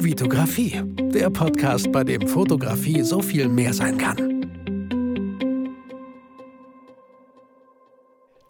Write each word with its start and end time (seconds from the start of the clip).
Vitografie, 0.00 0.80
der 1.12 1.28
Podcast, 1.28 1.90
bei 1.90 2.04
dem 2.04 2.28
Fotografie 2.28 3.02
so 3.02 3.20
viel 3.20 3.48
mehr 3.48 3.74
sein 3.74 3.98
kann. 3.98 4.38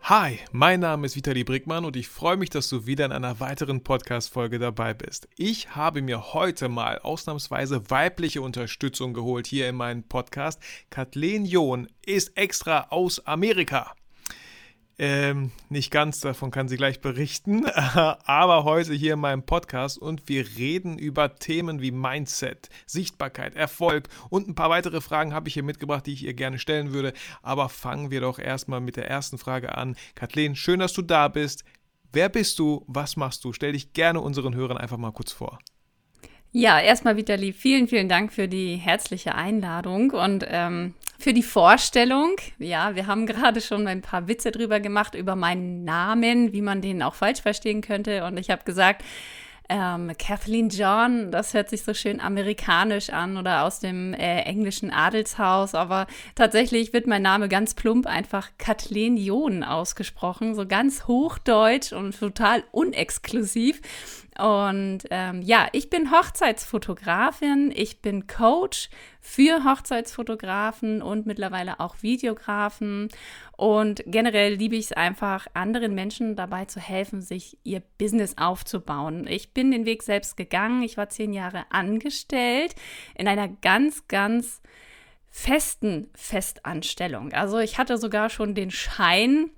Hi, 0.03 0.39
mein 0.53 0.81
Name 0.81 1.07
ist 1.07 1.17
Vitali 1.17 1.45
Brickmann 1.45 1.87
und 1.87 1.97
ich 1.97 2.09
freue 2.09 2.37
mich, 2.37 2.51
dass 2.51 2.69
du 2.69 2.85
wieder 2.85 3.07
in 3.07 3.13
einer 3.13 3.41
weiteren 3.41 3.83
Podcast-Folge 3.83 4.59
dabei 4.59 4.93
bist. 4.93 5.27
Ich 5.37 5.75
habe 5.75 6.03
mir 6.03 6.35
heute 6.35 6.69
mal 6.69 6.99
ausnahmsweise 6.99 7.91
weibliche 7.91 8.43
Unterstützung 8.43 9.15
geholt 9.15 9.47
hier 9.47 9.71
in 9.71 9.77
meinem 9.77 10.03
Podcast. 10.03 10.61
Kathleen 10.91 11.47
John 11.47 11.89
ist 12.05 12.37
extra 12.37 12.89
aus 12.91 13.27
Amerika. 13.27 13.95
Ähm, 15.01 15.53
nicht 15.69 15.93
ganz, 15.93 16.19
davon 16.19 16.51
kann 16.51 16.67
sie 16.67 16.77
gleich 16.77 17.01
berichten, 17.01 17.67
aber 17.71 18.65
heute 18.65 18.93
hier 18.95 19.15
in 19.15 19.21
meinem 19.21 19.45
Podcast 19.45 19.97
und 19.97 20.29
wir 20.29 20.45
reden 20.57 20.99
über 20.99 21.37
Themen 21.37 21.81
wie 21.81 21.93
Mindset, 21.93 22.69
Sichtbarkeit, 22.85 23.55
Erfolg 23.55 24.09
und 24.29 24.49
ein 24.49 24.57
paar 24.57 24.71
weitere 24.71 25.01
Fragen 25.01 25.35
habe 25.35 25.47
ich 25.47 25.55
hier 25.55 25.63
mitgebracht, 25.63 26.05
die 26.07 26.15
ich 26.15 26.25
ihr 26.25 26.35
gerne 26.35 26.59
stellen 26.59 26.93
würde. 26.93 27.13
Aber 27.43 27.69
fangen 27.69 28.11
wir 28.11 28.21
doch 28.21 28.41
erstmal 28.41 28.81
mit 28.81 28.97
der 28.97 29.09
ersten 29.09 29.39
Frage 29.39 29.77
an. 29.77 29.95
Kathleen, 30.17 30.57
schön, 30.57 30.81
dass 30.81 30.95
du 30.95 31.03
da 31.03 31.29
bist. 31.29 31.63
Wer 32.13 32.29
bist 32.29 32.59
du? 32.59 32.85
Was 32.89 33.17
machst 33.17 33.45
du? 33.45 33.53
Stell 33.53 33.75
dich 33.75 33.93
gerne 33.93 34.21
unseren 34.21 34.57
Hörern 34.57 34.79
einfach 34.79 34.97
mal 34.97 35.13
kurz 35.13 35.31
vor. 35.31 35.61
Ja, 36.53 36.81
erstmal 36.81 37.17
Vitali, 37.17 37.53
vielen, 37.53 37.89
vielen 37.89 38.09
Dank 38.09 38.33
für 38.33 38.49
die 38.49 38.77
herzliche 38.77 39.35
Einladung 39.35 40.13
und 40.13 40.47
ähm, 40.49 40.95
für 41.19 41.35
die 41.35 41.43
Vorstellung. 41.43 42.37
Ja, 42.59 42.95
wir 42.95 43.07
haben 43.07 43.27
gerade 43.27 43.61
schon 43.61 43.87
ein 43.87 44.01
paar 44.01 44.29
Witze 44.29 44.51
drüber 44.51 44.81
gemacht, 44.81 45.15
über 45.15 45.37
meinen 45.37 45.85
Namen, 45.85 46.53
wie 46.55 46.63
man 46.63 46.81
den 46.81 47.03
auch 47.03 47.15
falsch 47.15 47.43
verstehen 47.43 47.83
könnte. 47.83 48.25
Und 48.25 48.39
ich 48.39 48.49
habe 48.49 48.65
gesagt, 48.65 49.05
ähm, 49.69 50.13
Kathleen 50.19 50.71
John, 50.71 51.31
das 51.31 51.53
hört 51.53 51.69
sich 51.69 51.83
so 51.83 51.93
schön 51.93 52.21
amerikanisch 52.21 53.11
an 53.11 53.37
oder 53.37 53.65
aus 53.65 53.81
dem 53.81 54.15
äh, 54.15 54.41
englischen 54.43 54.91
Adelshaus, 54.91 55.75
aber 55.75 56.07
tatsächlich 56.35 56.95
wird 56.95 57.07
mein 57.07 57.21
Name 57.21 57.51
ganz 57.51 57.75
plump 57.75 58.07
einfach 58.07 58.49
Kathleen 58.57 59.19
John 59.19 59.63
ausgesprochen, 59.63 60.55
so 60.55 60.67
ganz 60.67 61.07
hochdeutsch 61.07 61.93
und 61.93 62.19
total 62.19 62.65
unexklusiv. 62.73 63.83
Und 64.39 65.01
ähm, 65.11 65.43
ja, 65.43 65.69
ich 65.73 65.91
bin 65.91 66.13
Hochzeitsfotografin, 66.13 67.73
ich 67.75 68.01
bin 68.01 68.29
Coach 68.29 68.89
für 69.21 69.65
Hochzeitsfotografen 69.65 71.03
und 71.03 71.27
mittlerweile 71.27 71.81
auch 71.81 71.97
Videografen. 72.03 73.09
Und 73.57 74.05
generell 74.07 74.55
liebe 74.55 74.77
ich 74.77 74.87
es 74.87 74.93
einfach, 74.93 75.49
anderen 75.55 75.95
Menschen 75.97 76.37
dabei 76.37 76.67
zu 76.67 76.79
helfen, 76.79 77.21
sich 77.21 77.59
ihr 77.65 77.83
Business 77.99 78.39
aufzubauen. 78.39 79.27
Ich 79.27 79.53
bin 79.55 79.73
den 79.73 79.87
Weg 79.87 80.05
selbst 80.05 80.37
gegangen. 80.37 80.85
Ich 80.85 80.97
war 80.97 81.09
zehn 81.09 81.33
Jahre 81.33 81.65
angestellt 81.71 82.77
in 83.17 83.27
einer 83.27 83.49
ganz, 83.49 84.07
ganz 84.07 84.63
festen 85.31 86.11
Festanstellung. 86.15 87.33
Also 87.33 87.59
ich 87.59 87.77
hatte 87.77 87.99
sogar 87.99 88.31
schon 88.31 88.55
den 88.55 88.71
Schein, 88.71 89.51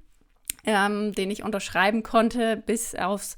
ähm, 0.65 1.13
den 1.13 1.31
ich 1.31 1.43
unterschreiben 1.43 2.03
konnte, 2.03 2.57
bis 2.57 2.95
aufs 2.95 3.37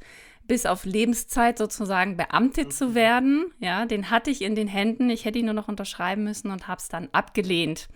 bis 0.53 0.67
auf 0.67 0.85
Lebenszeit 0.85 1.57
sozusagen 1.57 2.19
beamtet 2.19 2.75
zu 2.75 2.95
werden. 2.95 3.47
Ja, 3.59 3.87
den 3.87 4.11
hatte 4.11 4.31
ich 4.31 4.43
in 4.43 4.55
den 4.55 4.69
Händen. 4.69 5.09
Ich 5.09 5.25
hätte 5.25 5.39
ihn 5.39 5.47
nur 5.47 5.55
noch 5.55 5.69
unterschreiben 5.69 6.25
müssen 6.25 6.51
und 6.51 6.69
habe 6.69 6.79
es 6.79 6.91
dann 6.91 7.09
abgelehnt. 7.13 7.89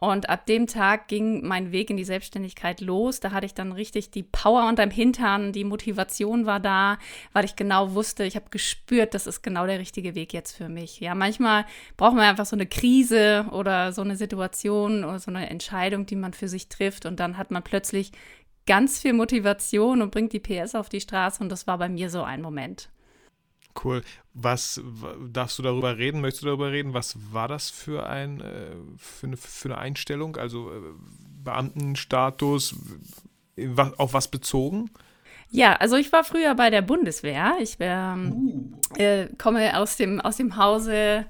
Und 0.00 0.28
ab 0.28 0.46
dem 0.46 0.66
Tag 0.66 1.06
ging 1.06 1.46
mein 1.46 1.70
Weg 1.70 1.90
in 1.90 1.96
die 1.96 2.02
Selbstständigkeit 2.02 2.80
los. 2.80 3.20
Da 3.20 3.30
hatte 3.30 3.46
ich 3.46 3.54
dann 3.54 3.70
richtig 3.70 4.10
die 4.10 4.24
Power 4.24 4.68
unterm 4.68 4.90
Hintern, 4.90 5.52
die 5.52 5.62
Motivation 5.62 6.44
war 6.44 6.58
da, 6.58 6.98
weil 7.32 7.44
ich 7.44 7.54
genau 7.54 7.94
wusste, 7.94 8.24
ich 8.24 8.34
habe 8.34 8.46
gespürt, 8.50 9.14
das 9.14 9.28
ist 9.28 9.42
genau 9.42 9.64
der 9.64 9.78
richtige 9.78 10.16
Weg 10.16 10.32
jetzt 10.32 10.56
für 10.56 10.68
mich. 10.68 10.98
Ja, 10.98 11.14
manchmal 11.14 11.66
braucht 11.96 12.16
man 12.16 12.24
einfach 12.24 12.46
so 12.46 12.56
eine 12.56 12.66
Krise 12.66 13.46
oder 13.52 13.92
so 13.92 14.02
eine 14.02 14.16
Situation 14.16 15.04
oder 15.04 15.20
so 15.20 15.30
eine 15.30 15.48
Entscheidung, 15.48 16.04
die 16.04 16.16
man 16.16 16.32
für 16.32 16.48
sich 16.48 16.68
trifft 16.68 17.06
und 17.06 17.20
dann 17.20 17.38
hat 17.38 17.52
man 17.52 17.62
plötzlich 17.62 18.10
ganz 18.66 19.00
viel 19.00 19.12
Motivation 19.12 20.02
und 20.02 20.10
bringt 20.10 20.32
die 20.32 20.40
PS 20.40 20.74
auf 20.74 20.88
die 20.88 21.00
Straße 21.00 21.42
und 21.42 21.50
das 21.50 21.66
war 21.66 21.78
bei 21.78 21.88
mir 21.88 22.10
so 22.10 22.22
ein 22.22 22.42
Moment. 22.42 22.90
Cool. 23.82 24.02
Was 24.34 24.80
darfst 25.30 25.58
du 25.58 25.62
darüber 25.62 25.96
reden? 25.96 26.20
Möchtest 26.20 26.42
du 26.42 26.46
darüber 26.46 26.72
reden? 26.72 26.94
Was 26.94 27.16
war 27.32 27.48
das 27.48 27.70
für, 27.70 28.06
ein, 28.06 28.40
äh, 28.40 28.70
für, 28.98 29.26
eine, 29.26 29.36
für 29.36 29.68
eine 29.68 29.78
Einstellung? 29.78 30.36
Also 30.36 30.70
äh, 30.70 30.80
Beamtenstatus, 31.42 32.74
auf 33.96 34.14
was 34.14 34.28
bezogen? 34.28 34.90
Ja, 35.50 35.74
also 35.76 35.96
ich 35.96 36.12
war 36.12 36.24
früher 36.24 36.54
bei 36.54 36.70
der 36.70 36.82
Bundeswehr. 36.82 37.54
Ich 37.60 37.78
wär, 37.78 38.16
uh. 38.18 38.72
äh, 38.96 39.28
komme 39.36 39.78
aus 39.78 39.96
dem, 39.96 40.20
aus 40.20 40.36
dem 40.36 40.56
Hause 40.56 41.26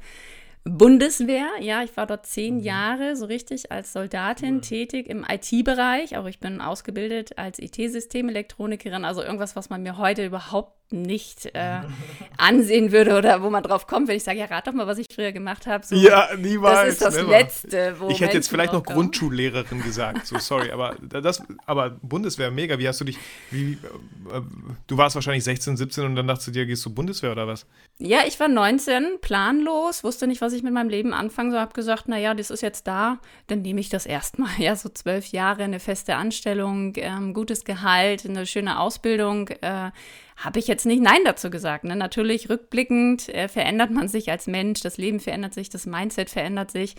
Bundeswehr, 0.65 1.49
ja, 1.61 1.83
ich 1.83 1.97
war 1.97 2.07
dort 2.07 2.25
zehn 2.27 2.59
mhm. 2.59 2.63
Jahre 2.63 3.17
so 3.17 3.27
richtig 3.27 3.73
als 3.73 3.93
Soldatin 3.93 4.57
mhm. 4.57 4.63
tätig 4.63 5.09
im 5.09 5.27
IT-Bereich. 5.29 6.17
Auch 6.17 6.27
ich 6.27 6.39
bin 6.39 6.61
ausgebildet 6.61 7.37
als 7.37 7.59
IT-Systemelektroniker, 7.59 8.93
also 9.05 9.23
irgendwas, 9.23 9.57
was 9.57 9.71
man 9.71 9.83
mir 9.83 9.99
heute 9.99 10.25
überhaupt 10.25 10.83
nicht 10.93 11.47
äh, 11.55 11.81
ansehen 12.37 12.93
würde 12.93 13.17
oder 13.17 13.43
wo 13.43 13.51
man 13.51 13.63
drauf 13.63 13.87
kommt, 13.87 14.09
wenn 14.09 14.17
ich 14.17 14.25
sage, 14.25 14.39
ja, 14.39 14.45
rat 14.47 14.67
doch 14.67 14.73
mal, 14.73 14.87
was 14.87 14.99
ich 14.99 15.07
früher 15.13 15.33
gemacht 15.33 15.67
habe. 15.67 15.85
So, 15.85 15.97
ja, 15.97 16.29
niemals. 16.37 16.75
Das 16.75 16.89
ist 16.89 17.03
das 17.03 17.17
never. 17.17 17.31
Letzte, 17.31 17.97
wo 17.99 18.09
Ich 18.09 18.21
hätte 18.21 18.35
jetzt 18.35 18.49
vielleicht 18.49 18.73
noch 18.73 18.85
Grundschullehrerin 18.85 19.83
gesagt, 19.83 20.27
so 20.27 20.39
sorry, 20.39 20.71
aber 20.71 20.97
das, 21.01 21.43
aber 21.67 21.91
Bundeswehr, 22.03 22.51
mega. 22.51 22.79
Wie 22.79 22.87
hast 22.87 23.01
du 23.01 23.05
dich, 23.05 23.19
wie, 23.51 23.73
äh, 23.73 24.41
du 24.87 24.97
warst 24.97 25.15
wahrscheinlich 25.15 25.45
16, 25.45 25.77
17 25.77 26.05
und 26.05 26.17
dann 26.17 26.27
dachtest 26.27 26.49
du 26.49 26.51
dir, 26.53 26.67
gehst 26.67 26.85
du 26.85 26.95
Bundeswehr 26.95 27.33
oder 27.33 27.47
was? 27.47 27.67
Ja, 27.99 28.21
ich 28.27 28.39
war 28.39 28.49
19, 28.49 29.19
planlos, 29.21 30.05
wusste 30.05 30.27
nicht, 30.27 30.41
was 30.41 30.52
ich 30.53 30.63
mit 30.63 30.73
meinem 30.73 30.89
Leben 30.89 31.13
anfangen 31.13 31.51
soll, 31.51 31.61
habe 31.61 31.73
gesagt, 31.73 32.09
naja, 32.09 32.35
das 32.35 32.51
ist 32.51 32.61
jetzt 32.61 32.87
da, 32.87 33.19
dann 33.47 33.63
nehme 33.63 33.81
ich 33.81 33.89
das 33.89 34.07
erstmal. 34.07 34.51
Ja, 34.59 34.77
so 34.77 34.89
zwölf 34.89 35.27
Jahre, 35.29 35.65
eine 35.65 35.81
feste 35.81 36.15
Anstellung, 36.15 36.93
ähm, 36.97 37.35
gutes 37.35 37.65
Gehalt, 37.65 38.25
eine 38.25 38.47
schöne 38.47 38.79
Ausbildung. 38.79 39.49
Äh, 39.49 39.91
habe 40.37 40.59
ich 40.59 40.67
jetzt 40.67 40.87
nicht 40.87 41.03
Nein 41.03 41.21
dazu 41.25 41.51
gesagt. 41.51 41.85
Ne? 41.85 41.97
Natürlich 41.97 42.49
rückblickend 42.49 43.29
äh, 43.29 43.49
verändert 43.49 43.91
man 43.91 44.09
sich 44.09 44.31
als 44.31 44.47
Mensch, 44.47 44.81
das 44.81 44.99
Leben 44.99 45.21
verändert 45.21 45.55
sich, 45.55 45.69
das 45.71 45.87
Mindset 45.87 46.31
verändert 46.31 46.71
sich. 46.71 46.97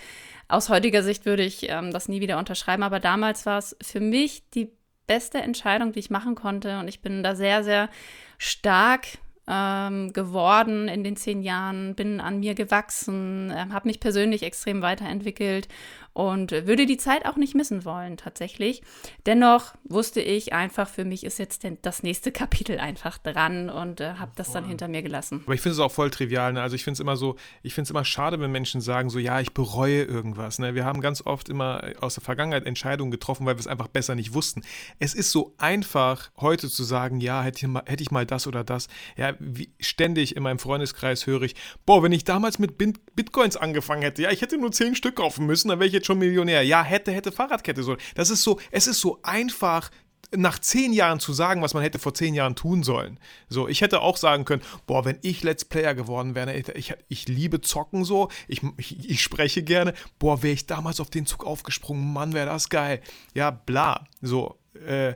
Aus 0.48 0.70
heutiger 0.70 1.04
Sicht 1.04 1.26
würde 1.26 1.44
ich 1.44 1.70
ähm, 1.70 1.92
das 1.92 2.08
nie 2.10 2.22
wieder 2.22 2.38
unterschreiben, 2.38 2.84
aber 2.84 3.00
damals 3.00 3.46
war 3.46 3.58
es 3.58 3.76
für 3.82 4.00
mich 4.00 4.50
die 4.52 4.72
beste 5.08 5.40
Entscheidung, 5.40 5.92
die 5.92 6.00
ich 6.00 6.10
machen 6.10 6.36
konnte 6.36 6.80
und 6.80 6.88
ich 6.88 7.02
bin 7.02 7.24
da 7.24 7.36
sehr, 7.36 7.64
sehr 7.64 7.90
stark 8.38 9.08
ähm, 9.48 10.14
geworden 10.14 10.88
in 10.88 11.04
den 11.04 11.16
zehn 11.16 11.42
Jahren, 11.42 11.96
bin 11.96 12.22
an 12.22 12.40
mir 12.40 12.56
gewachsen, 12.56 13.52
äh, 13.52 13.66
habe 13.72 13.88
mich 13.88 14.00
persönlich 14.00 14.44
extrem 14.44 14.82
weiterentwickelt 14.82 15.68
und 16.14 16.52
würde 16.52 16.86
die 16.86 16.98
Zeit 16.98 17.26
auch 17.26 17.36
nicht 17.36 17.56
missen 17.56 17.86
wollen 17.86 18.18
tatsächlich. 18.18 18.84
Dennoch 19.26 19.74
wusste 19.84 20.22
ich 20.22 20.54
einfach, 20.54 20.88
für 20.88 21.06
mich 21.06 21.24
ist 21.24 21.40
jetzt 21.40 21.68
das 21.82 22.04
nächste 22.04 22.32
Kapitel 22.44 22.80
einfach 22.80 23.18
dran 23.18 23.70
und 23.70 24.00
äh, 24.00 24.14
habe 24.16 24.32
das 24.36 24.52
dann 24.52 24.66
hinter 24.66 24.88
mir 24.88 25.02
gelassen. 25.02 25.42
Aber 25.46 25.56
ich 25.56 25.62
finde 25.62 25.74
es 25.74 25.80
auch 25.80 25.92
voll 25.92 26.12
trivial. 26.12 26.54
Ne? 26.54 26.62
Also 26.62 26.76
ich 26.76 26.84
finde 26.84 26.96
es 26.96 27.00
immer 27.00 27.18
so, 27.18 27.36
ich 27.64 27.74
finde 27.74 27.88
es 27.88 27.92
immer 27.92 28.06
schade, 28.06 28.40
wenn 28.40 28.52
Menschen 28.52 28.82
sagen 28.82 29.10
so, 29.10 29.20
ja, 29.20 29.40
ich 29.40 29.54
bereue 29.54 30.04
irgendwas. 30.04 30.60
Ne? 30.60 30.76
Wir 30.76 30.86
haben 30.86 31.02
ganz 31.02 31.26
oft 31.26 31.50
immer 31.50 31.84
aus 32.00 32.16
der 32.16 32.24
Vergangenheit 32.24 32.66
Entscheidungen 32.66 33.12
getroffen, 33.12 33.46
weil 33.46 33.56
wir 33.56 33.60
es 33.60 33.68
einfach 33.68 33.88
besser 33.88 34.16
nicht 34.16 34.34
wussten. 34.34 34.62
Es 35.00 35.14
ist 35.14 35.32
so 35.32 35.54
einfach, 35.58 36.32
heute 36.38 36.70
zu 36.70 36.84
sagen, 36.84 37.20
ja, 37.20 37.42
hätte 37.42 37.66
ich 37.66 37.68
mal, 37.68 37.84
hätte 37.86 38.04
ich 38.04 38.12
mal 38.12 38.26
das 38.26 38.46
oder 38.46 38.64
das. 38.64 38.88
Ja, 39.18 39.34
wie, 39.40 39.74
ständig 39.80 40.36
in 40.36 40.44
meinem 40.44 40.60
Freundeskreis 40.60 41.26
höre 41.26 41.42
ich, 41.44 41.56
boah, 41.86 42.04
wenn 42.04 42.12
ich 42.12 42.24
damals 42.24 42.60
mit 42.60 42.78
Bitcoins 42.78 43.58
angefangen 43.58 44.04
hätte, 44.04 44.22
ja, 44.22 44.32
ich 44.32 44.42
hätte 44.42 44.58
nur 44.58 44.72
zehn 44.72 44.96
Stück 44.96 45.16
kaufen 45.16 45.46
müssen, 45.46 45.70
dann 45.70 45.80
wäre 45.80 45.88
ich 45.88 45.94
jetzt 45.94 46.03
schon 46.06 46.20
Millionär. 46.20 46.64
Ja, 46.64 46.84
hätte, 46.84 47.12
hätte 47.12 47.32
Fahrradkette 47.32 47.84
so. 47.84 47.98
Das 48.16 48.30
ist 48.30 48.44
so, 48.44 48.60
es 48.72 48.88
ist 48.88 49.00
so 49.00 49.20
einfach, 49.24 49.90
nach 50.36 50.60
zehn 50.60 50.94
Jahren 50.94 51.20
zu 51.20 51.34
sagen, 51.34 51.62
was 51.62 51.74
man 51.74 51.84
hätte 51.84 52.00
vor 52.00 52.14
zehn 52.14 52.34
Jahren 52.34 52.56
tun 52.56 52.84
sollen. 52.84 53.20
So, 53.50 53.68
ich 53.68 53.82
hätte 53.82 54.02
auch 54.02 54.18
sagen 54.18 54.46
können, 54.46 54.62
boah, 54.88 55.06
wenn 55.06 55.20
ich 55.22 55.44
Let's 55.44 55.66
Player 55.66 55.94
geworden 55.94 56.36
wäre, 56.36 56.56
ich, 56.56 56.70
ich, 56.70 56.94
ich 57.08 57.28
liebe 57.28 57.62
Zocken 57.62 58.04
so, 58.04 58.30
ich, 58.48 58.62
ich, 58.78 59.10
ich 59.10 59.22
spreche 59.22 59.64
gerne, 59.64 59.94
boah, 60.20 60.44
wäre 60.44 60.54
ich 60.54 60.66
damals 60.66 61.00
auf 61.00 61.10
den 61.10 61.26
Zug 61.26 61.46
aufgesprungen, 61.46 62.14
Mann, 62.14 62.34
wäre 62.34 62.48
das 62.48 62.70
geil. 62.70 63.02
Ja, 63.34 63.52
bla. 63.52 64.06
So, 64.22 64.58
äh, 64.88 65.14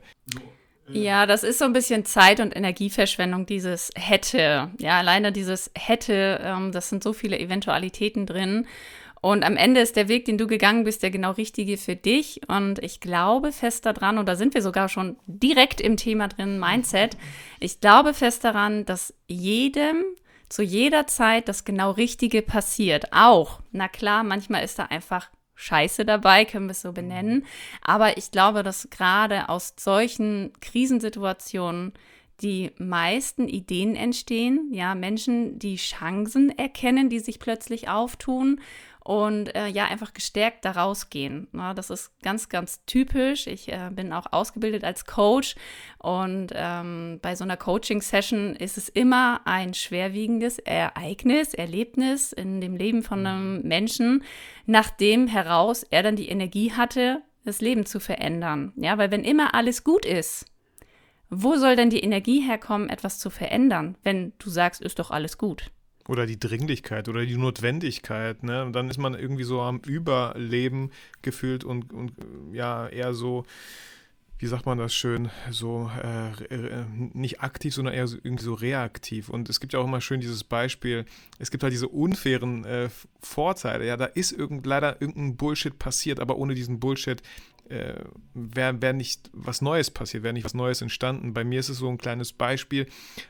ja, 0.90 1.26
das 1.26 1.44
ist 1.44 1.60
so 1.60 1.66
ein 1.66 1.74
bisschen 1.74 2.06
Zeit- 2.06 2.40
und 2.40 2.56
Energieverschwendung, 2.56 3.46
dieses 3.46 3.90
hätte. 3.96 4.72
Ja, 4.80 5.00
alleine 5.00 5.34
dieses 5.34 5.70
hätte, 5.76 6.40
ähm, 6.42 6.72
das 6.72 6.88
sind 6.88 7.04
so 7.04 7.12
viele 7.12 7.38
Eventualitäten 7.38 8.26
drin. 8.26 8.66
Und 9.22 9.44
am 9.44 9.58
Ende 9.58 9.82
ist 9.82 9.96
der 9.96 10.08
Weg, 10.08 10.26
den 10.26 10.38
du 10.38 10.48
gegangen 10.48 10.84
bist, 10.84 11.04
der 11.04 11.12
genau 11.12 11.32
richtige 11.32 11.78
für 11.78 11.96
dich. 11.96 12.42
Und 12.48 12.80
ich 12.84 13.00
glaube 13.00 13.52
fest 13.52 13.86
daran, 13.86 14.18
und 14.18 14.28
da 14.28 14.36
sind 14.36 14.54
wir 14.54 14.62
sogar 14.62 14.90
schon 14.90 15.18
direkt 15.26 15.82
im 15.82 15.98
Thema 15.98 16.28
drin, 16.28 16.60
Mindset. 16.60 17.18
Ich 17.60 17.82
glaube 17.82 18.14
fest 18.14 18.44
daran, 18.44 18.86
dass 18.86 19.14
jedem 19.28 20.04
zu 20.50 20.64
jeder 20.64 21.08
Zeit 21.08 21.50
das 21.50 21.66
genau 21.66 21.92
Richtige 21.92 22.42
passiert. 22.42 23.12
Auch, 23.12 23.60
na 23.72 23.88
klar, 23.88 24.24
manchmal 24.24 24.64
ist 24.64 24.80
da 24.80 24.84
einfach 24.86 25.30
Scheiße 25.56 26.06
dabei, 26.06 26.46
können 26.46 26.68
wir 26.68 26.72
es 26.72 26.82
so 26.82 26.94
benennen. 26.94 27.46
Aber 27.82 28.18
ich 28.18 28.32
glaube, 28.32 28.64
dass 28.64 28.90
gerade 28.90 29.50
aus 29.50 29.74
solchen 29.78 30.54
Krisensituationen 30.62 31.94
die 32.42 32.72
meisten 32.78 33.48
Ideen 33.48 33.96
entstehen, 33.96 34.70
ja, 34.72 34.94
Menschen, 34.94 35.58
die 35.58 35.76
Chancen 35.78 36.56
erkennen, 36.56 37.10
die 37.10 37.20
sich 37.20 37.40
plötzlich 37.40 37.90
auftun 37.90 38.62
und 39.08 39.56
äh, 39.56 39.68
ja, 39.68 39.86
einfach 39.86 40.14
gestärkt 40.14 40.66
da 40.66 40.72
rausgehen. 40.72 41.48
Ja, 41.54 41.74
das 41.74 41.90
ist 41.90 42.12
ganz, 42.24 42.50
ganz 42.50 42.84
typisch. 42.86 43.48
Ich 43.48 43.72
äh, 43.72 43.90
bin 43.90 44.12
auch 44.12 44.34
ausgebildet 44.34 44.84
als 44.84 45.06
Coach 45.06 45.56
und 45.98 46.52
ähm, 46.54 47.20
bei 47.22 47.34
so 47.38 47.46
einer 47.46 47.56
Coaching-Session 47.56 48.58
ist 48.58 48.78
es 48.78 48.90
immer 48.90 49.40
ein 49.46 49.74
schwerwiegendes 49.74 50.60
Ereignis, 50.60 51.54
Erlebnis 51.54 52.34
in 52.34 52.60
dem 52.60 52.76
Leben 52.76 53.02
von 53.02 53.26
einem 53.26 53.62
Menschen, 53.62 54.26
nachdem 54.66 55.28
heraus 55.28 55.84
er 55.84 56.04
dann 56.04 56.18
die 56.18 56.28
Energie 56.28 56.74
hatte, 56.74 57.22
das 57.46 57.62
Leben 57.62 57.86
zu 57.86 58.02
verändern. 58.02 58.74
Ja, 58.76 58.98
weil 58.98 59.10
wenn 59.10 59.24
immer 59.24 59.56
alles 59.56 59.86
gut 59.86 60.06
ist, 60.06 60.46
wo 61.30 61.56
soll 61.56 61.78
denn 61.78 61.90
die 61.90 62.04
Energie 62.04 62.42
herkommen, 62.42 62.90
etwas 62.90 63.20
zu 63.20 63.30
verändern, 63.30 63.96
wenn 64.04 64.34
du 64.38 64.50
sagst, 64.50 64.82
ist 64.82 65.00
doch 65.00 65.12
alles 65.12 65.38
gut? 65.38 65.72
Oder 66.08 66.26
die 66.26 66.40
Dringlichkeit 66.40 67.10
oder 67.10 67.26
die 67.26 67.38
Notwendigkeit, 67.38 68.44
ne? 68.44 68.64
Und 68.64 68.74
dann 68.74 68.90
ist 68.90 68.98
man 68.98 69.14
irgendwie 69.14 69.44
so 69.44 69.62
am 69.62 69.80
Überleben 69.80 70.92
gefühlt 71.22 71.64
und, 71.64 71.92
und 71.92 72.14
ja, 72.54 72.88
eher 72.88 73.14
so, 73.14 73.46
wie 74.40 74.48
sagt 74.48 74.66
man 74.66 74.78
das 74.78 74.94
schön, 74.94 75.30
so 75.50 75.90
äh, 76.02 76.32
nicht 77.14 77.42
aktiv, 77.42 77.74
sondern 77.74 77.94
eher 77.94 78.08
so, 78.08 78.18
irgendwie 78.22 78.44
so 78.44 78.54
reaktiv. 78.54 79.30
Und 79.30 79.50
es 79.50 79.60
gibt 79.60 79.74
ja 79.74 79.80
auch 79.80 79.86
immer 79.86 80.00
schön 80.00 80.22
dieses 80.22 80.44
Beispiel, 80.44 81.06
es 81.40 81.52
gibt 81.52 81.64
halt 81.64 81.74
diese 81.74 81.88
unfairen 81.88 82.64
äh, 82.64 82.90
Vorteile. 83.20 83.86
Ja, 83.86 83.98
da 83.98 84.06
ist 84.06 84.32
irgend, 84.32 84.66
leider 84.66 85.02
irgendein 85.02 85.38
Bullshit 85.38 85.78
passiert, 85.78 86.20
aber 86.20 86.38
ohne 86.38 86.54
diesen 86.54 86.80
Bullshit 86.80 87.22
äh, 87.70 88.04
wäre 88.34 88.82
wär 88.82 88.94
nicht 88.94 89.30
was 89.34 89.62
Neues 89.62 89.92
passiert, 89.92 90.24
wäre 90.24 90.34
nicht 90.34 90.46
was 90.46 90.54
Neues 90.54 90.82
entstanden. 90.82 91.34
Bei 91.34 91.44
mir 91.44 91.60
ist 91.60 91.70
es 91.70 91.78
so 91.78 91.90
ein 91.90 91.98
kleines 91.98 92.34
Beispiel. 92.34 92.88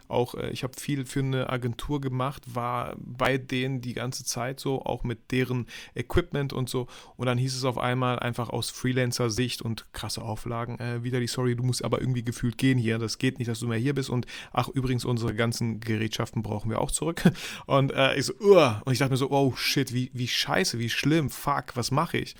Auch 0.07 0.35
äh, 0.35 0.49
ich 0.51 0.63
habe 0.63 0.73
viel 0.79 1.05
für 1.05 1.19
eine 1.19 1.49
Agentur 1.49 2.01
gemacht, 2.01 2.43
war 2.53 2.95
bei 2.99 3.37
denen 3.37 3.81
die 3.81 3.93
ganze 3.93 4.25
Zeit 4.25 4.59
so, 4.59 4.81
auch 4.83 5.03
mit 5.03 5.31
deren 5.31 5.67
Equipment 5.95 6.53
und 6.53 6.69
so. 6.69 6.87
Und 7.15 7.27
dann 7.27 7.37
hieß 7.37 7.55
es 7.55 7.63
auf 7.63 7.77
einmal 7.77 8.19
einfach 8.19 8.49
aus 8.49 8.69
Freelancer-Sicht 8.69 9.61
und 9.61 9.91
krasse 9.93 10.21
Auflagen, 10.21 10.79
äh, 10.79 11.03
wieder 11.03 11.19
die 11.19 11.27
Sorry, 11.27 11.55
du 11.55 11.63
musst 11.63 11.83
aber 11.83 12.01
irgendwie 12.01 12.23
gefühlt 12.23 12.57
gehen 12.57 12.77
hier. 12.77 12.97
Das 12.99 13.17
geht 13.17 13.39
nicht, 13.39 13.49
dass 13.49 13.59
du 13.59 13.67
mehr 13.67 13.77
hier 13.77 13.93
bist. 13.93 14.09
Und 14.09 14.25
ach, 14.51 14.69
übrigens, 14.69 15.05
unsere 15.05 15.33
ganzen 15.33 15.79
Gerätschaften 15.79 16.43
brauchen 16.43 16.69
wir 16.69 16.81
auch 16.81 16.91
zurück. 16.91 17.23
Und 17.65 17.91
äh, 17.91 18.15
ich 18.15 18.25
so, 18.25 18.33
uh, 18.41 18.81
und 18.85 18.93
ich 18.93 18.99
dachte 18.99 19.11
mir 19.11 19.17
so, 19.17 19.29
oh 19.29 19.53
shit, 19.55 19.93
wie, 19.93 20.09
wie 20.13 20.27
scheiße, 20.27 20.79
wie 20.79 20.89
schlimm, 20.89 21.29
fuck, 21.29 21.75
was 21.75 21.91
mache 21.91 22.17
ich? 22.17 22.35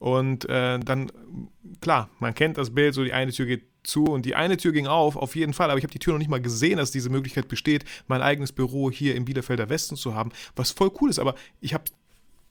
Und 0.00 0.48
äh, 0.48 0.80
dann, 0.80 1.12
klar, 1.82 2.08
man 2.18 2.34
kennt 2.34 2.56
das 2.56 2.74
Bild, 2.74 2.94
so 2.94 3.04
die 3.04 3.12
eine 3.12 3.32
Tür 3.32 3.44
geht 3.44 3.64
zu 3.82 4.04
und 4.04 4.24
die 4.24 4.34
eine 4.34 4.56
Tür 4.56 4.72
ging 4.72 4.86
auf, 4.86 5.14
auf 5.14 5.36
jeden 5.36 5.52
Fall, 5.52 5.70
aber 5.70 5.76
ich 5.78 5.84
habe 5.84 5.92
die 5.92 5.98
Tür 5.98 6.14
noch 6.14 6.18
nicht 6.18 6.30
mal 6.30 6.40
gesehen, 6.40 6.78
dass 6.78 6.90
diese 6.90 7.10
Möglichkeit 7.10 7.48
besteht, 7.48 7.84
mein 8.08 8.22
eigenes 8.22 8.50
Büro 8.50 8.90
hier 8.90 9.14
im 9.14 9.26
Bielefelder 9.26 9.68
Westen 9.68 9.96
zu 9.96 10.14
haben, 10.14 10.32
was 10.56 10.70
voll 10.70 10.90
cool 11.00 11.10
ist, 11.10 11.18
aber 11.18 11.34
ich 11.60 11.74
habe 11.74 11.84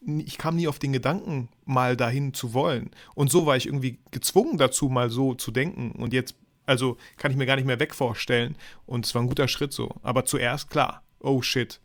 ich 0.02 0.38
kam 0.38 0.56
nie 0.56 0.68
auf 0.68 0.80
den 0.80 0.94
Gedanken, 0.94 1.50
mal 1.66 1.98
dahin 1.98 2.34
zu 2.34 2.54
wollen. 2.54 2.92
Und 3.16 3.32
so 3.32 3.46
war 3.46 3.58
ich 3.58 3.66
irgendwie 3.66 4.00
gezwungen 4.12 4.58
dazu, 4.58 4.88
mal 4.88 5.10
so 5.10 5.34
zu 5.34 5.52
denken. 5.52 5.92
Und 5.92 6.14
jetzt, 6.14 6.36
also 6.66 6.96
kann 7.18 7.32
ich 7.32 7.38
mir 7.38 7.46
gar 7.46 7.58
nicht 7.58 7.66
mehr 7.66 7.82
weg 7.82 7.94
vorstellen. 7.94 8.56
Und 8.86 9.06
es 9.06 9.14
war 9.14 9.22
ein 9.22 9.28
guter 9.28 9.50
Schritt 9.50 9.74
so. 9.74 9.94
Aber 10.02 10.24
zuerst, 10.24 10.70
klar, 10.70 11.04
oh 11.20 11.42
shit, 11.42 11.82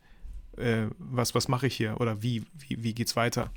äh, 0.55 0.85
was, 0.97 1.35
was 1.35 1.49
mache 1.49 1.67
ich 1.67 1.75
hier? 1.75 1.99
Oder 1.99 2.23
wie, 2.23 2.43
wie, 2.53 2.81
wie 2.83 2.93
geht's 2.93 3.17
weiter? 3.17 3.51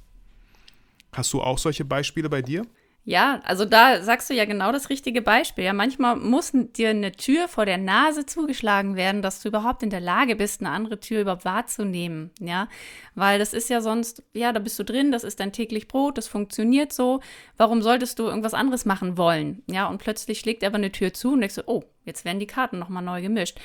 Hast 1.13 1.33
du 1.33 1.41
auch 1.41 1.59
solche 1.59 1.85
Beispiele 1.85 2.29
bei 2.29 2.43
dir? 2.43 2.65
Ja, 3.09 3.41
also 3.45 3.65
da 3.65 4.03
sagst 4.03 4.29
du 4.29 4.35
ja 4.35 4.45
genau 4.45 4.71
das 4.71 4.91
richtige 4.91 5.23
Beispiel. 5.23 5.65
Ja, 5.65 5.73
manchmal 5.73 6.17
muss 6.17 6.53
dir 6.53 6.91
eine 6.91 7.13
Tür 7.13 7.49
vor 7.49 7.65
der 7.65 7.79
Nase 7.79 8.27
zugeschlagen 8.27 8.97
werden, 8.97 9.23
dass 9.23 9.41
du 9.41 9.49
überhaupt 9.49 9.83
in 9.83 9.89
der 9.89 10.01
Lage 10.01 10.37
bist, 10.37 10.61
eine 10.61 10.69
andere 10.69 11.01
Tür 11.01 11.23
überhaupt 11.23 11.47
wahrzunehmen. 11.47 12.33
Ja, 12.39 12.69
weil 13.15 13.39
das 13.39 13.55
ist 13.55 13.71
ja 13.71 13.81
sonst, 13.81 14.25
ja, 14.35 14.53
da 14.53 14.61
bist 14.61 14.79
du 14.79 14.85
drin, 14.85 15.11
das 15.11 15.25
ist 15.25 15.41
dein 15.41 15.55
täglich 15.55 15.89
Brot, 15.89 16.19
das 16.19 16.29
funktioniert 16.29 16.93
so. 16.93 17.21
Warum 17.57 17.81
solltest 17.81 18.19
du 18.19 18.25
irgendwas 18.25 18.53
anderes 18.53 18.85
machen 18.85 19.17
wollen? 19.17 19.63
Ja, 19.71 19.87
und 19.87 19.97
plötzlich 19.97 20.41
schlägt 20.41 20.63
aber 20.63 20.77
eine 20.77 20.93
Tür 20.93 21.15
zu 21.15 21.33
und 21.33 21.41
denkst 21.41 21.55
du, 21.55 21.63
oh, 21.65 21.85
jetzt 22.05 22.27
werden 22.27 22.41
die 22.41 22.47
Karten 22.47 22.79
nochmal 22.79 23.03
neu 23.03 23.23
gemischt. 23.23 23.59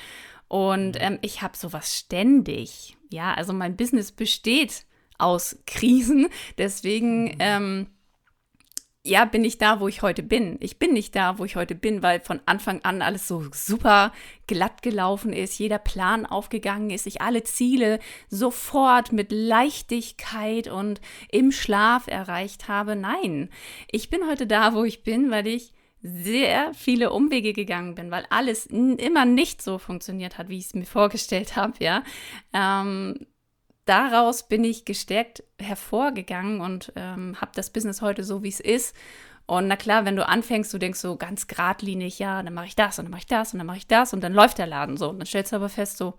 Und 0.48 0.96
ähm, 1.00 1.18
ich 1.20 1.42
habe 1.42 1.54
sowas 1.54 1.94
ständig. 1.94 2.96
Ja, 3.10 3.34
also 3.34 3.52
mein 3.52 3.76
Business 3.76 4.10
besteht 4.10 4.86
aus 5.24 5.56
Krisen. 5.66 6.28
Deswegen, 6.58 7.24
mhm. 7.24 7.36
ähm, 7.38 7.86
ja, 9.06 9.26
bin 9.26 9.44
ich 9.44 9.58
da, 9.58 9.80
wo 9.80 9.88
ich 9.88 10.00
heute 10.00 10.22
bin. 10.22 10.56
Ich 10.60 10.78
bin 10.78 10.94
nicht 10.94 11.14
da, 11.14 11.38
wo 11.38 11.44
ich 11.44 11.56
heute 11.56 11.74
bin, 11.74 12.02
weil 12.02 12.20
von 12.20 12.40
Anfang 12.46 12.80
an 12.84 13.02
alles 13.02 13.28
so 13.28 13.44
super 13.52 14.12
glatt 14.46 14.80
gelaufen 14.80 15.34
ist, 15.34 15.58
jeder 15.58 15.78
Plan 15.78 16.24
aufgegangen 16.24 16.88
ist, 16.88 17.06
ich 17.06 17.20
alle 17.20 17.44
Ziele 17.44 17.98
sofort 18.30 19.12
mit 19.12 19.30
Leichtigkeit 19.30 20.68
und 20.68 21.02
im 21.30 21.52
Schlaf 21.52 22.06
erreicht 22.06 22.68
habe. 22.68 22.96
Nein, 22.96 23.50
ich 23.90 24.08
bin 24.08 24.26
heute 24.26 24.46
da, 24.46 24.72
wo 24.72 24.84
ich 24.84 25.02
bin, 25.02 25.30
weil 25.30 25.46
ich 25.48 25.74
sehr 26.00 26.72
viele 26.74 27.12
Umwege 27.12 27.52
gegangen 27.52 27.94
bin, 27.94 28.10
weil 28.10 28.26
alles 28.30 28.66
immer 28.66 29.26
nicht 29.26 29.60
so 29.60 29.78
funktioniert 29.78 30.38
hat, 30.38 30.48
wie 30.48 30.58
ich 30.58 30.66
es 30.66 30.74
mir 30.74 30.84
vorgestellt 30.86 31.56
habe, 31.56 31.72
ja. 31.80 32.02
Ähm, 32.54 33.26
daraus 33.84 34.48
bin 34.48 34.64
ich 34.64 34.84
gestärkt 34.84 35.42
hervorgegangen 35.60 36.60
und 36.60 36.92
ähm, 36.96 37.40
habe 37.40 37.52
das 37.54 37.70
Business 37.70 38.02
heute 38.02 38.24
so, 38.24 38.42
wie 38.42 38.48
es 38.48 38.60
ist. 38.60 38.94
Und 39.46 39.68
na 39.68 39.76
klar, 39.76 40.04
wenn 40.04 40.16
du 40.16 40.26
anfängst, 40.26 40.72
du 40.72 40.78
denkst 40.78 41.00
so 41.00 41.16
ganz 41.16 41.46
geradlinig, 41.46 42.18
ja, 42.18 42.42
dann 42.42 42.54
mache 42.54 42.66
ich 42.66 42.76
das 42.76 42.98
und 42.98 43.04
dann 43.04 43.10
mache 43.10 43.20
ich 43.20 43.26
das 43.26 43.52
und 43.52 43.58
dann 43.58 43.66
mache 43.66 43.76
ich 43.76 43.86
das 43.86 44.14
und 44.14 44.22
dann 44.22 44.32
läuft 44.32 44.58
der 44.58 44.66
Laden 44.66 44.96
so. 44.96 45.10
Und 45.10 45.18
dann 45.18 45.26
stellst 45.26 45.52
du 45.52 45.56
aber 45.56 45.68
fest, 45.68 45.98
so, 45.98 46.14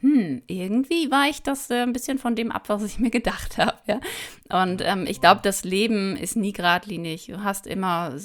hm, 0.00 0.42
irgendwie 0.48 1.10
war 1.12 1.28
ich 1.28 1.42
das 1.42 1.70
äh, 1.70 1.82
ein 1.82 1.92
bisschen 1.92 2.18
von 2.18 2.34
dem 2.34 2.50
ab, 2.50 2.68
was 2.68 2.82
ich 2.82 2.98
mir 2.98 3.10
gedacht 3.10 3.58
habe. 3.58 3.78
Ja? 3.86 4.00
Und 4.64 4.82
ähm, 4.84 5.06
ich 5.06 5.20
glaube, 5.20 5.40
das 5.44 5.62
Leben 5.62 6.16
ist 6.16 6.36
nie 6.36 6.52
geradlinig. 6.52 7.26
Du 7.26 7.44
hast 7.44 7.68
immer 7.68 8.16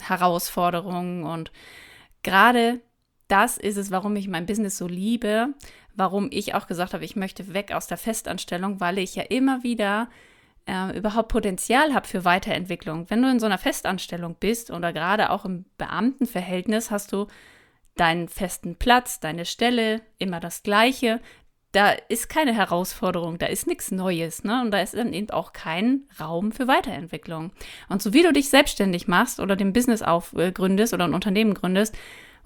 Herausforderungen 0.00 1.22
und 1.24 1.52
gerade 2.24 2.80
das 3.28 3.56
ist 3.56 3.76
es, 3.76 3.92
warum 3.92 4.16
ich 4.16 4.26
mein 4.26 4.46
Business 4.46 4.76
so 4.76 4.88
liebe, 4.88 5.54
warum 5.94 6.28
ich 6.30 6.54
auch 6.54 6.66
gesagt 6.66 6.94
habe, 6.94 7.04
ich 7.04 7.16
möchte 7.16 7.54
weg 7.54 7.72
aus 7.72 7.86
der 7.86 7.98
Festanstellung, 7.98 8.80
weil 8.80 8.98
ich 8.98 9.14
ja 9.16 9.22
immer 9.24 9.62
wieder 9.62 10.08
äh, 10.66 10.96
überhaupt 10.96 11.28
Potenzial 11.28 11.94
habe 11.94 12.06
für 12.06 12.24
Weiterentwicklung. 12.24 13.08
Wenn 13.08 13.22
du 13.22 13.30
in 13.30 13.40
so 13.40 13.46
einer 13.46 13.58
Festanstellung 13.58 14.36
bist 14.38 14.70
oder 14.70 14.92
gerade 14.92 15.30
auch 15.30 15.44
im 15.44 15.64
Beamtenverhältnis, 15.78 16.90
hast 16.90 17.12
du 17.12 17.26
deinen 17.96 18.28
festen 18.28 18.76
Platz, 18.76 19.20
deine 19.20 19.44
Stelle, 19.44 20.00
immer 20.18 20.40
das 20.40 20.62
Gleiche. 20.62 21.20
Da 21.72 21.90
ist 22.08 22.28
keine 22.28 22.52
Herausforderung, 22.54 23.38
da 23.38 23.46
ist 23.46 23.66
nichts 23.66 23.92
Neues, 23.92 24.42
ne? 24.42 24.60
Und 24.62 24.72
da 24.72 24.80
ist 24.80 24.94
dann 24.94 25.12
eben 25.12 25.30
auch 25.30 25.52
kein 25.52 26.08
Raum 26.18 26.50
für 26.50 26.66
Weiterentwicklung. 26.66 27.52
Und 27.88 28.02
so 28.02 28.12
wie 28.12 28.22
du 28.22 28.32
dich 28.32 28.48
selbstständig 28.48 29.06
machst 29.06 29.38
oder 29.38 29.54
den 29.54 29.72
Business 29.72 30.02
aufgründest 30.02 30.94
oder 30.94 31.04
ein 31.04 31.14
Unternehmen 31.14 31.54
gründest, 31.54 31.96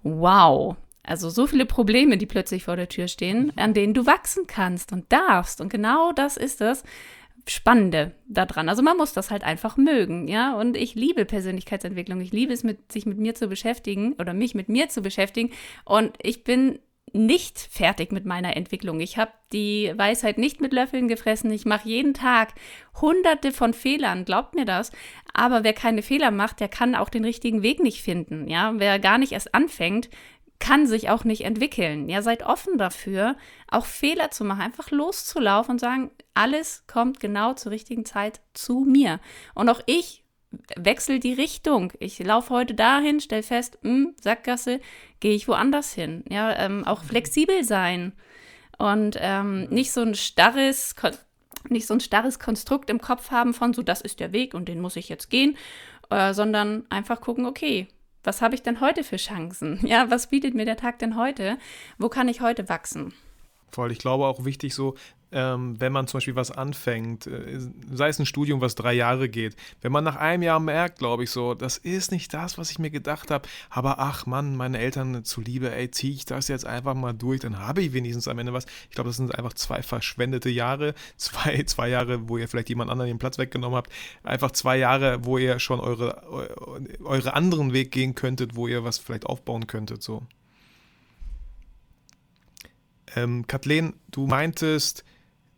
wow, 0.02 0.76
also 1.04 1.28
so 1.28 1.46
viele 1.46 1.66
Probleme, 1.66 2.16
die 2.16 2.26
plötzlich 2.26 2.64
vor 2.64 2.76
der 2.76 2.88
Tür 2.88 3.08
stehen, 3.08 3.52
an 3.56 3.74
denen 3.74 3.94
du 3.94 4.06
wachsen 4.06 4.46
kannst 4.46 4.92
und 4.92 5.12
darfst. 5.12 5.60
Und 5.60 5.68
genau 5.68 6.12
das 6.12 6.36
ist 6.36 6.60
das 6.60 6.82
Spannende 7.46 8.12
daran. 8.26 8.70
Also 8.70 8.82
man 8.82 8.96
muss 8.96 9.12
das 9.12 9.30
halt 9.30 9.44
einfach 9.44 9.76
mögen, 9.76 10.28
ja. 10.28 10.58
Und 10.58 10.78
ich 10.78 10.94
liebe 10.94 11.26
Persönlichkeitsentwicklung. 11.26 12.20
Ich 12.22 12.32
liebe 12.32 12.54
es, 12.54 12.64
mit, 12.64 12.90
sich 12.90 13.04
mit 13.04 13.18
mir 13.18 13.34
zu 13.34 13.48
beschäftigen 13.48 14.14
oder 14.14 14.32
mich 14.32 14.54
mit 14.54 14.70
mir 14.70 14.88
zu 14.88 15.02
beschäftigen. 15.02 15.50
Und 15.84 16.16
ich 16.22 16.42
bin 16.42 16.78
nicht 17.12 17.58
fertig 17.58 18.10
mit 18.10 18.24
meiner 18.24 18.56
Entwicklung. 18.56 18.98
Ich 18.98 19.18
habe 19.18 19.30
die 19.52 19.92
Weisheit 19.94 20.36
nicht 20.36 20.60
mit 20.60 20.72
Löffeln 20.72 21.06
gefressen. 21.06 21.50
Ich 21.52 21.64
mache 21.64 21.88
jeden 21.88 22.12
Tag 22.12 22.54
hunderte 23.00 23.52
von 23.52 23.72
Fehlern, 23.72 24.24
glaubt 24.24 24.54
mir 24.54 24.64
das. 24.64 24.90
Aber 25.32 25.62
wer 25.62 25.74
keine 25.74 26.02
Fehler 26.02 26.32
macht, 26.32 26.58
der 26.58 26.68
kann 26.68 26.94
auch 26.94 27.08
den 27.08 27.24
richtigen 27.24 27.62
Weg 27.62 27.80
nicht 27.80 28.02
finden. 28.02 28.48
Ja, 28.48 28.72
wer 28.76 28.98
gar 28.98 29.18
nicht 29.18 29.32
erst 29.32 29.54
anfängt, 29.54 30.10
kann 30.58 30.86
sich 30.86 31.10
auch 31.10 31.24
nicht 31.24 31.44
entwickeln. 31.44 32.08
Ja, 32.08 32.22
seid 32.22 32.44
offen 32.44 32.78
dafür, 32.78 33.36
auch 33.68 33.86
Fehler 33.86 34.30
zu 34.30 34.44
machen, 34.44 34.62
einfach 34.62 34.90
loszulaufen 34.90 35.72
und 35.72 35.78
sagen, 35.78 36.10
alles 36.34 36.84
kommt 36.86 37.20
genau 37.20 37.54
zur 37.54 37.72
richtigen 37.72 38.04
Zeit 38.04 38.40
zu 38.54 38.84
mir. 38.88 39.20
Und 39.54 39.68
auch 39.68 39.80
ich 39.86 40.24
wechsle 40.76 41.18
die 41.20 41.32
Richtung. 41.32 41.92
Ich 41.98 42.18
laufe 42.18 42.50
heute 42.50 42.74
dahin, 42.74 43.20
stelle 43.20 43.42
fest, 43.42 43.78
mh, 43.82 43.90
hm, 43.90 44.14
Sackgasse, 44.20 44.80
gehe 45.20 45.34
ich 45.34 45.48
woanders 45.48 45.92
hin. 45.92 46.24
Ja, 46.28 46.56
ähm, 46.56 46.84
auch 46.84 47.04
flexibel 47.04 47.64
sein 47.64 48.12
und 48.78 49.16
ähm, 49.20 49.64
nicht 49.70 49.92
so 49.92 50.02
ein 50.02 50.14
starres, 50.14 50.94
nicht 51.68 51.86
so 51.86 51.94
ein 51.94 52.00
starres 52.00 52.38
Konstrukt 52.38 52.90
im 52.90 53.00
Kopf 53.00 53.30
haben 53.30 53.54
von 53.54 53.72
so, 53.72 53.82
das 53.82 54.00
ist 54.00 54.20
der 54.20 54.32
Weg 54.32 54.54
und 54.54 54.68
den 54.68 54.80
muss 54.80 54.96
ich 54.96 55.08
jetzt 55.08 55.30
gehen, 55.30 55.56
äh, 56.10 56.34
sondern 56.34 56.84
einfach 56.90 57.20
gucken, 57.20 57.46
okay, 57.46 57.88
was 58.24 58.42
habe 58.42 58.54
ich 58.54 58.62
denn 58.62 58.80
heute 58.80 59.04
für 59.04 59.16
Chancen? 59.16 59.78
Ja, 59.86 60.10
was 60.10 60.28
bietet 60.28 60.54
mir 60.54 60.64
der 60.64 60.76
Tag 60.76 60.98
denn 60.98 61.16
heute? 61.16 61.58
Wo 61.98 62.08
kann 62.08 62.28
ich 62.28 62.40
heute 62.40 62.68
wachsen? 62.68 63.12
Voll, 63.70 63.92
ich 63.92 63.98
glaube 63.98 64.26
auch 64.26 64.44
wichtig 64.44 64.74
so, 64.74 64.94
ähm, 65.34 65.80
wenn 65.80 65.92
man 65.92 66.06
zum 66.06 66.18
Beispiel 66.18 66.36
was 66.36 66.52
anfängt, 66.52 67.26
äh, 67.26 67.58
sei 67.92 68.08
es 68.08 68.20
ein 68.20 68.26
Studium, 68.26 68.60
was 68.60 68.76
drei 68.76 68.94
Jahre 68.94 69.28
geht, 69.28 69.56
wenn 69.82 69.90
man 69.90 70.04
nach 70.04 70.14
einem 70.14 70.44
Jahr 70.44 70.60
merkt, 70.60 71.00
glaube 71.00 71.24
ich 71.24 71.30
so, 71.30 71.54
das 71.54 71.76
ist 71.76 72.12
nicht 72.12 72.32
das, 72.32 72.56
was 72.56 72.70
ich 72.70 72.78
mir 72.78 72.90
gedacht 72.90 73.32
habe, 73.32 73.48
aber 73.68 73.98
ach 73.98 74.26
Mann, 74.26 74.56
meine 74.56 74.78
Eltern 74.78 75.24
zuliebe, 75.24 75.74
ey, 75.74 75.90
ziehe 75.90 76.14
ich 76.14 76.24
das 76.24 76.46
jetzt 76.46 76.64
einfach 76.64 76.94
mal 76.94 77.12
durch, 77.12 77.40
dann 77.40 77.58
habe 77.58 77.82
ich 77.82 77.92
wenigstens 77.92 78.28
am 78.28 78.38
Ende 78.38 78.52
was. 78.52 78.66
Ich 78.88 78.94
glaube, 78.94 79.10
das 79.10 79.16
sind 79.16 79.34
einfach 79.34 79.54
zwei 79.54 79.82
verschwendete 79.82 80.50
Jahre, 80.50 80.94
zwei, 81.16 81.64
zwei 81.64 81.88
Jahre, 81.88 82.28
wo 82.28 82.38
ihr 82.38 82.46
vielleicht 82.48 82.68
jemand 82.68 82.90
anderen 82.90 83.10
den 83.10 83.18
Platz 83.18 83.36
weggenommen 83.36 83.76
habt, 83.76 83.90
einfach 84.22 84.52
zwei 84.52 84.78
Jahre, 84.78 85.24
wo 85.24 85.36
ihr 85.36 85.58
schon 85.58 85.80
eure, 85.80 86.22
eure 87.02 87.34
anderen 87.34 87.72
Weg 87.72 87.90
gehen 87.90 88.14
könntet, 88.14 88.54
wo 88.54 88.68
ihr 88.68 88.84
was 88.84 88.98
vielleicht 88.98 89.26
aufbauen 89.26 89.66
könntet, 89.66 90.00
so. 90.00 90.22
Ähm, 93.16 93.46
Kathleen, 93.46 93.94
du 94.10 94.26
meintest, 94.26 95.04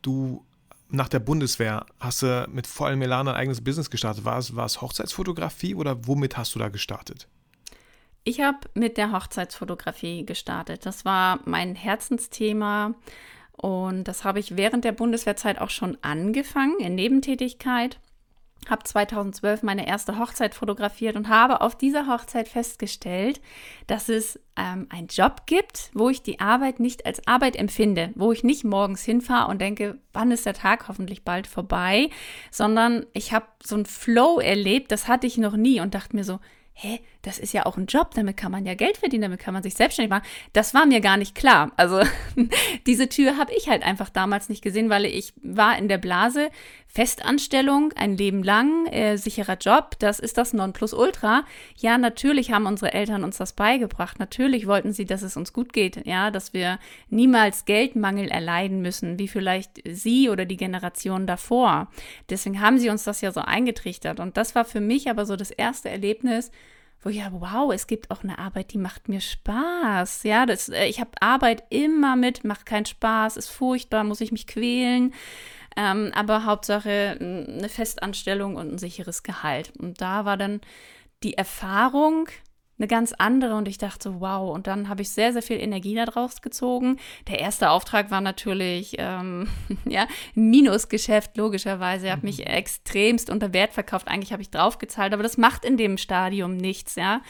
du 0.07 0.45
nach 0.89 1.09
der 1.09 1.19
Bundeswehr 1.19 1.85
hast 1.99 2.23
du 2.23 2.47
mit 2.51 2.67
vollem 2.67 3.03
Elan 3.03 3.29
ein 3.29 3.35
eigenes 3.35 3.63
Business 3.63 3.91
gestartet. 3.91 4.25
War 4.25 4.39
es, 4.39 4.55
war 4.55 4.67
es 4.67 4.81
Hochzeitsfotografie 4.81 5.75
oder 5.75 6.07
womit 6.07 6.37
hast 6.37 6.55
du 6.55 6.59
da 6.59 6.69
gestartet? 6.69 7.27
Ich 8.25 8.41
habe 8.41 8.59
mit 8.75 8.97
der 8.97 9.13
Hochzeitsfotografie 9.13 10.25
gestartet. 10.25 10.87
Das 10.87 11.05
war 11.05 11.41
mein 11.45 11.75
Herzensthema 11.75 12.95
und 13.53 14.05
das 14.05 14.25
habe 14.25 14.39
ich 14.39 14.57
während 14.57 14.85
der 14.85 14.93
Bundeswehrzeit 14.93 15.61
auch 15.61 15.71
schon 15.71 15.99
angefangen 16.03 16.79
in 16.79 16.95
Nebentätigkeit 16.95 17.99
habe 18.69 18.83
2012 18.85 19.63
meine 19.63 19.87
erste 19.87 20.19
Hochzeit 20.19 20.55
fotografiert 20.55 21.17
und 21.17 21.29
habe 21.29 21.61
auf 21.61 21.77
dieser 21.77 22.07
Hochzeit 22.07 22.49
festgestellt, 22.49 23.41
dass 23.87 24.09
es 24.09 24.41
ähm, 24.57 24.87
einen 24.91 25.09
Job 25.09 25.43
gibt, 25.47 25.91
wo 25.95 26.09
ich 26.09 26.23
die 26.23 26.41
Arbeit 26.41 26.81
nicht 26.81 27.07
als 27.07 27.27
Arbeit 27.27 27.57
empfinde, 27.57 28.13
wo 28.15 28.33
ich 28.33 28.45
nicht 28.45 28.65
morgens 28.65 29.05
hinfahre 29.05 29.51
und 29.51 29.61
denke, 29.61 29.99
wann 30.13 30.31
ist 30.31 30.47
der 30.47 30.55
Tag 30.55 30.89
hoffentlich 30.89 31.25
bald 31.25 31.47
vorbei, 31.47 32.11
sondern 32.51 33.07
ich 33.13 33.33
habe 33.33 33.47
so 33.63 33.77
einen 33.77 33.87
Flow 33.87 34.41
erlebt, 34.41 34.93
das 34.93 35.09
hatte 35.09 35.27
ich 35.27 35.39
noch 35.39 35.57
nie 35.57 35.81
und 35.81 35.95
dachte 35.95 36.17
mir 36.17 36.25
so, 36.25 36.41
hä, 36.73 37.01
das 37.27 37.39
ist 37.41 37.53
ja 37.53 37.67
auch 37.67 37.77
ein 37.77 37.87
Job, 37.87 38.15
damit 38.15 38.37
kann 38.37 38.53
man 38.53 38.65
ja 38.65 38.75
Geld 38.75 38.99
verdienen, 38.99 39.23
damit 39.23 39.41
kann 39.41 39.53
man 39.53 39.65
sich 39.65 39.75
selbstständig 39.75 40.11
machen. 40.11 40.27
Das 40.53 40.75
war 40.75 40.87
mir 40.87 41.01
gar 41.01 41.17
nicht 41.17 41.35
klar. 41.35 41.73
Also 41.77 42.01
diese 42.87 43.09
Tür 43.09 43.37
habe 43.37 43.53
ich 43.53 43.69
halt 43.69 43.83
einfach 43.83 44.11
damals 44.11 44.49
nicht 44.49 44.63
gesehen, 44.63 44.91
weil 44.91 45.05
ich 45.07 45.35
war 45.43 45.77
in 45.77 45.89
der 45.89 45.99
Blase, 45.99 46.51
Festanstellung, 46.87 47.93
ein 47.97 48.17
Leben 48.17 48.45
lang, 48.45 48.87
äh, 48.87 49.19
sicherer 49.19 49.59
Job, 49.59 49.97
das 49.99 50.21
ist 50.21 50.39
das 50.39 50.53
Nonplusultra. 50.53 51.45
Ja, 51.77 51.99
natürlich 51.99 52.53
haben 52.53 52.65
unsere 52.65 52.95
Eltern 52.95 53.25
uns 53.25 53.39
das 53.39 53.53
beigebracht. 53.55 54.21
Natürlich 54.21 54.69
wollten 54.69 54.93
sie, 54.93 55.05
dass 55.05 55.23
es 55.23 55.37
uns 55.37 55.53
gut 55.53 55.73
geht, 55.73 56.07
ja, 56.07 56.31
dass 56.31 56.55
wir 56.55 56.79
niemals 57.11 57.65
Geldmangel 57.65 58.29
erleiden 58.29 58.83
müssen, 58.83 59.19
wie 59.19 59.29
vielleicht 59.29 59.83
sie 59.85 60.31
oder 60.31 60.45
die 60.45 60.57
Generation 60.57 61.27
davor. 61.27 61.89
Deswegen 62.31 62.61
haben 62.61 62.79
sie 62.79 62.89
uns 62.89 63.03
das 63.03 63.21
ja 63.21 63.33
so 63.33 63.41
eingetrichtert. 63.41 64.21
Und 64.21 64.37
das 64.37 64.55
war 64.55 64.65
für 64.65 64.81
mich 64.81 65.11
aber 65.11 65.27
so 65.27 65.35
das 65.35 65.51
erste 65.51 65.91
Erlebnis, 65.91 66.53
wo 67.07 67.11
ja, 67.11 67.31
wow, 67.31 67.73
es 67.73 67.87
gibt 67.87 68.11
auch 68.11 68.25
eine 68.25 68.39
Arbeit, 68.39 68.73
die 68.73 68.79
macht 68.79 69.09
mir 69.09 69.21
Spaß. 69.21 70.25
Ja, 70.25 70.45
das, 70.45 70.69
äh, 70.69 70.87
ich 70.87 70.99
habe 70.99 71.11
Arbeit 71.21 71.63
immer 71.71 72.17
mit, 72.17 72.43
macht 72.43 72.67
keinen 72.67 72.85
Spaß, 72.85 73.37
ist 73.37 73.49
furchtbar, 73.49 74.03
muss 74.03 74.21
ich 74.21 74.33
mich 74.33 74.49
quälen. 74.49 75.15
Ähm, 75.77 76.11
aber 76.17 76.45
Hauptsache 76.45 77.17
eine 77.21 77.69
Festanstellung 77.69 78.57
und 78.57 78.73
ein 78.73 78.79
sicheres 78.79 79.23
Gehalt. 79.23 79.73
Und 79.79 80.01
da 80.01 80.25
war 80.25 80.37
dann 80.37 80.61
die 81.23 81.35
Erfahrung, 81.35 82.29
eine 82.79 82.89
ganz 82.89 83.15
andere 83.17 83.55
und 83.55 83.69
ich 83.69 83.79
dachte, 83.79 84.21
wow, 84.21 84.55
und 84.55 84.67
dann 84.67 84.89
habe 84.89 85.01
ich 85.01 85.11
sehr, 85.11 85.33
sehr 85.33 85.43
viel 85.43 85.59
Energie 85.59 85.95
daraus 85.95 86.43
gezogen. 86.43 86.99
Der 87.27 87.39
erste 87.41 87.71
Auftrag 87.71 88.11
war 88.11 88.21
natürlich, 88.21 88.97
ähm, 88.99 89.49
ja, 89.87 90.07
ein 90.37 90.51
Minusgeschäft, 90.51 91.37
logischerweise. 91.37 92.07
Ich 92.07 92.13
habe 92.13 92.27
mich 92.27 92.39
mhm. 92.39 92.45
extremst 92.45 93.31
unter 93.31 93.55
Wert 93.55 93.73
verkauft. 93.73 94.09
Eigentlich 94.09 94.33
habe 94.33 94.43
ich 94.43 94.51
draufgezahlt, 94.51 95.15
aber 95.15 95.23
das 95.23 95.39
macht 95.39 95.65
in 95.65 95.79
dem 95.79 95.97
Stadium 95.97 96.57
nichts, 96.57 96.97
ja. 96.97 97.23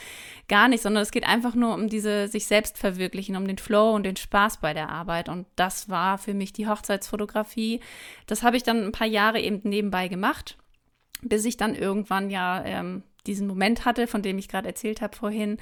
Gar 0.49 0.67
nicht, 0.67 0.83
sondern 0.83 1.03
es 1.03 1.11
geht 1.11 1.25
einfach 1.25 1.55
nur 1.55 1.73
um 1.73 1.87
diese 1.87 2.27
sich 2.27 2.45
selbst 2.45 2.77
verwirklichen, 2.77 3.37
um 3.37 3.47
den 3.47 3.57
Flow 3.57 3.95
und 3.95 4.03
den 4.03 4.17
Spaß 4.17 4.57
bei 4.57 4.73
der 4.73 4.89
Arbeit. 4.89 5.29
Und 5.29 5.47
das 5.55 5.89
war 5.89 6.17
für 6.17 6.33
mich 6.33 6.51
die 6.51 6.67
Hochzeitsfotografie. 6.67 7.79
Das 8.25 8.43
habe 8.43 8.57
ich 8.57 8.63
dann 8.63 8.83
ein 8.83 8.91
paar 8.91 9.07
Jahre 9.07 9.39
eben 9.39 9.61
nebenbei 9.63 10.09
gemacht, 10.09 10.57
bis 11.21 11.45
ich 11.45 11.55
dann 11.55 11.73
irgendwann 11.73 12.29
ja 12.29 12.63
ähm, 12.65 13.03
diesen 13.27 13.47
Moment 13.47 13.85
hatte, 13.85 14.07
von 14.07 14.21
dem 14.21 14.37
ich 14.37 14.47
gerade 14.47 14.67
erzählt 14.67 15.01
habe 15.01 15.15
vorhin. 15.15 15.57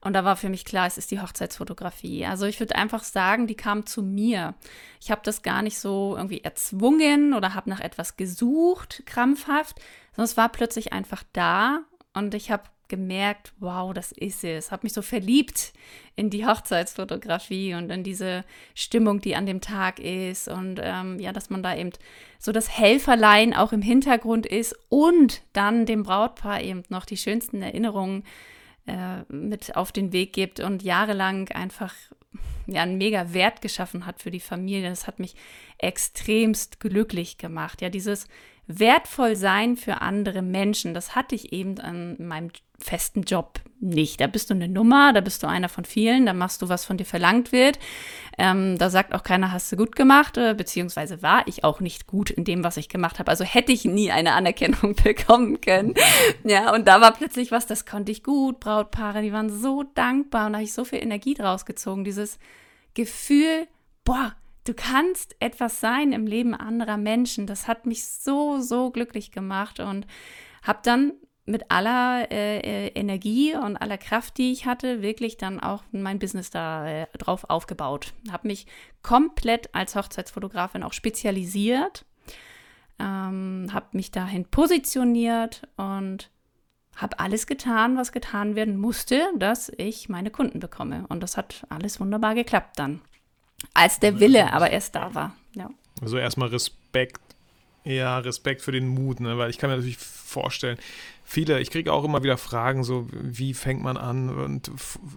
Und 0.00 0.14
da 0.14 0.24
war 0.24 0.36
für 0.36 0.48
mich 0.48 0.64
klar, 0.64 0.86
es 0.86 0.98
ist 0.98 1.10
die 1.10 1.20
Hochzeitsfotografie. 1.20 2.24
Also 2.24 2.46
ich 2.46 2.58
würde 2.58 2.76
einfach 2.76 3.04
sagen, 3.04 3.46
die 3.46 3.54
kam 3.54 3.86
zu 3.86 4.02
mir. 4.02 4.54
Ich 5.00 5.10
habe 5.10 5.20
das 5.24 5.42
gar 5.42 5.62
nicht 5.62 5.78
so 5.78 6.14
irgendwie 6.16 6.42
erzwungen 6.42 7.34
oder 7.34 7.54
habe 7.54 7.70
nach 7.70 7.80
etwas 7.80 8.16
gesucht, 8.16 9.02
krampfhaft, 9.04 9.78
sondern 10.12 10.24
es 10.24 10.36
war 10.36 10.48
plötzlich 10.48 10.92
einfach 10.92 11.22
da 11.32 11.80
und 12.14 12.34
ich 12.34 12.50
habe 12.50 12.64
gemerkt, 12.90 13.54
wow, 13.58 13.94
das 13.94 14.12
ist 14.12 14.44
es. 14.44 14.70
Habe 14.70 14.82
mich 14.82 14.92
so 14.92 15.00
verliebt 15.00 15.72
in 16.16 16.28
die 16.28 16.46
Hochzeitsfotografie 16.46 17.74
und 17.74 17.90
in 17.90 18.04
diese 18.04 18.44
Stimmung, 18.74 19.22
die 19.22 19.36
an 19.36 19.46
dem 19.46 19.62
Tag 19.62 19.98
ist 19.98 20.48
und 20.48 20.78
ähm, 20.82 21.18
ja, 21.18 21.32
dass 21.32 21.48
man 21.48 21.62
da 21.62 21.74
eben 21.74 21.92
so 22.38 22.52
das 22.52 22.76
Helferlein 22.76 23.54
auch 23.54 23.72
im 23.72 23.80
Hintergrund 23.80 24.44
ist 24.44 24.76
und 24.90 25.40
dann 25.54 25.86
dem 25.86 26.02
Brautpaar 26.02 26.60
eben 26.60 26.82
noch 26.90 27.06
die 27.06 27.16
schönsten 27.16 27.62
Erinnerungen 27.62 28.24
äh, 28.86 29.22
mit 29.32 29.76
auf 29.76 29.92
den 29.92 30.12
Weg 30.12 30.34
gibt 30.34 30.60
und 30.60 30.82
jahrelang 30.82 31.48
einfach 31.50 31.94
ja, 32.66 32.82
einen 32.82 32.98
mega 32.98 33.32
Wert 33.32 33.62
geschaffen 33.62 34.06
hat 34.06 34.20
für 34.20 34.30
die 34.30 34.40
Familie. 34.40 34.88
Das 34.88 35.06
hat 35.06 35.18
mich 35.18 35.34
extremst 35.78 36.80
glücklich 36.80 37.38
gemacht. 37.38 37.80
Ja, 37.82 37.88
dieses 37.88 38.26
wertvoll 38.66 39.36
sein 39.36 39.76
für 39.76 40.00
andere 40.00 40.42
Menschen, 40.42 40.94
das 40.94 41.14
hatte 41.14 41.34
ich 41.34 41.52
eben 41.52 41.78
an 41.80 42.16
meinem 42.18 42.50
festen 42.80 43.22
Job 43.22 43.60
nicht. 43.80 44.20
Da 44.20 44.26
bist 44.26 44.50
du 44.50 44.54
eine 44.54 44.68
Nummer, 44.68 45.12
da 45.12 45.20
bist 45.20 45.42
du 45.42 45.46
einer 45.46 45.68
von 45.68 45.84
vielen, 45.84 46.26
da 46.26 46.34
machst 46.34 46.60
du, 46.60 46.68
was 46.68 46.84
von 46.84 46.96
dir 46.96 47.04
verlangt 47.04 47.52
wird. 47.52 47.78
Ähm, 48.38 48.76
da 48.78 48.90
sagt 48.90 49.14
auch 49.14 49.22
keiner, 49.22 49.52
hast 49.52 49.72
du 49.72 49.76
gut 49.76 49.96
gemacht, 49.96 50.36
äh, 50.36 50.54
beziehungsweise 50.54 51.22
war 51.22 51.46
ich 51.46 51.64
auch 51.64 51.80
nicht 51.80 52.06
gut 52.06 52.30
in 52.30 52.44
dem, 52.44 52.62
was 52.62 52.76
ich 52.76 52.88
gemacht 52.88 53.18
habe. 53.18 53.30
Also 53.30 53.44
hätte 53.44 53.72
ich 53.72 53.84
nie 53.84 54.10
eine 54.10 54.32
Anerkennung 54.32 54.94
bekommen 55.04 55.60
können. 55.60 55.94
Ja, 56.44 56.74
und 56.74 56.86
da 56.88 57.00
war 57.00 57.12
plötzlich 57.12 57.50
was, 57.50 57.66
das 57.66 57.86
konnte 57.86 58.12
ich 58.12 58.22
gut. 58.22 58.60
Brautpaare, 58.60 59.22
die 59.22 59.32
waren 59.32 59.50
so 59.50 59.82
dankbar 59.82 60.46
und 60.46 60.52
da 60.52 60.58
habe 60.58 60.64
ich 60.64 60.74
so 60.74 60.84
viel 60.84 61.02
Energie 61.02 61.34
draus 61.34 61.64
gezogen. 61.64 62.04
Dieses 62.04 62.38
Gefühl, 62.94 63.66
boah, 64.04 64.34
du 64.64 64.74
kannst 64.74 65.36
etwas 65.40 65.80
sein 65.80 66.12
im 66.12 66.26
Leben 66.26 66.54
anderer 66.54 66.96
Menschen. 66.96 67.46
Das 67.46 67.66
hat 67.66 67.86
mich 67.86 68.06
so, 68.06 68.60
so 68.60 68.90
glücklich 68.90 69.32
gemacht 69.32 69.80
und 69.80 70.06
habe 70.62 70.80
dann 70.82 71.12
mit 71.50 71.70
aller 71.70 72.30
äh, 72.30 72.58
äh, 72.60 72.88
Energie 72.94 73.54
und 73.54 73.76
aller 73.76 73.98
Kraft, 73.98 74.38
die 74.38 74.52
ich 74.52 74.66
hatte, 74.66 75.02
wirklich 75.02 75.36
dann 75.36 75.60
auch 75.60 75.82
mein 75.92 76.18
Business 76.18 76.50
da 76.50 76.88
äh, 76.88 77.06
drauf 77.18 77.44
aufgebaut. 77.48 78.12
Habe 78.30 78.48
mich 78.48 78.66
komplett 79.02 79.74
als 79.74 79.96
Hochzeitsfotografin 79.96 80.82
auch 80.82 80.92
spezialisiert, 80.92 82.04
ähm, 82.98 83.68
habe 83.72 83.86
mich 83.92 84.10
dahin 84.10 84.44
positioniert 84.46 85.62
und 85.76 86.30
habe 86.96 87.18
alles 87.18 87.46
getan, 87.46 87.96
was 87.96 88.12
getan 88.12 88.54
werden 88.56 88.76
musste, 88.76 89.22
dass 89.36 89.72
ich 89.76 90.08
meine 90.08 90.30
Kunden 90.30 90.60
bekomme. 90.60 91.06
Und 91.08 91.22
das 91.22 91.36
hat 91.36 91.66
alles 91.68 91.98
wunderbar 92.00 92.34
geklappt 92.34 92.78
dann. 92.78 93.00
Als 93.74 94.00
der 94.00 94.20
Wille 94.20 94.52
aber 94.52 94.70
erst 94.70 94.94
da 94.94 95.14
war. 95.14 95.34
Ja. 95.54 95.70
Also 96.00 96.18
erstmal 96.18 96.48
Respekt. 96.48 97.20
Ja, 97.84 98.18
Respekt 98.18 98.60
für 98.60 98.72
den 98.72 98.88
Mut, 98.88 99.20
ne? 99.20 99.38
weil 99.38 99.48
ich 99.48 99.56
kann 99.56 99.70
mir 99.70 99.76
natürlich 99.76 99.98
vorstellen, 100.30 100.78
viele, 101.30 101.60
ich 101.60 101.70
kriege 101.70 101.92
auch 101.92 102.02
immer 102.02 102.24
wieder 102.24 102.36
Fragen, 102.36 102.82
so 102.82 103.06
wie 103.12 103.54
fängt 103.54 103.82
man 103.82 103.96
an? 103.96 104.30
Und 104.30 104.70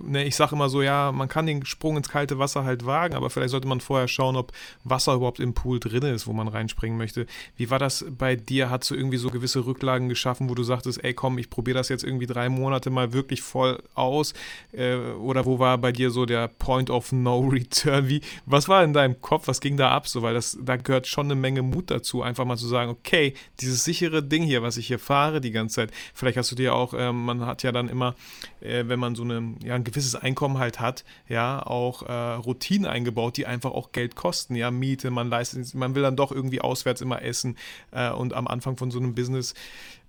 ne, 0.04 0.24
ich 0.24 0.36
sage 0.36 0.56
immer 0.56 0.70
so, 0.70 0.84
ja, 0.84 1.12
man 1.12 1.28
kann 1.28 1.48
den 1.48 1.66
Sprung 1.66 1.98
ins 1.98 2.08
kalte 2.08 2.38
Wasser 2.38 2.64
halt 2.64 2.86
wagen, 2.86 3.16
aber 3.16 3.32
vielleicht 3.32 3.50
sollte 3.50 3.68
man 3.68 3.82
vorher 3.82 4.08
schauen, 4.08 4.36
ob 4.36 4.52
Wasser 4.84 5.16
überhaupt 5.16 5.40
im 5.40 5.56
Pool 5.56 5.80
drin 5.80 6.04
ist, 6.04 6.28
wo 6.28 6.34
man 6.34 6.48
reinspringen 6.48 7.00
möchte. 7.00 7.26
Wie 7.58 7.72
war 7.72 7.80
das 7.80 8.06
bei 8.12 8.36
dir? 8.36 8.70
Hast 8.70 8.92
du 8.92 8.96
irgendwie 8.96 9.18
so 9.18 9.30
gewisse 9.30 9.66
Rücklagen 9.66 10.08
geschaffen, 10.08 10.50
wo 10.50 10.56
du 10.56 10.62
sagtest, 10.62 11.04
ey 11.04 11.16
komm, 11.16 11.40
ich 11.40 11.50
probiere 11.50 11.80
das 11.80 11.90
jetzt 11.90 12.04
irgendwie 12.04 12.28
drei 12.28 12.48
Monate 12.48 12.92
mal 12.92 13.12
wirklich 13.12 13.42
voll 13.42 13.82
aus? 13.96 14.34
Äh, 14.72 14.98
oder 14.98 15.48
wo 15.48 15.58
war 15.58 15.80
bei 15.80 15.92
dir 15.92 16.12
so 16.12 16.28
der 16.28 16.48
Point 16.48 16.92
of 16.92 17.12
No 17.12 17.40
Return? 17.40 18.08
Wie, 18.08 18.22
was 18.46 18.68
war 18.70 18.84
in 18.84 18.94
deinem 18.94 19.20
Kopf? 19.20 19.48
Was 19.48 19.62
ging 19.62 19.78
da 19.78 19.90
ab? 19.90 20.08
So, 20.08 20.22
weil 20.22 20.36
das, 20.36 20.60
da 20.62 20.78
gehört 20.78 21.08
schon 21.08 21.26
eine 21.26 21.36
Menge 21.36 21.64
Mut 21.64 21.90
dazu, 21.90 22.22
einfach 22.22 22.46
mal 22.46 22.58
zu 22.58 22.68
sagen, 22.68 22.92
okay, 22.92 23.34
dieses 23.62 23.84
sichere 23.84 24.22
Ding 24.22 24.44
hier, 24.44 24.62
was 24.62 24.78
ich 24.78 24.86
hier 24.86 25.00
fahre 25.04 25.42
die 25.42 25.52
ganze 25.52 25.76
Zeit, 25.76 25.92
Vielleicht 26.14 26.38
hast 26.38 26.52
du 26.52 26.56
dir 26.56 26.74
auch, 26.74 26.94
äh, 26.94 27.12
man 27.12 27.46
hat 27.46 27.64
ja 27.64 27.72
dann 27.72 27.90
immer, 27.90 28.16
äh, 28.62 28.84
wenn 28.88 29.00
man 29.00 29.16
so 29.16 29.24
eine, 29.24 29.56
ja, 29.64 29.76
ein 29.76 29.84
gewisses 29.84 30.16
Einkommen 30.16 30.58
halt 30.58 30.80
hat, 30.80 31.04
ja, 31.28 31.66
auch 31.66 32.04
äh, 32.04 32.12
Routinen 32.12 32.86
eingebaut, 32.86 33.38
die 33.38 33.46
einfach 33.46 33.72
auch 33.72 33.92
Geld 33.92 34.16
kosten, 34.16 34.56
ja, 34.56 34.72
Miete, 34.72 35.12
man 35.12 35.30
leistet, 35.30 35.74
man 35.76 35.96
will 35.96 36.04
dann 36.04 36.16
doch 36.16 36.32
irgendwie 36.32 36.62
auswärts 36.62 37.02
immer 37.02 37.22
essen 37.22 37.58
äh, 37.92 38.12
und 38.12 38.34
am 38.34 38.48
Anfang 38.48 38.78
von 38.78 38.92
so 38.92 39.00
einem 39.00 39.16
Business 39.16 39.54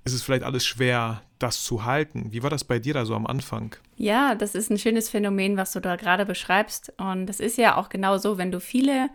ist 0.04 0.12
es 0.12 0.22
vielleicht 0.22 0.44
alles 0.44 0.66
schwer, 0.66 1.22
das 1.38 1.62
zu 1.64 1.84
halten. 1.84 2.26
Wie 2.30 2.42
war 2.42 2.50
das 2.50 2.64
bei 2.64 2.78
dir 2.78 2.92
da 2.92 3.06
so 3.06 3.14
am 3.14 3.26
Anfang? 3.26 3.74
Ja, 3.96 4.34
das 4.34 4.54
ist 4.54 4.70
ein 4.70 4.78
schönes 4.78 5.08
Phänomen, 5.08 5.56
was 5.56 5.72
du 5.72 5.80
da 5.80 5.96
gerade 5.96 6.26
beschreibst. 6.26 6.92
Und 6.98 7.26
das 7.26 7.40
ist 7.40 7.56
ja 7.56 7.76
auch 7.76 7.88
genau 7.88 8.18
so, 8.18 8.36
wenn 8.36 8.52
du 8.52 8.60
viele 8.60 9.08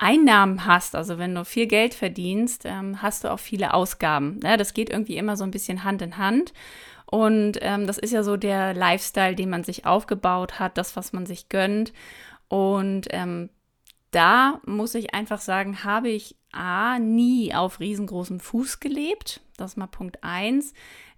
Einnahmen 0.00 0.64
hast, 0.64 0.96
also 0.96 1.18
wenn 1.18 1.34
du 1.34 1.44
viel 1.44 1.66
Geld 1.66 1.92
verdienst, 1.94 2.62
ähm, 2.64 3.02
hast 3.02 3.24
du 3.24 3.28
auch 3.30 3.38
viele 3.38 3.74
Ausgaben. 3.74 4.40
Ja, 4.42 4.56
das 4.56 4.72
geht 4.72 4.90
irgendwie 4.90 5.16
immer 5.16 5.36
so 5.36 5.44
ein 5.44 5.50
bisschen 5.50 5.84
Hand 5.84 6.00
in 6.02 6.16
Hand. 6.16 6.52
Und 7.04 7.58
ähm, 7.60 7.86
das 7.86 7.98
ist 7.98 8.12
ja 8.12 8.22
so 8.22 8.36
der 8.36 8.72
Lifestyle, 8.72 9.34
den 9.34 9.50
man 9.50 9.64
sich 9.64 9.84
aufgebaut 9.84 10.58
hat, 10.58 10.78
das, 10.78 10.96
was 10.96 11.12
man 11.12 11.26
sich 11.26 11.48
gönnt. 11.48 11.92
Und 12.48 13.08
ähm, 13.10 13.50
da 14.10 14.60
muss 14.64 14.94
ich 14.94 15.12
einfach 15.14 15.40
sagen, 15.40 15.84
habe 15.84 16.08
ich 16.08 16.36
A, 16.52 16.98
nie 16.98 17.54
auf 17.54 17.78
riesengroßem 17.78 18.40
Fuß 18.40 18.80
gelebt. 18.80 19.40
Das 19.56 19.72
ist 19.72 19.76
mal 19.76 19.86
Punkt 19.86 20.24
eins. 20.24 20.72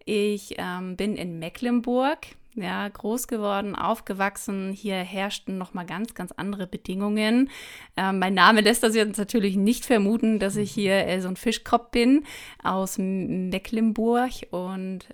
Ich 0.04 0.56
ähm, 0.58 0.96
bin 0.96 1.14
in 1.14 1.38
Mecklenburg 1.38 2.26
ja, 2.54 2.88
groß 2.88 3.28
geworden, 3.28 3.74
aufgewachsen. 3.74 4.72
Hier 4.72 4.96
herrschten 4.96 5.56
nochmal 5.58 5.86
ganz, 5.86 6.14
ganz 6.14 6.32
andere 6.32 6.66
Bedingungen. 6.66 7.50
Ähm, 7.96 8.18
mein 8.18 8.34
Name 8.34 8.60
lässt 8.60 8.82
das 8.82 8.94
jetzt 8.94 9.18
natürlich 9.18 9.56
nicht 9.56 9.86
vermuten, 9.86 10.38
dass 10.38 10.56
ich 10.56 10.70
hier 10.70 11.06
äh, 11.06 11.20
so 11.20 11.28
ein 11.28 11.36
Fischkopf 11.36 11.90
bin 11.90 12.24
aus 12.62 12.98
Mecklenburg 12.98 14.32
und 14.50 15.06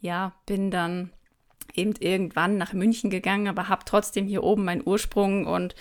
ja, 0.00 0.32
bin 0.46 0.70
dann 0.70 1.10
eben 1.74 1.94
irgendwann 2.00 2.58
nach 2.58 2.72
München 2.72 3.10
gegangen, 3.10 3.48
aber 3.48 3.68
habe 3.68 3.84
trotzdem 3.84 4.26
hier 4.26 4.42
oben 4.42 4.64
meinen 4.64 4.82
Ursprung 4.84 5.46
und 5.46 5.74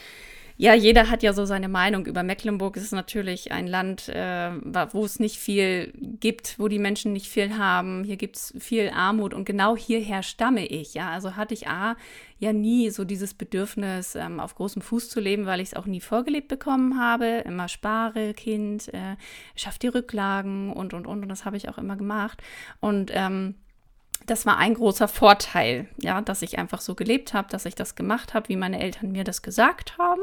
ja, 0.62 0.76
jeder 0.76 1.10
hat 1.10 1.24
ja 1.24 1.34
so 1.34 1.46
seine 1.46 1.70
Meinung 1.70 2.06
über 2.06 2.22
Mecklenburg. 2.22 2.78
Es 2.78 2.84
ist 2.84 2.92
natürlich 2.92 3.52
ein 3.52 3.66
Land, 3.66 4.10
äh, 4.10 4.52
wo 4.92 5.04
es 5.04 5.20
nicht 5.20 5.38
viel 5.38 5.92
gibt, 6.20 6.60
wo 6.60 6.68
die 6.68 6.78
Menschen 6.78 7.14
nicht 7.14 7.30
viel 7.30 7.58
haben. 7.58 8.04
Hier 8.04 8.16
gibt 8.16 8.36
es 8.36 8.54
viel 8.60 8.92
Armut 8.94 9.34
und 9.34 9.46
genau 9.46 9.76
hierher 9.76 10.22
stamme 10.22 10.68
ich. 10.68 10.94
Ja, 10.94 11.10
also 11.10 11.36
hatte 11.36 11.56
ich 11.56 11.68
A, 11.68 11.96
ja 12.38 12.54
nie 12.54 12.92
so 12.92 13.06
dieses 13.06 13.34
Bedürfnis, 13.34 14.14
ähm, 14.14 14.40
auf 14.40 14.54
großem 14.54 14.84
Fuß 14.84 15.10
zu 15.10 15.20
leben, 15.20 15.48
weil 15.48 15.62
ich 15.62 15.70
es 15.70 15.74
auch 15.74 15.88
nie 15.88 16.00
vorgelebt 16.00 16.48
bekommen 16.48 17.00
habe. 17.00 17.42
Immer 17.44 17.68
spare, 17.68 18.36
Kind, 18.36 18.94
äh, 18.94 19.16
schaff 19.56 19.80
die 19.80 19.88
Rücklagen 19.88 20.72
und, 20.74 20.94
und, 20.94 21.08
und. 21.08 21.24
Und 21.24 21.30
das 21.30 21.44
habe 21.44 21.58
ich 21.58 21.70
auch 21.70 21.80
immer 21.80 21.96
gemacht. 21.96 22.40
Und, 22.80 23.10
ähm, 23.16 23.56
das 24.26 24.46
war 24.46 24.58
ein 24.58 24.74
großer 24.74 25.08
Vorteil, 25.08 25.88
ja, 25.98 26.22
dass 26.22 26.42
ich 26.42 26.60
einfach 26.60 26.82
so 26.82 26.96
gelebt 26.96 27.34
habe, 27.34 27.50
dass 27.50 27.66
ich 27.66 27.76
das 27.76 27.96
gemacht 27.96 28.34
habe, 28.34 28.50
wie 28.50 28.56
meine 28.56 28.80
Eltern 28.80 29.12
mir 29.12 29.24
das 29.24 29.42
gesagt 29.42 29.98
haben. 29.98 30.22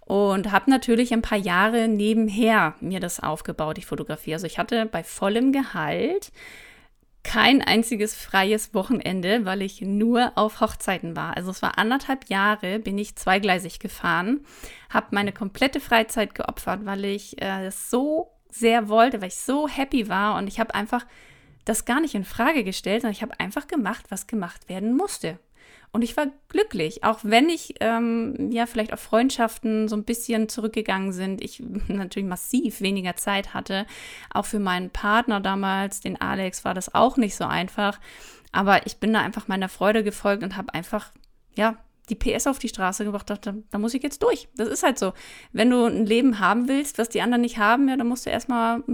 Und 0.00 0.52
habe 0.52 0.70
natürlich 0.70 1.12
ein 1.12 1.22
paar 1.22 1.38
Jahre 1.38 1.88
nebenher 1.88 2.74
mir 2.80 3.00
das 3.00 3.20
aufgebaut, 3.20 3.76
die 3.76 3.82
Fotografie. 3.82 4.34
Also 4.34 4.46
ich 4.46 4.58
hatte 4.58 4.86
bei 4.86 5.02
vollem 5.02 5.52
Gehalt 5.52 6.30
kein 7.24 7.60
einziges 7.60 8.14
freies 8.14 8.72
Wochenende, 8.72 9.44
weil 9.44 9.62
ich 9.62 9.80
nur 9.80 10.30
auf 10.36 10.60
Hochzeiten 10.60 11.16
war. 11.16 11.36
Also 11.36 11.50
es 11.50 11.60
war 11.60 11.76
anderthalb 11.76 12.30
Jahre, 12.30 12.78
bin 12.78 12.96
ich 12.98 13.16
zweigleisig 13.16 13.80
gefahren, 13.80 14.46
habe 14.90 15.08
meine 15.10 15.32
komplette 15.32 15.80
Freizeit 15.80 16.36
geopfert, 16.36 16.86
weil 16.86 17.04
ich 17.04 17.42
äh, 17.42 17.70
so 17.70 18.30
sehr 18.48 18.88
wollte, 18.88 19.20
weil 19.20 19.28
ich 19.28 19.38
so 19.38 19.66
happy 19.66 20.08
war 20.08 20.36
und 20.38 20.46
ich 20.46 20.60
habe 20.60 20.74
einfach 20.76 21.04
das 21.66 21.84
gar 21.84 22.00
nicht 22.00 22.14
in 22.14 22.24
Frage 22.24 22.64
gestellt, 22.64 23.02
sondern 23.02 23.12
ich 23.12 23.22
habe 23.22 23.38
einfach 23.38 23.66
gemacht, 23.66 24.06
was 24.08 24.26
gemacht 24.26 24.70
werden 24.70 24.96
musste. 24.96 25.38
Und 25.92 26.02
ich 26.02 26.16
war 26.16 26.26
glücklich, 26.48 27.04
auch 27.04 27.20
wenn 27.22 27.48
ich 27.48 27.74
ähm, 27.80 28.50
ja 28.50 28.66
vielleicht 28.66 28.92
auf 28.92 29.00
Freundschaften 29.00 29.88
so 29.88 29.96
ein 29.96 30.04
bisschen 30.04 30.48
zurückgegangen 30.48 31.12
sind. 31.12 31.42
Ich 31.42 31.60
natürlich 31.88 32.28
massiv 32.28 32.80
weniger 32.80 33.16
Zeit 33.16 33.52
hatte. 33.52 33.86
Auch 34.32 34.44
für 34.44 34.58
meinen 34.58 34.90
Partner 34.90 35.40
damals, 35.40 36.00
den 36.00 36.20
Alex, 36.20 36.64
war 36.64 36.74
das 36.74 36.94
auch 36.94 37.16
nicht 37.16 37.36
so 37.36 37.44
einfach. 37.44 37.98
Aber 38.52 38.86
ich 38.86 38.98
bin 38.98 39.12
da 39.12 39.20
einfach 39.20 39.48
meiner 39.48 39.68
Freude 39.68 40.04
gefolgt 40.04 40.42
und 40.42 40.56
habe 40.56 40.72
einfach, 40.72 41.10
ja, 41.54 41.76
die 42.08 42.14
PS 42.14 42.46
auf 42.46 42.60
die 42.60 42.68
Straße 42.68 43.04
gebracht, 43.04 43.28
dachte, 43.28 43.64
da 43.70 43.78
muss 43.78 43.94
ich 43.94 44.02
jetzt 44.02 44.22
durch. 44.22 44.48
Das 44.54 44.68
ist 44.68 44.84
halt 44.84 44.98
so. 44.98 45.12
Wenn 45.52 45.70
du 45.70 45.86
ein 45.86 46.06
Leben 46.06 46.38
haben 46.38 46.68
willst, 46.68 46.98
was 46.98 47.08
die 47.08 47.20
anderen 47.20 47.42
nicht 47.42 47.58
haben, 47.58 47.88
ja, 47.88 47.96
dann 47.96 48.06
musst 48.06 48.26
du 48.26 48.30
erstmal 48.30 48.84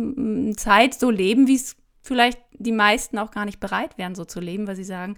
Zeit 0.57 0.95
so 0.95 1.11
leben, 1.11 1.47
wie 1.47 1.57
es 1.57 1.76
vielleicht 2.02 2.38
die 2.52 2.73
meisten 2.73 3.18
auch 3.18 3.30
gar 3.30 3.44
nicht 3.44 3.61
bereit 3.61 3.97
wären, 3.97 4.14
so 4.14 4.25
zu 4.25 4.40
leben, 4.40 4.66
weil 4.66 4.76
sie 4.76 4.85
sagen, 4.85 5.16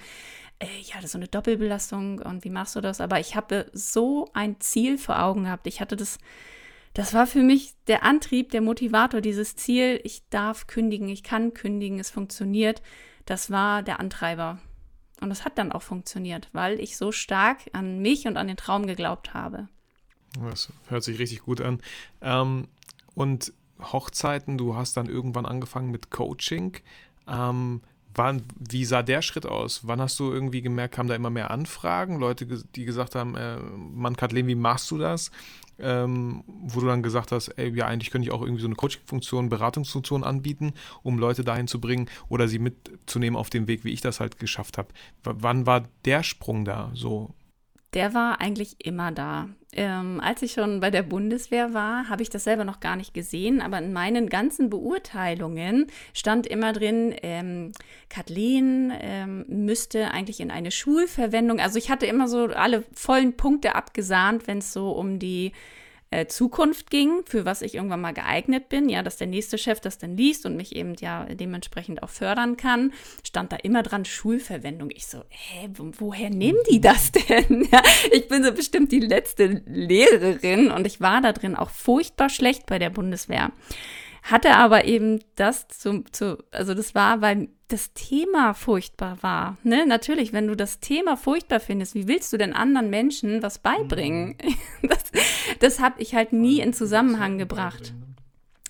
äh, 0.59 0.67
ja, 0.83 0.97
das 0.97 1.07
ist 1.07 1.13
so 1.13 1.19
eine 1.19 1.29
Doppelbelastung 1.29 2.21
und 2.21 2.45
wie 2.45 2.51
machst 2.51 2.77
du 2.77 2.81
das? 2.81 3.01
Aber 3.01 3.19
ich 3.19 3.35
habe 3.35 3.67
so 3.73 4.29
ein 4.35 4.61
Ziel 4.61 4.99
vor 4.99 5.21
Augen 5.21 5.45
gehabt. 5.45 5.67
Ich 5.67 5.81
hatte 5.81 5.97
das, 5.97 6.19
das 6.93 7.15
war 7.15 7.27
für 7.27 7.43
mich 7.43 7.75
der 7.87 8.05
Antrieb, 8.05 8.51
der 8.51 8.61
Motivator, 8.61 9.21
dieses 9.21 9.57
Ziel, 9.57 10.01
ich 10.05 10.29
darf 10.29 10.67
kündigen, 10.67 11.09
ich 11.09 11.23
kann 11.23 11.55
kündigen, 11.55 11.99
es 11.99 12.11
funktioniert. 12.11 12.83
Das 13.27 13.51
war 13.51 13.83
der 13.83 13.99
Antreiber. 13.99 14.61
Und 15.21 15.31
das 15.31 15.45
hat 15.45 15.59
dann 15.59 15.73
auch 15.73 15.83
funktioniert, 15.83 16.49
weil 16.53 16.79
ich 16.81 16.97
so 16.97 17.11
stark 17.11 17.59
an 17.73 18.01
mich 18.01 18.27
und 18.27 18.37
an 18.37 18.47
den 18.47 18.57
Traum 18.57 18.87
geglaubt 18.87 19.33
habe. 19.33 19.69
Das 20.39 20.73
hört 20.89 21.05
sich 21.05 21.19
richtig 21.19 21.43
gut 21.43 21.61
an. 21.61 21.81
Ähm, 22.21 22.69
und 23.15 23.53
Hochzeiten, 23.81 24.59
du 24.59 24.77
hast 24.77 24.97
dann 24.97 25.07
irgendwann 25.07 25.47
angefangen 25.47 25.91
mit 25.91 26.11
Coaching. 26.11 26.77
Ähm, 27.29 27.81
wann, 28.15 28.43
wie 28.59 28.85
sah 28.85 29.03
der 29.03 29.23
Schritt 29.23 29.47
aus? 29.47 29.87
Wann 29.87 30.01
hast 30.01 30.19
du 30.21 30.33
irgendwie 30.33 30.63
gemerkt, 30.63 30.95
kamen 30.95 31.09
da 31.09 31.15
immer 31.15 31.31
mehr 31.31 31.51
Anfragen? 31.51 32.19
Leute, 32.19 32.47
die 32.47 32.85
gesagt 32.85 33.15
haben, 33.15 33.37
äh, 33.37 33.59
Mann, 33.59 34.17
Kathleen, 34.17 34.47
wie 34.47 34.55
machst 34.55 34.91
du 34.91 34.99
das? 34.99 35.31
Ähm, 35.77 36.45
wo 36.47 36.81
du 36.81 36.87
dann 36.87 37.03
gesagt 37.03 37.33
hast, 37.33 37.49
ey, 37.49 37.75
ja, 37.75 37.87
eigentlich 37.87 38.13
könnte 38.13 38.29
ich 38.29 38.33
auch 38.33 38.43
irgendwie 38.43 38.63
so 38.63 38.69
eine 38.69 38.77
Coaching-Funktion, 38.77 39.49
Beratungsfunktion 39.49 40.23
anbieten, 40.23 40.73
um 41.03 41.19
Leute 41.19 41.43
dahin 41.43 41.67
zu 41.67 41.81
bringen 41.81 42.09
oder 42.29 42.47
sie 42.47 42.61
mitzunehmen 42.61 43.37
auf 43.37 43.51
dem 43.51 43.67
Weg, 43.67 43.85
wie 43.85 43.93
ich 43.93 44.01
das 44.01 44.21
halt 44.21 44.39
geschafft 44.39 44.79
habe. 44.79 44.89
W 45.25 45.33
wann 45.39 45.67
war 45.67 45.83
der 46.05 46.23
Sprung 46.23 46.65
da 46.65 46.93
so? 46.95 47.35
der 47.95 48.13
war 48.13 48.41
eigentlich 48.41 48.85
immer 48.85 49.13
da. 49.13 49.49
Ähm, 49.77 50.21
als 50.21 50.43
ich 50.43 50.53
schon 50.53 50.81
bei 50.81 50.91
der 50.91 51.03
Bundeswehr 51.03 51.75
war, 51.75 52.09
habe 52.09 52.23
ich 52.23 52.31
das 52.31 52.45
selber 52.45 52.65
noch 52.65 52.81
gar 52.81 52.97
nicht 52.97 53.13
gesehen, 53.13 53.61
aber 53.61 53.79
in 53.79 53.93
meinen 53.93 54.29
ganzen 54.29 54.71
Beurteilungen 54.71 55.87
stand 56.13 56.47
immer 56.47 56.73
drin, 56.73 57.15
ähm, 57.23 57.73
Kathleen 58.09 58.93
ähm, 59.01 59.45
müsste 59.49 60.13
eigentlich 60.13 60.41
in 60.41 60.51
eine 60.51 60.71
Schulverwendung, 60.71 61.59
also 61.59 61.79
ich 61.79 61.91
hatte 61.91 62.07
immer 62.07 62.29
so 62.29 62.47
alle 62.47 62.85
vollen 62.93 63.37
Punkte 63.37 63.75
abgesahnt, 63.75 64.47
wenn 64.47 64.59
es 64.59 64.73
so 64.73 64.91
um 64.93 65.19
die 65.19 65.53
äh, 66.15 66.27
Zukunft 66.29 66.91
ging, 66.91 67.23
für 67.27 67.45
was 67.45 67.61
ich 67.61 67.75
irgendwann 67.75 68.01
mal 68.01 68.15
geeignet 68.15 68.69
bin, 68.69 68.89
ja, 68.89 69.03
dass 69.03 69.17
der 69.17 69.27
nächste 69.27 69.59
Chef 69.59 69.81
das 69.81 69.99
dann 69.99 70.17
liest 70.17 70.47
und 70.47 70.57
mich 70.57 70.77
eben 70.77 70.95
ja 71.01 71.25
dementsprechend 71.25 72.03
auch 72.03 72.09
fördern 72.09 72.57
kann, 72.57 72.93
stand 73.27 73.51
da 73.51 73.57
immer 73.57 73.83
dran 73.83 74.05
Schulverwendung. 74.05 74.91
Ich 74.91 75.07
so, 75.07 75.23
hä, 75.29 75.69
woher 75.77 76.31
nehmen 76.31 76.61
die 76.71 76.81
das 76.81 77.11
denn? 77.13 77.69
Ja, 77.75 77.83
ich 78.13 78.29
bin 78.29 78.45
so 78.45 78.53
bestimmt 78.53 78.93
die 78.93 79.01
letzte 79.01 79.63
Lehrerin 79.67 80.71
und 80.71 80.87
ich 80.87 81.01
war 81.01 81.21
da 81.21 81.33
drin 81.33 81.57
auch 81.57 81.71
furchtbar 81.71 82.29
schlecht 82.29 82.67
bei 82.67 82.79
der 82.79 82.91
Bundeswehr 82.91 83.51
hatte 84.25 84.57
aber 84.57 84.87
eben 84.87 85.21
das 85.37 85.69
zu, 85.69 86.03
zu, 86.11 86.43
also 86.51 86.73
das 86.73 86.95
war, 86.95 87.21
weil 87.21 87.49
das 87.69 87.93
Thema 87.93 88.55
furchtbar 88.55 89.19
war. 89.23 89.59
Ne? 89.63 89.85
Natürlich, 89.87 90.33
wenn 90.33 90.47
du 90.47 90.55
das 90.55 90.81
Thema 90.81 91.19
furchtbar 91.19 91.61
findest, 91.61 91.95
wie 91.95 92.09
willst 92.09 92.33
du 92.33 92.39
denn 92.39 92.55
anderen 92.55 92.89
Menschen 92.89 93.43
was 93.43 93.59
beibringen? 93.59 94.37
Mhm. 94.43 94.55
Das, 94.89 95.03
das 95.61 95.81
habe 95.81 96.01
ich 96.03 96.15
halt 96.15 96.33
nie 96.33 96.61
in 96.61 96.73
Zusammenhang 96.73 97.39
gebracht. 97.39 97.95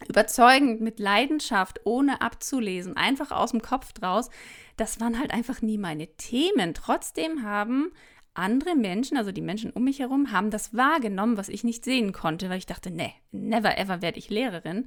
Überzeugend, 0.09 0.81
mit 0.81 0.99
Leidenschaft, 0.99 1.81
ohne 1.85 2.21
abzulesen, 2.21 2.97
einfach 2.97 3.31
aus 3.31 3.53
dem 3.53 3.63
Kopf 3.63 3.93
draus, 3.93 4.31
das 4.77 5.01
waren 5.01 5.19
halt 5.19 5.33
einfach 5.33 5.63
nie 5.63 5.79
meine 5.79 6.09
Themen. 6.17 6.75
Trotzdem 6.75 7.43
haben 7.43 7.93
andere 8.35 8.75
Menschen, 8.75 9.17
also 9.17 9.33
die 9.33 9.41
Menschen 9.41 9.71
um 9.71 9.85
mich 9.85 10.01
herum, 10.01 10.33
haben 10.33 10.51
das 10.51 10.75
wahrgenommen, 10.75 11.37
was 11.37 11.49
ich 11.49 11.65
nicht 11.65 11.85
sehen 11.85 12.13
konnte, 12.13 12.51
weil 12.51 12.59
ich 12.59 12.67
dachte, 12.67 12.91
nee, 12.91 13.13
never 13.33 13.79
ever 13.79 14.03
werde 14.03 14.19
ich 14.19 14.31
Lehrerin, 14.31 14.87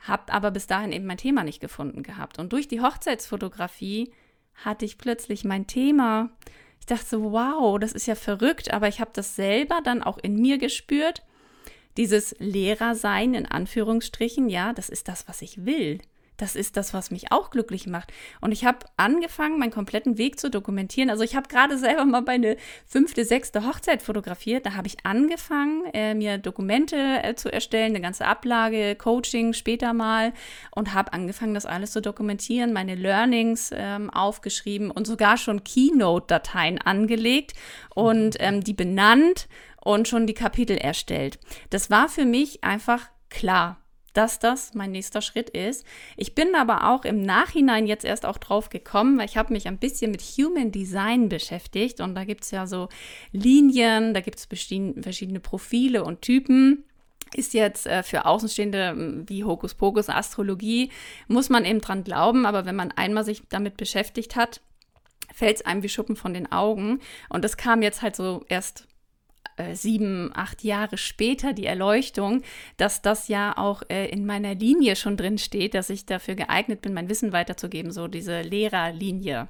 habe 0.00 0.32
aber 0.32 0.50
bis 0.50 0.66
dahin 0.66 0.92
eben 0.92 1.06
mein 1.06 1.18
Thema 1.18 1.44
nicht 1.44 1.60
gefunden 1.60 2.02
gehabt. 2.02 2.38
Und 2.38 2.52
durch 2.52 2.68
die 2.68 2.80
Hochzeitsfotografie 2.80 4.12
hatte 4.54 4.84
ich 4.84 4.98
plötzlich 4.98 5.44
mein 5.44 5.66
Thema. 5.66 6.30
Ich 6.80 6.86
dachte 6.86 7.04
so, 7.04 7.32
wow, 7.32 7.78
das 7.78 7.92
ist 7.92 8.06
ja 8.06 8.14
verrückt, 8.14 8.72
aber 8.72 8.88
ich 8.88 9.00
habe 9.00 9.10
das 9.12 9.36
selber 9.36 9.80
dann 9.84 10.02
auch 10.02 10.18
in 10.18 10.36
mir 10.40 10.58
gespürt. 10.58 11.22
Dieses 11.96 12.34
Lehrersein 12.38 13.34
in 13.34 13.46
Anführungsstrichen, 13.46 14.48
ja, 14.48 14.72
das 14.72 14.88
ist 14.88 15.08
das, 15.08 15.28
was 15.28 15.42
ich 15.42 15.64
will 15.64 16.00
das 16.36 16.56
ist 16.56 16.76
das, 16.76 16.92
was 16.94 17.10
mich 17.10 17.32
auch 17.32 17.50
glücklich 17.50 17.86
macht. 17.86 18.12
Und 18.40 18.52
ich 18.52 18.64
habe 18.64 18.78
angefangen, 18.96 19.58
meinen 19.58 19.70
kompletten 19.70 20.18
Weg 20.18 20.38
zu 20.38 20.50
dokumentieren. 20.50 21.10
Also 21.10 21.22
ich 21.22 21.36
habe 21.36 21.48
gerade 21.48 21.78
selber 21.78 22.04
mal 22.04 22.22
meine 22.22 22.56
fünfte, 22.86 23.24
sechste 23.24 23.66
Hochzeit 23.66 24.02
fotografiert. 24.02 24.66
Da 24.66 24.74
habe 24.74 24.86
ich 24.86 25.04
angefangen, 25.04 25.84
äh, 25.92 26.14
mir 26.14 26.38
Dokumente 26.38 26.96
äh, 26.96 27.34
zu 27.34 27.52
erstellen, 27.52 27.94
eine 27.94 28.00
ganze 28.00 28.26
Ablage, 28.26 28.96
Coaching 28.96 29.52
später 29.52 29.92
mal 29.92 30.32
und 30.70 30.94
habe 30.94 31.12
angefangen, 31.12 31.54
das 31.54 31.66
alles 31.66 31.92
zu 31.92 32.02
dokumentieren, 32.02 32.72
meine 32.72 32.94
Learnings 32.94 33.70
ähm, 33.72 34.10
aufgeschrieben 34.10 34.90
und 34.90 35.06
sogar 35.06 35.36
schon 35.36 35.64
Keynote-Dateien 35.64 36.80
angelegt 36.80 37.54
und 37.94 38.36
ähm, 38.40 38.62
die 38.62 38.74
benannt 38.74 39.48
und 39.82 40.08
schon 40.08 40.26
die 40.26 40.34
Kapitel 40.34 40.76
erstellt. 40.76 41.38
Das 41.70 41.90
war 41.90 42.08
für 42.08 42.24
mich 42.24 42.64
einfach 42.64 43.08
klar 43.30 43.78
dass 44.16 44.38
das 44.38 44.74
mein 44.74 44.92
nächster 44.92 45.20
Schritt 45.20 45.50
ist. 45.50 45.84
Ich 46.16 46.34
bin 46.34 46.54
aber 46.54 46.90
auch 46.90 47.04
im 47.04 47.20
Nachhinein 47.22 47.86
jetzt 47.86 48.04
erst 48.04 48.24
auch 48.24 48.38
drauf 48.38 48.70
gekommen, 48.70 49.18
weil 49.18 49.26
ich 49.26 49.36
habe 49.36 49.52
mich 49.52 49.68
ein 49.68 49.78
bisschen 49.78 50.10
mit 50.10 50.22
Human 50.22 50.72
Design 50.72 51.28
beschäftigt 51.28 52.00
und 52.00 52.14
da 52.14 52.24
gibt 52.24 52.44
es 52.44 52.50
ja 52.50 52.66
so 52.66 52.88
Linien, 53.32 54.14
da 54.14 54.20
gibt 54.20 54.38
es 54.38 54.46
verschiedene 54.46 55.40
Profile 55.40 56.04
und 56.04 56.22
Typen. 56.22 56.84
ist 57.34 57.54
jetzt 57.54 57.86
äh, 57.86 58.02
für 58.02 58.24
Außenstehende 58.24 59.24
wie 59.26 59.44
Hokuspokus, 59.44 60.08
Astrologie, 60.08 60.90
muss 61.28 61.50
man 61.50 61.64
eben 61.64 61.80
dran 61.80 62.04
glauben, 62.04 62.46
aber 62.46 62.64
wenn 62.64 62.76
man 62.76 62.92
einmal 62.92 63.24
sich 63.24 63.42
damit 63.48 63.76
beschäftigt 63.76 64.36
hat, 64.36 64.60
fällt 65.34 65.56
es 65.56 65.66
einem 65.66 65.82
wie 65.82 65.88
Schuppen 65.88 66.16
von 66.16 66.32
den 66.32 66.50
Augen. 66.50 67.00
Und 67.28 67.44
das 67.44 67.56
kam 67.56 67.82
jetzt 67.82 68.00
halt 68.00 68.16
so 68.16 68.44
erst 68.48 68.86
äh, 69.56 69.74
sieben, 69.74 70.30
acht 70.34 70.64
Jahre 70.64 70.98
später 70.98 71.52
die 71.52 71.66
Erleuchtung, 71.66 72.42
dass 72.76 73.02
das 73.02 73.28
ja 73.28 73.56
auch 73.56 73.82
äh, 73.88 74.08
in 74.08 74.26
meiner 74.26 74.54
Linie 74.54 74.96
schon 74.96 75.16
drin 75.16 75.38
steht, 75.38 75.74
dass 75.74 75.90
ich 75.90 76.06
dafür 76.06 76.34
geeignet 76.34 76.82
bin, 76.82 76.94
mein 76.94 77.08
Wissen 77.08 77.32
weiterzugeben, 77.32 77.90
so 77.90 78.08
diese 78.08 78.42
Lehrerlinie. 78.42 79.48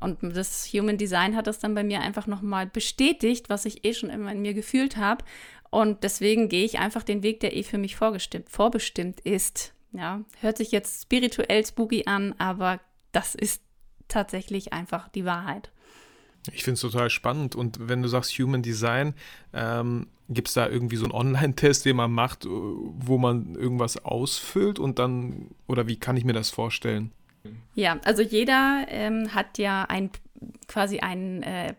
Und 0.00 0.18
das 0.22 0.66
Human 0.72 0.98
Design 0.98 1.36
hat 1.36 1.46
das 1.46 1.60
dann 1.60 1.74
bei 1.74 1.84
mir 1.84 2.00
einfach 2.00 2.26
nochmal 2.26 2.66
bestätigt, 2.66 3.48
was 3.48 3.64
ich 3.64 3.84
eh 3.84 3.94
schon 3.94 4.10
immer 4.10 4.32
in 4.32 4.42
mir 4.42 4.54
gefühlt 4.54 4.96
habe. 4.96 5.24
Und 5.70 6.04
deswegen 6.04 6.48
gehe 6.48 6.64
ich 6.64 6.78
einfach 6.78 7.02
den 7.02 7.22
Weg, 7.22 7.40
der 7.40 7.56
eh 7.56 7.62
für 7.62 7.78
mich 7.78 7.96
vorbestimmt 7.96 9.20
ist. 9.20 9.72
Ja, 9.92 10.22
hört 10.40 10.58
sich 10.58 10.70
jetzt 10.72 11.02
spirituell 11.02 11.64
spooky 11.64 12.04
an, 12.06 12.34
aber 12.38 12.80
das 13.12 13.34
ist 13.34 13.62
tatsächlich 14.08 14.72
einfach 14.72 15.08
die 15.08 15.24
Wahrheit. 15.24 15.71
Ich 16.52 16.64
finde 16.64 16.74
es 16.74 16.80
total 16.80 17.10
spannend. 17.10 17.54
Und 17.54 17.88
wenn 17.88 18.02
du 18.02 18.08
sagst 18.08 18.32
Human 18.38 18.62
Design, 18.62 19.14
ähm, 19.52 20.06
gibt 20.28 20.48
es 20.48 20.54
da 20.54 20.68
irgendwie 20.68 20.96
so 20.96 21.04
einen 21.04 21.12
Online-Test, 21.12 21.84
den 21.84 21.96
man 21.96 22.10
macht, 22.10 22.46
wo 22.46 23.18
man 23.18 23.54
irgendwas 23.54 24.04
ausfüllt 24.04 24.78
und 24.78 24.98
dann, 24.98 25.50
oder 25.66 25.86
wie 25.86 25.96
kann 25.96 26.16
ich 26.16 26.24
mir 26.24 26.32
das 26.32 26.50
vorstellen? 26.50 27.12
Ja, 27.74 27.98
also 28.04 28.22
jeder 28.22 28.86
ähm, 28.88 29.34
hat 29.34 29.58
ja 29.58 29.84
ein 29.84 30.10
quasi 30.66 30.98
einen 31.00 31.42
äh, 31.42 31.74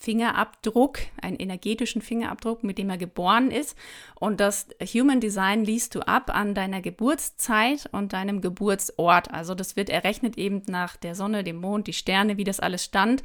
Fingerabdruck, 0.00 1.00
einen 1.20 1.36
energetischen 1.36 2.02
Fingerabdruck, 2.02 2.62
mit 2.62 2.78
dem 2.78 2.88
er 2.88 2.98
geboren 2.98 3.50
ist. 3.50 3.76
Und 4.14 4.38
das 4.38 4.68
Human 4.80 5.18
Design 5.18 5.64
liest 5.64 5.96
du 5.96 6.06
ab 6.06 6.30
an 6.32 6.54
deiner 6.54 6.80
Geburtszeit 6.80 7.88
und 7.90 8.12
deinem 8.12 8.40
Geburtsort. 8.40 9.32
Also 9.32 9.56
das 9.56 9.74
wird 9.74 9.90
errechnet 9.90 10.38
eben 10.38 10.62
nach 10.68 10.96
der 10.96 11.16
Sonne, 11.16 11.42
dem 11.42 11.56
Mond, 11.56 11.88
die 11.88 11.92
Sterne, 11.92 12.36
wie 12.36 12.44
das 12.44 12.60
alles 12.60 12.84
stand. 12.84 13.24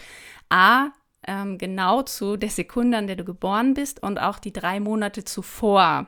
A, 0.50 0.88
ähm, 1.28 1.60
genau 1.60 2.02
zu 2.02 2.38
der 2.38 2.50
Sekunde, 2.50 2.98
an 2.98 3.06
der 3.06 3.18
du 3.18 3.24
geboren 3.24 3.76
bist 3.76 4.02
und 4.02 4.20
auch 4.20 4.40
die 4.40 4.52
drei 4.52 4.80
Monate 4.80 5.24
zuvor. 5.24 6.08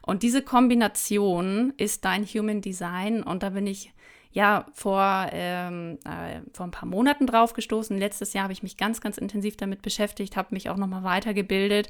Und 0.00 0.22
diese 0.22 0.42
Kombination 0.42 1.72
ist 1.76 2.04
dein 2.04 2.24
Human 2.24 2.60
Design 2.60 3.24
und 3.24 3.42
da 3.42 3.50
bin 3.50 3.66
ich 3.66 3.92
ja 4.34 4.66
vor, 4.74 5.28
ähm, 5.32 5.98
äh, 6.04 6.40
vor 6.52 6.66
ein 6.66 6.72
paar 6.72 6.88
Monaten 6.88 7.26
drauf 7.26 7.54
gestoßen. 7.54 7.96
Letztes 7.96 8.32
Jahr 8.32 8.44
habe 8.44 8.52
ich 8.52 8.64
mich 8.64 8.76
ganz, 8.76 9.00
ganz 9.00 9.16
intensiv 9.16 9.56
damit 9.56 9.80
beschäftigt, 9.80 10.36
habe 10.36 10.48
mich 10.50 10.68
auch 10.68 10.76
nochmal 10.76 11.04
weitergebildet 11.04 11.88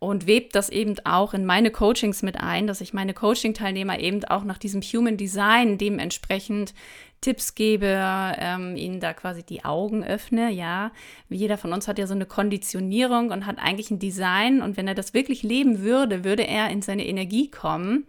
und 0.00 0.26
webt 0.26 0.56
das 0.56 0.70
eben 0.70 0.96
auch 1.04 1.34
in 1.34 1.44
meine 1.44 1.70
Coachings 1.70 2.22
mit 2.22 2.40
ein, 2.40 2.66
dass 2.66 2.80
ich 2.80 2.94
meine 2.94 3.12
Coaching-Teilnehmer 3.12 4.00
eben 4.00 4.24
auch 4.24 4.42
nach 4.42 4.56
diesem 4.56 4.80
Human 4.80 5.18
Design 5.18 5.76
dementsprechend 5.76 6.72
Tipps 7.20 7.54
gebe, 7.54 7.86
ähm, 7.86 8.74
ihnen 8.74 8.98
da 8.98 9.12
quasi 9.12 9.44
die 9.44 9.64
Augen 9.64 10.02
öffne, 10.02 10.50
ja. 10.50 10.92
Jeder 11.28 11.56
von 11.58 11.72
uns 11.74 11.86
hat 11.88 11.98
ja 11.98 12.06
so 12.06 12.14
eine 12.14 12.26
Konditionierung 12.26 13.30
und 13.30 13.46
hat 13.46 13.58
eigentlich 13.58 13.90
ein 13.90 13.98
Design 13.98 14.62
und 14.62 14.78
wenn 14.78 14.88
er 14.88 14.94
das 14.94 15.12
wirklich 15.12 15.42
leben 15.42 15.82
würde, 15.82 16.24
würde 16.24 16.46
er 16.46 16.70
in 16.70 16.82
seine 16.82 17.06
Energie 17.06 17.50
kommen. 17.50 18.06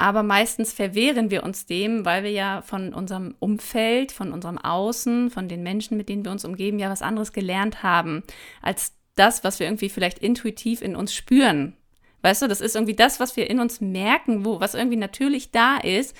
Aber 0.00 0.22
meistens 0.22 0.72
verwehren 0.72 1.30
wir 1.30 1.42
uns 1.42 1.66
dem, 1.66 2.06
weil 2.06 2.24
wir 2.24 2.30
ja 2.30 2.62
von 2.62 2.94
unserem 2.94 3.34
Umfeld, 3.38 4.12
von 4.12 4.32
unserem 4.32 4.56
Außen, 4.56 5.28
von 5.28 5.46
den 5.46 5.62
Menschen, 5.62 5.98
mit 5.98 6.08
denen 6.08 6.24
wir 6.24 6.32
uns 6.32 6.46
umgeben, 6.46 6.78
ja 6.78 6.88
was 6.88 7.02
anderes 7.02 7.34
gelernt 7.34 7.82
haben, 7.82 8.22
als 8.62 8.94
das, 9.14 9.44
was 9.44 9.60
wir 9.60 9.66
irgendwie 9.66 9.90
vielleicht 9.90 10.18
intuitiv 10.18 10.80
in 10.80 10.96
uns 10.96 11.14
spüren. 11.14 11.76
Weißt 12.22 12.40
du, 12.40 12.48
das 12.48 12.62
ist 12.62 12.76
irgendwie 12.76 12.94
das, 12.94 13.20
was 13.20 13.36
wir 13.36 13.50
in 13.50 13.60
uns 13.60 13.82
merken, 13.82 14.46
wo, 14.46 14.58
was 14.58 14.72
irgendwie 14.72 14.96
natürlich 14.96 15.50
da 15.50 15.76
ist, 15.76 16.16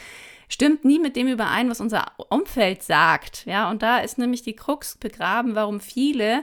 stimmt 0.50 0.84
nie 0.84 0.98
mit 0.98 1.16
dem 1.16 1.28
überein, 1.28 1.70
was 1.70 1.80
unser 1.80 2.12
Umfeld 2.28 2.82
sagt. 2.82 3.46
Ja, 3.46 3.70
und 3.70 3.80
da 3.80 4.00
ist 4.00 4.18
nämlich 4.18 4.42
die 4.42 4.56
Krux 4.56 4.98
begraben, 4.98 5.54
warum 5.54 5.80
viele 5.80 6.42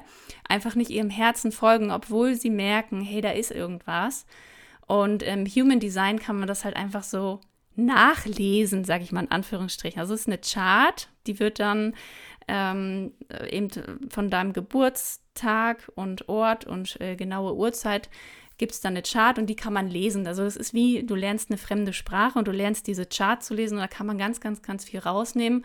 einfach 0.50 0.74
nicht 0.74 0.90
ihrem 0.90 1.12
Herzen 1.12 1.52
folgen, 1.52 1.92
obwohl 1.92 2.34
sie 2.34 2.50
merken, 2.50 3.00
hey, 3.02 3.22
da 3.22 3.30
ist 3.30 3.52
irgendwas. 3.52 4.26
Und 4.88 5.22
im 5.22 5.46
Human 5.46 5.80
Design 5.80 6.20
kann 6.20 6.40
man 6.40 6.48
das 6.48 6.66
halt 6.66 6.76
einfach 6.76 7.04
so 7.04 7.42
nachlesen, 7.76 8.84
sage 8.84 9.04
ich 9.04 9.12
mal 9.12 9.24
in 9.24 9.32
Anführungsstrichen. 9.32 10.00
Also 10.00 10.14
es 10.14 10.22
ist 10.22 10.28
eine 10.28 10.40
Chart, 10.40 11.10
die 11.28 11.40
wird 11.40 11.60
dann 11.60 11.94
ähm, 12.48 13.12
eben 13.50 13.70
von 14.10 14.30
deinem 14.30 14.54
Geburtstag 14.54 15.92
und 15.96 16.30
Ort 16.30 16.66
und 16.66 17.00
äh, 17.02 17.16
genaue 17.16 17.56
Uhrzeit 17.56 18.10
gibt 18.58 18.72
es 18.72 18.82
dann 18.82 18.94
eine 18.94 19.04
Chart 19.04 19.38
und 19.38 19.48
die 19.48 19.56
kann 19.56 19.74
man 19.74 19.88
lesen. 19.88 20.26
Also 20.26 20.44
es 20.44 20.56
ist 20.56 20.74
wie, 20.74 21.04
du 21.04 21.14
lernst 21.14 21.52
eine 21.52 21.58
fremde 21.58 21.94
Sprache 21.94 22.40
und 22.40 22.48
du 22.48 22.52
lernst 22.52 22.88
diese 22.88 23.06
Chart 23.06 23.44
zu 23.44 23.54
lesen 23.54 23.76
und 23.76 23.82
da 23.82 23.88
kann 23.88 24.08
man 24.08 24.18
ganz, 24.18 24.42
ganz, 24.42 24.64
ganz 24.64 24.84
viel 24.84 25.00
rausnehmen 25.00 25.64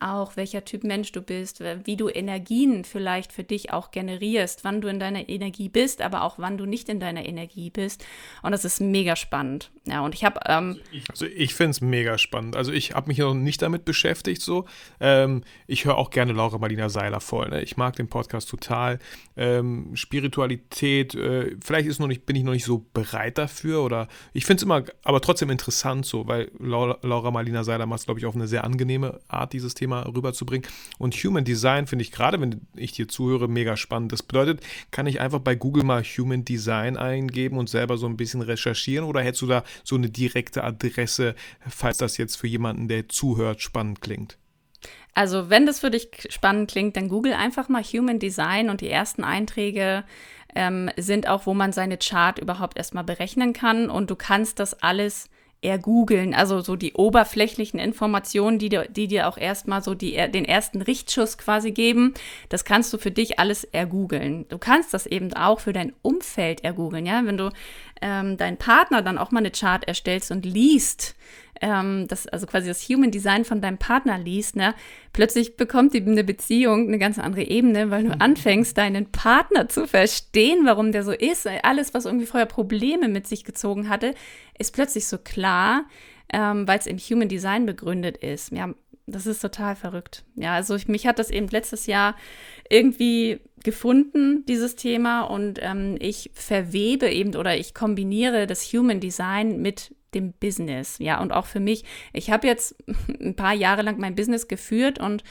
auch 0.00 0.36
welcher 0.36 0.64
Typ 0.64 0.84
Mensch 0.84 1.12
du 1.12 1.22
bist, 1.22 1.62
wie 1.84 1.96
du 1.96 2.08
Energien 2.08 2.84
vielleicht 2.84 3.32
für 3.32 3.42
dich 3.42 3.72
auch 3.72 3.90
generierst, 3.90 4.62
wann 4.62 4.80
du 4.80 4.88
in 4.88 5.00
deiner 5.00 5.28
Energie 5.28 5.68
bist, 5.68 6.02
aber 6.02 6.22
auch 6.22 6.38
wann 6.38 6.56
du 6.56 6.66
nicht 6.66 6.88
in 6.88 7.00
deiner 7.00 7.26
Energie 7.26 7.70
bist. 7.70 8.04
Und 8.42 8.52
das 8.52 8.64
ist 8.64 8.80
mega 8.80 9.16
spannend. 9.16 9.70
Ja, 9.86 10.02
und 10.02 10.14
ich 10.14 10.24
habe. 10.24 10.40
Ähm, 10.46 10.80
also 11.08 11.26
ich, 11.26 11.36
ich 11.36 11.54
finde 11.54 11.70
es 11.70 11.80
mega 11.80 12.18
spannend. 12.18 12.56
Also 12.56 12.72
ich 12.72 12.92
habe 12.92 13.08
mich 13.08 13.18
noch 13.18 13.34
nicht 13.34 13.60
damit 13.62 13.84
beschäftigt 13.84 14.42
so. 14.42 14.66
Ähm, 15.00 15.42
ich 15.66 15.84
höre 15.84 15.96
auch 15.96 16.10
gerne 16.10 16.32
Laura 16.32 16.58
Marlina 16.58 16.88
Seiler 16.88 17.20
voll. 17.20 17.48
Ne? 17.48 17.62
Ich 17.62 17.76
mag 17.76 17.96
den 17.96 18.08
Podcast 18.08 18.48
total. 18.48 18.98
Ähm, 19.36 19.90
Spiritualität, 19.94 21.14
äh, 21.14 21.56
vielleicht 21.62 21.88
ist 21.88 21.98
noch 21.98 22.06
nicht, 22.06 22.26
bin 22.26 22.36
ich 22.36 22.44
noch 22.44 22.52
nicht 22.52 22.64
so 22.64 22.86
bereit 22.92 23.38
dafür 23.38 23.82
oder 23.82 24.08
ich 24.32 24.44
finde 24.44 24.58
es 24.58 24.62
immer, 24.64 24.84
aber 25.04 25.20
trotzdem 25.20 25.50
interessant 25.50 26.06
so, 26.06 26.26
weil 26.28 26.50
Laura, 26.58 26.98
Laura 27.02 27.30
Marlina 27.30 27.64
Seiler 27.64 27.86
macht 27.86 28.00
es, 28.00 28.04
glaube 28.04 28.20
ich, 28.20 28.26
auf 28.26 28.34
eine 28.34 28.46
sehr 28.46 28.64
angenehme 28.64 29.20
Art, 29.28 29.52
dieses 29.52 29.74
Thema 29.74 29.87
Thema 29.88 30.02
rüberzubringen. 30.02 30.68
Und 30.98 31.14
Human 31.14 31.44
Design 31.44 31.86
finde 31.86 32.02
ich 32.02 32.12
gerade, 32.12 32.40
wenn 32.40 32.60
ich 32.76 32.92
dir 32.92 33.08
zuhöre, 33.08 33.48
mega 33.48 33.76
spannend. 33.76 34.12
Das 34.12 34.22
bedeutet, 34.22 34.60
kann 34.90 35.06
ich 35.06 35.20
einfach 35.20 35.38
bei 35.38 35.54
Google 35.54 35.84
mal 35.84 36.02
Human 36.02 36.44
Design 36.44 36.96
eingeben 36.96 37.56
und 37.56 37.70
selber 37.70 37.96
so 37.96 38.06
ein 38.06 38.16
bisschen 38.16 38.42
recherchieren 38.42 39.06
oder 39.06 39.22
hättest 39.22 39.42
du 39.42 39.46
da 39.46 39.64
so 39.84 39.96
eine 39.96 40.10
direkte 40.10 40.62
Adresse, 40.62 41.34
falls 41.66 41.96
das 41.96 42.18
jetzt 42.18 42.36
für 42.36 42.46
jemanden, 42.46 42.88
der 42.88 43.08
zuhört, 43.08 43.62
spannend 43.62 44.02
klingt? 44.02 44.36
Also, 45.14 45.50
wenn 45.50 45.66
das 45.66 45.80
für 45.80 45.90
dich 45.90 46.10
spannend 46.28 46.70
klingt, 46.70 46.96
dann 46.96 47.08
google 47.08 47.32
einfach 47.32 47.68
mal 47.68 47.82
Human 47.82 48.20
Design 48.20 48.70
und 48.70 48.80
die 48.82 48.90
ersten 48.90 49.24
Einträge 49.24 50.04
ähm, 50.54 50.90
sind 50.96 51.26
auch, 51.28 51.46
wo 51.46 51.54
man 51.54 51.72
seine 51.72 51.96
Chart 51.96 52.38
überhaupt 52.38 52.76
erstmal 52.76 53.04
berechnen 53.04 53.52
kann 53.52 53.90
und 53.90 54.10
du 54.10 54.16
kannst 54.16 54.60
das 54.60 54.74
alles 54.74 55.28
ergoogeln, 55.60 56.34
also 56.34 56.60
so 56.60 56.76
die 56.76 56.92
oberflächlichen 56.92 57.80
Informationen, 57.80 58.58
die 58.58 58.68
dir, 58.68 58.86
die 58.88 59.08
dir 59.08 59.28
auch 59.28 59.36
erstmal 59.36 59.82
so 59.82 59.94
die, 59.94 60.12
den 60.30 60.44
ersten 60.44 60.82
Richtschuss 60.82 61.36
quasi 61.36 61.72
geben, 61.72 62.14
das 62.48 62.64
kannst 62.64 62.92
du 62.92 62.98
für 62.98 63.10
dich 63.10 63.38
alles 63.40 63.64
ergoogeln. 63.64 64.46
Du 64.48 64.58
kannst 64.58 64.94
das 64.94 65.06
eben 65.06 65.32
auch 65.34 65.60
für 65.60 65.72
dein 65.72 65.92
Umfeld 66.02 66.62
ergoogeln, 66.62 67.06
ja, 67.06 67.22
wenn 67.24 67.36
du 67.36 67.50
ähm, 68.00 68.36
deinen 68.36 68.56
Partner 68.56 69.02
dann 69.02 69.18
auch 69.18 69.32
mal 69.32 69.40
eine 69.40 69.50
Chart 69.50 69.86
erstellst 69.86 70.30
und 70.30 70.46
liest, 70.46 71.16
ähm, 71.60 72.06
das, 72.08 72.26
also 72.26 72.46
quasi 72.46 72.68
das 72.68 72.88
Human 72.88 73.10
Design 73.10 73.44
von 73.44 73.60
deinem 73.60 73.78
Partner 73.78 74.18
liest, 74.18 74.56
ne, 74.56 74.74
plötzlich 75.12 75.56
bekommt 75.56 75.94
die, 75.94 76.02
eine 76.02 76.24
Beziehung 76.24 76.88
eine 76.88 76.98
ganz 76.98 77.18
andere 77.18 77.42
Ebene, 77.42 77.90
weil 77.90 78.04
du 78.04 78.10
mhm. 78.10 78.20
anfängst, 78.20 78.76
deinen 78.76 79.10
Partner 79.10 79.68
zu 79.68 79.86
verstehen, 79.86 80.60
warum 80.64 80.92
der 80.92 81.04
so 81.04 81.12
ist. 81.12 81.48
Alles, 81.62 81.94
was 81.94 82.04
irgendwie 82.04 82.26
vorher 82.26 82.46
Probleme 82.46 83.08
mit 83.08 83.26
sich 83.26 83.44
gezogen 83.44 83.88
hatte, 83.88 84.14
ist 84.58 84.74
plötzlich 84.74 85.06
so 85.06 85.18
klar, 85.18 85.84
ähm, 86.32 86.68
weil 86.68 86.78
es 86.78 86.86
im 86.86 86.98
Human 86.98 87.28
Design 87.28 87.66
begründet 87.66 88.18
ist. 88.18 88.52
Ja, 88.52 88.74
das 89.06 89.26
ist 89.26 89.40
total 89.40 89.74
verrückt. 89.74 90.24
Ja, 90.34 90.54
also 90.54 90.74
ich, 90.74 90.86
mich 90.86 91.06
hat 91.06 91.18
das 91.18 91.30
eben 91.30 91.48
letztes 91.48 91.86
Jahr 91.86 92.14
irgendwie 92.68 93.40
gefunden, 93.64 94.44
dieses 94.46 94.76
Thema, 94.76 95.22
und 95.22 95.58
ähm, 95.62 95.96
ich 95.98 96.30
verwebe 96.34 97.10
eben 97.10 97.34
oder 97.34 97.56
ich 97.56 97.74
kombiniere 97.74 98.46
das 98.46 98.64
Human 98.72 99.00
Design 99.00 99.60
mit 99.60 99.94
dem 100.14 100.32
Business. 100.32 100.96
Ja, 100.98 101.20
und 101.20 101.32
auch 101.32 101.46
für 101.46 101.60
mich, 101.60 101.84
ich 102.12 102.30
habe 102.30 102.46
jetzt 102.46 102.76
ein 103.20 103.36
paar 103.36 103.54
Jahre 103.54 103.82
lang 103.82 103.98
mein 103.98 104.14
Business 104.14 104.48
geführt 104.48 104.98
und 104.98 105.24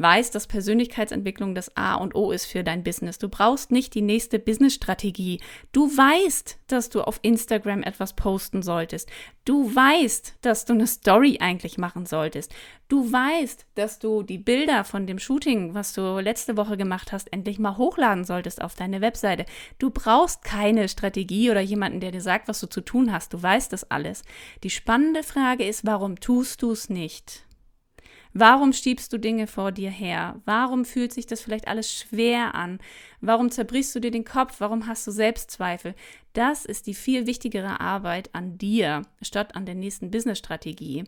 weiß, 0.00 0.30
dass 0.30 0.46
Persönlichkeitsentwicklung 0.46 1.54
das 1.54 1.76
A 1.76 1.94
und 1.94 2.14
O 2.14 2.30
ist 2.30 2.46
für 2.46 2.64
dein 2.64 2.84
Business. 2.84 3.18
Du 3.18 3.28
brauchst 3.28 3.70
nicht 3.70 3.94
die 3.94 4.02
nächste 4.02 4.38
Business-Strategie. 4.38 5.40
Du 5.72 5.88
weißt, 5.88 6.58
dass 6.68 6.90
du 6.90 7.02
auf 7.02 7.18
Instagram 7.22 7.82
etwas 7.82 8.14
posten 8.14 8.62
solltest. 8.62 9.10
Du 9.44 9.74
weißt, 9.74 10.34
dass 10.42 10.64
du 10.64 10.74
eine 10.74 10.86
Story 10.86 11.38
eigentlich 11.40 11.78
machen 11.78 12.06
solltest. 12.06 12.54
Du 12.88 13.10
weißt, 13.10 13.66
dass 13.74 13.98
du 13.98 14.22
die 14.22 14.38
Bilder 14.38 14.84
von 14.84 15.06
dem 15.06 15.18
Shooting, 15.18 15.74
was 15.74 15.92
du 15.92 16.18
letzte 16.20 16.56
Woche 16.56 16.76
gemacht 16.76 17.12
hast, 17.12 17.32
endlich 17.32 17.58
mal 17.58 17.76
hochladen 17.76 18.24
solltest 18.24 18.62
auf 18.62 18.74
deine 18.74 19.00
Webseite. 19.00 19.46
Du 19.78 19.90
brauchst 19.90 20.44
keine 20.44 20.88
Strategie 20.88 21.50
oder 21.50 21.60
jemanden, 21.60 22.00
der 22.00 22.12
dir 22.12 22.22
sagt, 22.22 22.48
was 22.48 22.60
du 22.60 22.66
zu 22.66 22.80
tun 22.80 23.12
hast. 23.12 23.32
Du 23.32 23.42
weißt 23.42 23.72
das 23.72 23.90
alles. 23.90 24.22
Die 24.62 24.70
spannende 24.70 25.22
Frage 25.22 25.64
ist, 25.64 25.86
warum 25.86 26.20
tust 26.20 26.62
du 26.62 26.72
es 26.72 26.88
nicht? 26.88 27.47
Warum 28.34 28.72
schiebst 28.72 29.12
du 29.12 29.18
Dinge 29.18 29.46
vor 29.46 29.72
dir 29.72 29.90
her? 29.90 30.40
Warum 30.44 30.84
fühlt 30.84 31.12
sich 31.12 31.26
das 31.26 31.40
vielleicht 31.40 31.66
alles 31.68 31.92
schwer 31.92 32.54
an? 32.54 32.78
Warum 33.20 33.50
zerbrichst 33.50 33.94
du 33.94 34.00
dir 34.00 34.10
den 34.10 34.24
Kopf? 34.24 34.56
Warum 34.60 34.86
hast 34.86 35.06
du 35.06 35.10
Selbstzweifel? 35.10 35.94
Das 36.32 36.64
ist 36.64 36.86
die 36.86 36.94
viel 36.94 37.26
wichtigere 37.26 37.80
Arbeit 37.80 38.34
an 38.34 38.58
dir, 38.58 39.02
statt 39.22 39.56
an 39.56 39.66
der 39.66 39.74
nächsten 39.74 40.10
Business-Strategie. 40.10 41.04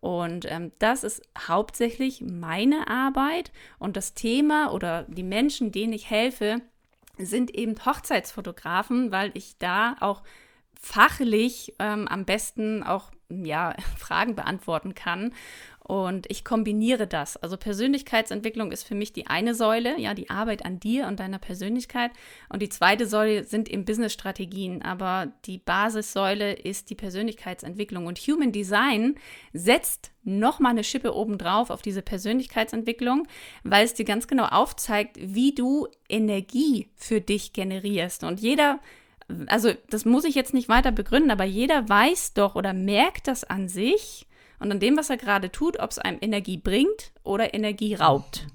Und 0.00 0.50
ähm, 0.50 0.72
das 0.78 1.04
ist 1.04 1.22
hauptsächlich 1.36 2.22
meine 2.22 2.88
Arbeit 2.88 3.50
und 3.78 3.96
das 3.96 4.14
Thema 4.14 4.72
oder 4.72 5.04
die 5.08 5.24
Menschen, 5.24 5.72
denen 5.72 5.92
ich 5.92 6.08
helfe, 6.10 6.60
sind 7.18 7.52
eben 7.54 7.74
Hochzeitsfotografen, 7.84 9.10
weil 9.10 9.32
ich 9.34 9.58
da 9.58 9.96
auch 10.00 10.22
fachlich 10.80 11.74
ähm, 11.80 12.06
am 12.06 12.24
besten 12.24 12.82
auch 12.84 13.10
ja, 13.28 13.74
Fragen 13.98 14.34
beantworten 14.34 14.94
kann. 14.94 15.34
Und 15.88 16.30
ich 16.30 16.44
kombiniere 16.44 17.06
das. 17.06 17.38
Also 17.38 17.56
Persönlichkeitsentwicklung 17.56 18.72
ist 18.72 18.82
für 18.82 18.94
mich 18.94 19.14
die 19.14 19.26
eine 19.26 19.54
Säule, 19.54 19.98
ja, 19.98 20.12
die 20.12 20.28
Arbeit 20.28 20.66
an 20.66 20.78
dir 20.78 21.06
und 21.06 21.18
deiner 21.18 21.38
Persönlichkeit. 21.38 22.10
Und 22.50 22.60
die 22.60 22.68
zweite 22.68 23.06
Säule 23.06 23.44
sind 23.44 23.70
eben 23.70 23.86
Business-Strategien. 23.86 24.82
Aber 24.82 25.32
die 25.46 25.56
Basissäule 25.56 26.52
ist 26.52 26.90
die 26.90 26.94
Persönlichkeitsentwicklung. 26.94 28.04
Und 28.04 28.18
Human 28.18 28.52
Design 28.52 29.14
setzt 29.54 30.10
nochmal 30.24 30.72
eine 30.72 30.84
Schippe 30.84 31.16
obendrauf 31.16 31.70
auf 31.70 31.80
diese 31.80 32.02
Persönlichkeitsentwicklung, 32.02 33.26
weil 33.64 33.86
es 33.86 33.94
dir 33.94 34.04
ganz 34.04 34.28
genau 34.28 34.44
aufzeigt, 34.44 35.16
wie 35.18 35.54
du 35.54 35.88
Energie 36.06 36.90
für 36.96 37.22
dich 37.22 37.54
generierst. 37.54 38.24
Und 38.24 38.40
jeder 38.40 38.78
also 39.46 39.72
das 39.90 40.04
muss 40.06 40.24
ich 40.24 40.34
jetzt 40.34 40.54
nicht 40.54 40.68
weiter 40.68 40.90
begründen, 40.90 41.30
aber 41.30 41.44
jeder 41.44 41.86
weiß 41.88 42.32
doch 42.32 42.54
oder 42.54 42.72
merkt 42.72 43.28
das 43.28 43.44
an 43.44 43.68
sich, 43.68 44.27
und 44.60 44.70
an 44.70 44.80
dem, 44.80 44.96
was 44.96 45.10
er 45.10 45.16
gerade 45.16 45.50
tut, 45.50 45.78
ob 45.78 45.90
es 45.90 45.98
einem 45.98 46.18
Energie 46.20 46.56
bringt 46.56 47.12
oder 47.22 47.54
Energie 47.54 47.94
raubt. 47.94 48.46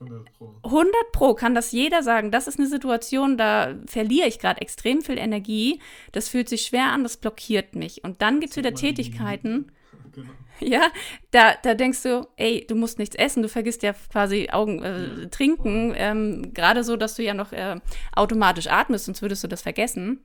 100 0.00 0.32
Pro. 0.32 0.54
100 0.64 0.94
Pro 1.12 1.34
kann 1.34 1.54
das 1.54 1.72
jeder 1.72 2.02
sagen. 2.02 2.30
Das 2.30 2.46
ist 2.46 2.58
eine 2.58 2.68
Situation, 2.68 3.36
da 3.36 3.74
verliere 3.86 4.28
ich 4.28 4.38
gerade 4.38 4.60
extrem 4.60 5.02
viel 5.02 5.18
Energie. 5.18 5.80
Das 6.12 6.28
fühlt 6.28 6.48
sich 6.48 6.62
schwer 6.62 6.86
an, 6.86 7.02
das 7.02 7.16
blockiert 7.16 7.74
mich. 7.74 8.04
Und 8.04 8.22
dann 8.22 8.40
gibt 8.40 8.52
es 8.52 8.56
wieder 8.56 8.74
Tätigkeiten. 8.74 9.70
Genau. 10.12 10.30
Ja, 10.60 10.92
da, 11.32 11.54
da 11.60 11.74
denkst 11.74 12.04
du, 12.04 12.28
ey, 12.36 12.64
du 12.68 12.76
musst 12.76 13.00
nichts 13.00 13.16
essen, 13.16 13.42
du 13.42 13.48
vergisst 13.48 13.82
ja 13.82 13.94
quasi 14.12 14.48
Augen, 14.52 14.80
äh, 14.80 15.28
trinken, 15.28 15.92
ähm, 15.96 16.54
gerade 16.54 16.84
so, 16.84 16.96
dass 16.96 17.16
du 17.16 17.24
ja 17.24 17.34
noch 17.34 17.52
äh, 17.52 17.80
automatisch 18.14 18.68
atmest, 18.68 19.06
sonst 19.06 19.22
würdest 19.22 19.42
du 19.42 19.48
das 19.48 19.62
vergessen. 19.62 20.20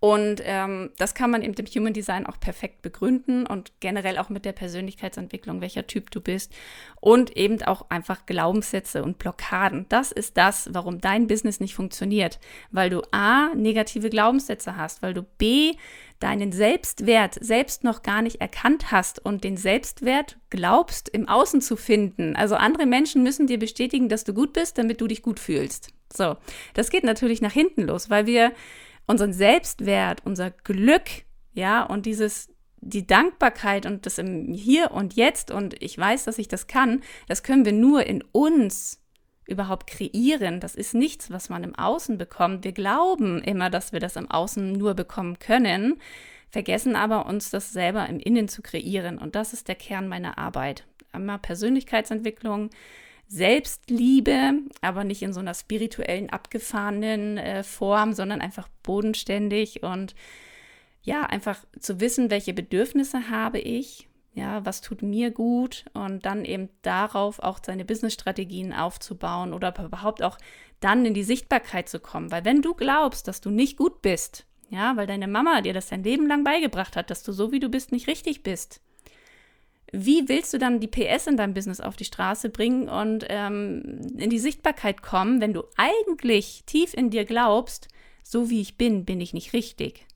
Und 0.00 0.40
ähm, 0.44 0.90
das 0.96 1.14
kann 1.14 1.30
man 1.30 1.42
eben 1.42 1.54
dem 1.54 1.66
Human 1.66 1.92
Design 1.92 2.26
auch 2.26 2.40
perfekt 2.40 2.80
begründen 2.80 3.46
und 3.46 3.72
generell 3.80 4.18
auch 4.18 4.30
mit 4.30 4.44
der 4.44 4.52
Persönlichkeitsentwicklung, 4.52 5.60
welcher 5.60 5.86
Typ 5.86 6.10
du 6.10 6.20
bist. 6.20 6.52
Und 7.00 7.36
eben 7.36 7.62
auch 7.62 7.90
einfach 7.90 8.24
Glaubenssätze 8.26 9.02
und 9.02 9.18
Blockaden. 9.18 9.86
Das 9.88 10.10
ist 10.12 10.36
das, 10.36 10.70
warum 10.72 11.00
dein 11.00 11.26
Business 11.26 11.60
nicht 11.60 11.74
funktioniert. 11.74 12.40
Weil 12.70 12.90
du 12.90 13.02
A, 13.10 13.54
negative 13.54 14.08
Glaubenssätze 14.08 14.76
hast, 14.76 15.02
weil 15.02 15.14
du 15.14 15.22
B, 15.22 15.74
deinen 16.20 16.52
Selbstwert 16.52 17.36
selbst 17.40 17.82
noch 17.82 18.02
gar 18.02 18.22
nicht 18.22 18.40
erkannt 18.40 18.92
hast 18.92 19.24
und 19.24 19.42
den 19.42 19.56
Selbstwert 19.56 20.38
glaubst, 20.50 21.08
im 21.08 21.28
Außen 21.28 21.62
zu 21.62 21.76
finden. 21.76 22.36
Also 22.36 22.56
andere 22.56 22.86
Menschen 22.86 23.22
müssen 23.22 23.46
dir 23.46 23.58
bestätigen, 23.58 24.08
dass 24.08 24.24
du 24.24 24.34
gut 24.34 24.52
bist, 24.52 24.78
damit 24.78 25.00
du 25.00 25.06
dich 25.06 25.22
gut 25.22 25.40
fühlst. 25.40 25.88
So, 26.12 26.36
das 26.74 26.90
geht 26.90 27.04
natürlich 27.04 27.40
nach 27.40 27.52
hinten 27.52 27.82
los, 27.82 28.10
weil 28.10 28.26
wir 28.26 28.52
unseren 29.10 29.32
Selbstwert, 29.32 30.22
unser 30.24 30.50
Glück, 30.50 31.10
ja, 31.52 31.82
und 31.82 32.06
dieses, 32.06 32.48
die 32.80 33.06
Dankbarkeit 33.06 33.84
und 33.84 34.06
das 34.06 34.18
im 34.18 34.54
Hier 34.54 34.92
und 34.92 35.14
Jetzt 35.14 35.50
und 35.50 35.82
ich 35.82 35.98
weiß, 35.98 36.24
dass 36.24 36.38
ich 36.38 36.46
das 36.46 36.68
kann, 36.68 37.02
das 37.26 37.42
können 37.42 37.64
wir 37.64 37.72
nur 37.72 38.06
in 38.06 38.22
uns 38.30 39.02
überhaupt 39.46 39.88
kreieren. 39.88 40.60
Das 40.60 40.76
ist 40.76 40.94
nichts, 40.94 41.28
was 41.28 41.48
man 41.48 41.64
im 41.64 41.74
Außen 41.74 42.18
bekommt. 42.18 42.62
Wir 42.62 42.70
glauben 42.70 43.42
immer, 43.42 43.68
dass 43.68 43.92
wir 43.92 43.98
das 43.98 44.14
im 44.14 44.30
Außen 44.30 44.72
nur 44.72 44.94
bekommen 44.94 45.40
können, 45.40 46.00
vergessen 46.48 46.94
aber 46.94 47.26
uns 47.26 47.50
das 47.50 47.72
selber 47.72 48.08
im 48.08 48.20
Innen 48.20 48.46
zu 48.46 48.62
kreieren. 48.62 49.18
Und 49.18 49.34
das 49.34 49.52
ist 49.52 49.66
der 49.66 49.74
Kern 49.74 50.06
meiner 50.06 50.38
Arbeit. 50.38 50.84
Einmal 51.10 51.40
Persönlichkeitsentwicklung, 51.40 52.70
Selbstliebe, 53.30 54.54
aber 54.80 55.04
nicht 55.04 55.22
in 55.22 55.32
so 55.32 55.38
einer 55.38 55.54
spirituellen, 55.54 56.30
abgefahrenen 56.30 57.38
äh, 57.38 57.62
Form, 57.62 58.12
sondern 58.12 58.40
einfach 58.40 58.66
bodenständig 58.82 59.84
und 59.84 60.16
ja, 61.02 61.22
einfach 61.22 61.64
zu 61.78 62.00
wissen, 62.00 62.30
welche 62.30 62.52
Bedürfnisse 62.52 63.30
habe 63.30 63.60
ich, 63.60 64.08
ja, 64.34 64.66
was 64.66 64.80
tut 64.80 65.02
mir 65.02 65.30
gut 65.30 65.84
und 65.92 66.26
dann 66.26 66.44
eben 66.44 66.70
darauf 66.82 67.38
auch 67.38 67.60
seine 67.64 67.84
Business-Strategien 67.84 68.72
aufzubauen 68.72 69.54
oder 69.54 69.72
überhaupt 69.80 70.24
auch 70.24 70.36
dann 70.80 71.06
in 71.06 71.14
die 71.14 71.22
Sichtbarkeit 71.22 71.88
zu 71.88 72.00
kommen. 72.00 72.32
Weil 72.32 72.44
wenn 72.44 72.62
du 72.62 72.74
glaubst, 72.74 73.28
dass 73.28 73.40
du 73.40 73.50
nicht 73.50 73.76
gut 73.76 74.02
bist, 74.02 74.44
ja, 74.70 74.96
weil 74.96 75.06
deine 75.06 75.28
Mama 75.28 75.60
dir 75.60 75.72
das 75.72 75.88
dein 75.88 76.02
Leben 76.02 76.26
lang 76.26 76.42
beigebracht 76.42 76.96
hat, 76.96 77.10
dass 77.10 77.22
du 77.22 77.30
so 77.30 77.52
wie 77.52 77.60
du 77.60 77.68
bist 77.68 77.92
nicht 77.92 78.08
richtig 78.08 78.42
bist, 78.42 78.82
wie 79.92 80.28
willst 80.28 80.52
du 80.52 80.58
dann 80.58 80.80
die 80.80 80.88
PS 80.88 81.26
in 81.26 81.36
deinem 81.36 81.54
Business 81.54 81.80
auf 81.80 81.96
die 81.96 82.04
Straße 82.04 82.48
bringen 82.48 82.88
und 82.88 83.26
ähm, 83.28 84.00
in 84.16 84.30
die 84.30 84.38
Sichtbarkeit 84.38 85.02
kommen, 85.02 85.40
wenn 85.40 85.52
du 85.52 85.64
eigentlich 85.76 86.62
tief 86.66 86.94
in 86.94 87.10
dir 87.10 87.24
glaubst, 87.24 87.88
so 88.22 88.50
wie 88.50 88.60
ich 88.60 88.76
bin, 88.76 89.04
bin 89.04 89.20
ich 89.20 89.34
nicht 89.34 89.52
richtig? 89.52 90.06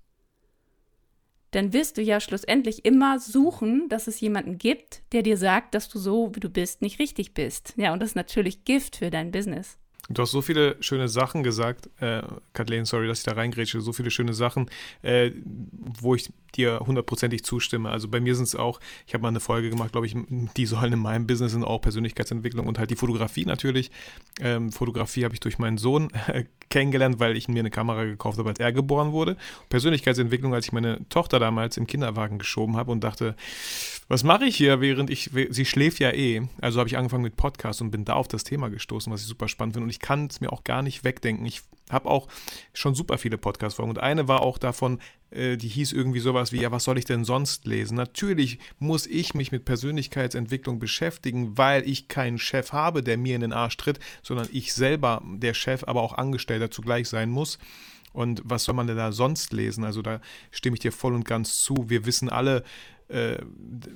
Dann 1.50 1.72
wirst 1.72 1.98
du 1.98 2.02
ja 2.02 2.18
schlussendlich 2.18 2.84
immer 2.84 3.20
suchen, 3.20 3.88
dass 3.88 4.08
es 4.08 4.20
jemanden 4.20 4.58
gibt, 4.58 5.02
der 5.12 5.22
dir 5.22 5.37
sagt, 5.37 5.74
dass 5.74 5.88
du 5.88 5.98
so, 5.98 6.34
wie 6.34 6.40
du 6.40 6.48
bist, 6.48 6.82
nicht 6.82 6.98
richtig 6.98 7.32
bist. 7.32 7.74
Ja, 7.76 7.92
und 7.92 8.00
das 8.00 8.10
ist 8.10 8.16
natürlich 8.16 8.64
Gift 8.64 8.96
für 8.96 9.10
dein 9.10 9.30
Business. 9.30 9.78
Du 10.11 10.21
hast 10.21 10.33
so 10.33 10.43
viele 10.43 10.77
schöne 10.81 11.09
Sachen 11.09 11.43
gesagt, 11.43 11.88
äh, 12.01 12.23
Kathleen, 12.53 12.85
sorry, 12.85 13.07
dass 13.07 13.21
ich 13.21 13.25
da 13.25 13.33
reingrätsche, 13.33 13.81
so 13.81 13.93
viele 13.93 14.11
schöne 14.11 14.35
Sachen, 14.35 14.71
äh, 15.03 15.31
wo 15.45 16.14
ich 16.14 16.31
dir 16.55 16.81
hundertprozentig 16.81 17.43
zustimme. 17.43 17.88
Also 17.88 18.09
bei 18.09 18.21
mir 18.21 18.35
sind 18.35 18.45
es 18.45 18.55
auch, 18.55 18.81
ich 19.07 19.14
habe 19.14 19.23
mal 19.23 19.29
eine 19.29 19.40
Folge 19.40 19.71
gemacht, 19.71 19.93
glaube 19.93 20.07
ich, 20.07 20.14
die 20.57 20.67
sollen 20.67 20.93
in 20.93 20.99
meinem 20.99 21.27
Business 21.27 21.53
sind 21.53 21.64
auch 21.64 21.81
Persönlichkeitsentwicklung 21.81 22.67
und 22.67 22.79
halt 22.79 22.90
die 22.90 22.97
Fotografie 22.97 23.47
natürlich. 23.47 23.90
Ähm, 24.40 24.73
Fotografie 24.73 25.25
habe 25.25 25.35
ich 25.35 25.40
durch 25.40 25.59
meinen 25.59 25.79
Sohn 25.79 26.11
äh, 26.27 26.45
kennengelernt, 26.74 27.20
weil 27.20 27.37
ich 27.37 27.46
mir 27.46 27.60
eine 27.60 27.70
Kamera 27.70 28.02
gekauft 28.02 28.37
habe, 28.37 28.48
als 28.48 28.58
er 28.58 28.72
geboren 28.72 29.12
wurde. 29.12 29.37
Persönlichkeitsentwicklung, 29.68 30.52
als 30.52 30.66
ich 30.66 30.72
meine 30.72 31.08
Tochter 31.08 31.38
damals 31.38 31.76
im 31.76 31.87
Kinderwagen 31.87 32.37
geschoben 32.38 32.76
habe 32.76 32.90
und 32.90 33.04
dachte, 33.04 33.37
was 34.08 34.24
mache 34.24 34.46
ich 34.46 34.56
hier, 34.56 34.80
während 34.80 35.08
ich, 35.08 35.30
sie 35.50 35.64
schläft 35.64 36.00
ja 36.00 36.10
eh. 36.10 36.42
Also 36.60 36.80
habe 36.80 36.88
ich 36.88 36.96
angefangen 36.96 37.22
mit 37.22 37.37
Podcast 37.37 37.80
und 37.80 37.92
bin 37.92 38.04
da 38.04 38.14
auf 38.14 38.26
das 38.26 38.42
Thema 38.42 38.70
gestoßen, 38.70 39.12
was 39.12 39.20
ich 39.22 39.28
super 39.28 39.46
spannend 39.46 39.74
finde. 39.74 39.84
Und 39.84 39.90
ich 39.90 40.00
kann 40.00 40.26
es 40.26 40.40
mir 40.40 40.52
auch 40.52 40.64
gar 40.64 40.82
nicht 40.82 41.04
wegdenken. 41.04 41.46
Ich 41.46 41.62
habe 41.90 42.09
auch 42.09 42.29
schon 42.73 42.94
super 42.94 43.18
viele 43.18 43.38
Podcast-Folgen. 43.38 43.90
Und 43.90 43.99
eine 43.99 44.27
war 44.29 44.42
auch 44.42 44.59
davon, 44.59 45.01
äh, 45.31 45.57
die 45.57 45.68
hieß 45.68 45.92
irgendwie 45.92 46.20
sowas 46.20 46.53
wie, 46.53 46.61
ja, 46.61 46.70
was 46.70 46.85
soll 46.85 46.99
ich 46.99 47.05
denn 47.05 47.25
sonst 47.25 47.66
lesen? 47.66 47.97
Natürlich 47.97 48.59
muss 48.79 49.07
ich 49.07 49.35
mich 49.35 49.53
mit 49.53 49.64
Persönlichkeitsentwicklung 49.64 50.79
beschäftigen, 50.79 51.59
weil 51.59 51.88
ich 51.88 52.09
keinen 52.09 52.38
Chef 52.38 52.73
habe, 52.73 53.03
der 53.03 53.18
mir 53.18 53.35
in 53.35 53.42
den 53.42 53.53
Arsch 53.53 53.77
tritt, 53.77 54.01
sondern 54.23 54.49
ich 54.53 54.73
selber 54.73 55.23
der 55.25 55.55
Chef, 55.55 55.85
aber 55.85 56.03
auch 56.03 56.14
Angestellter 56.14 56.70
zugleich 56.70 57.09
sein 57.09 57.31
muss. 57.31 57.59
Und 58.12 58.42
was 58.44 58.62
soll 58.64 58.77
man 58.77 58.87
denn 58.87 58.97
da 58.97 59.11
sonst 59.11 59.53
lesen? 59.53 59.83
Also 59.83 60.01
da 60.01 60.20
stimme 60.53 60.75
ich 60.75 60.81
dir 60.81 60.92
voll 60.92 61.14
und 61.14 61.25
ganz 61.25 61.59
zu. 61.62 61.90
Wir 61.90 62.07
wissen 62.07 62.31
alle, 62.31 62.62
äh, 63.09 63.38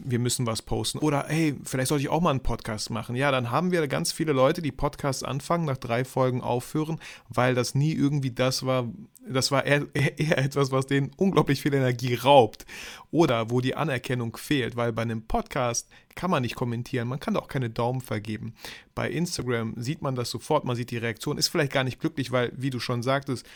wir 0.04 0.18
müssen 0.18 0.46
was 0.46 0.62
posten. 0.62 0.98
Oder 0.98 1.24
hey, 1.28 1.56
vielleicht 1.64 1.88
sollte 1.88 2.02
ich 2.02 2.08
auch 2.08 2.20
mal 2.20 2.30
einen 2.30 2.42
Podcast 2.42 2.90
machen. 2.90 3.16
Ja, 3.16 3.30
dann 3.30 3.50
haben 3.50 3.72
wir 3.72 3.86
ganz 3.88 4.12
viele 4.12 4.32
Leute, 4.32 4.62
die 4.62 4.72
Podcasts 4.72 5.22
anfangen, 5.22 5.64
nach 5.64 5.78
drei 5.78 6.04
Folgen 6.04 6.42
aufhören, 6.42 7.00
weil 7.28 7.54
das 7.54 7.74
nie 7.74 7.92
irgendwie 7.92 8.30
das 8.30 8.66
war, 8.66 8.88
das 9.26 9.50
war 9.50 9.64
eher, 9.64 9.86
eher 9.94 10.38
etwas, 10.38 10.70
was 10.70 10.86
denen 10.86 11.10
unglaublich 11.16 11.62
viel 11.62 11.74
Energie 11.74 12.14
raubt. 12.14 12.66
Oder 13.10 13.50
wo 13.50 13.60
die 13.60 13.74
Anerkennung 13.74 14.36
fehlt, 14.36 14.76
weil 14.76 14.92
bei 14.92 15.02
einem 15.02 15.22
Podcast 15.22 15.88
kann 16.14 16.30
man 16.30 16.42
nicht 16.42 16.56
kommentieren, 16.56 17.08
man 17.08 17.20
kann 17.20 17.36
auch 17.36 17.48
keine 17.48 17.70
Daumen 17.70 18.00
vergeben. 18.00 18.52
Bei 18.94 19.08
Instagram 19.08 19.74
sieht 19.76 20.02
man 20.02 20.16
das 20.16 20.30
sofort, 20.30 20.64
man 20.64 20.76
sieht 20.76 20.90
die 20.90 20.98
Reaktion, 20.98 21.38
ist 21.38 21.48
vielleicht 21.48 21.72
gar 21.72 21.84
nicht 21.84 22.00
glücklich, 22.00 22.32
weil, 22.32 22.52
wie 22.56 22.70
du 22.70 22.80
schon 22.80 23.02
sagtest, 23.02 23.46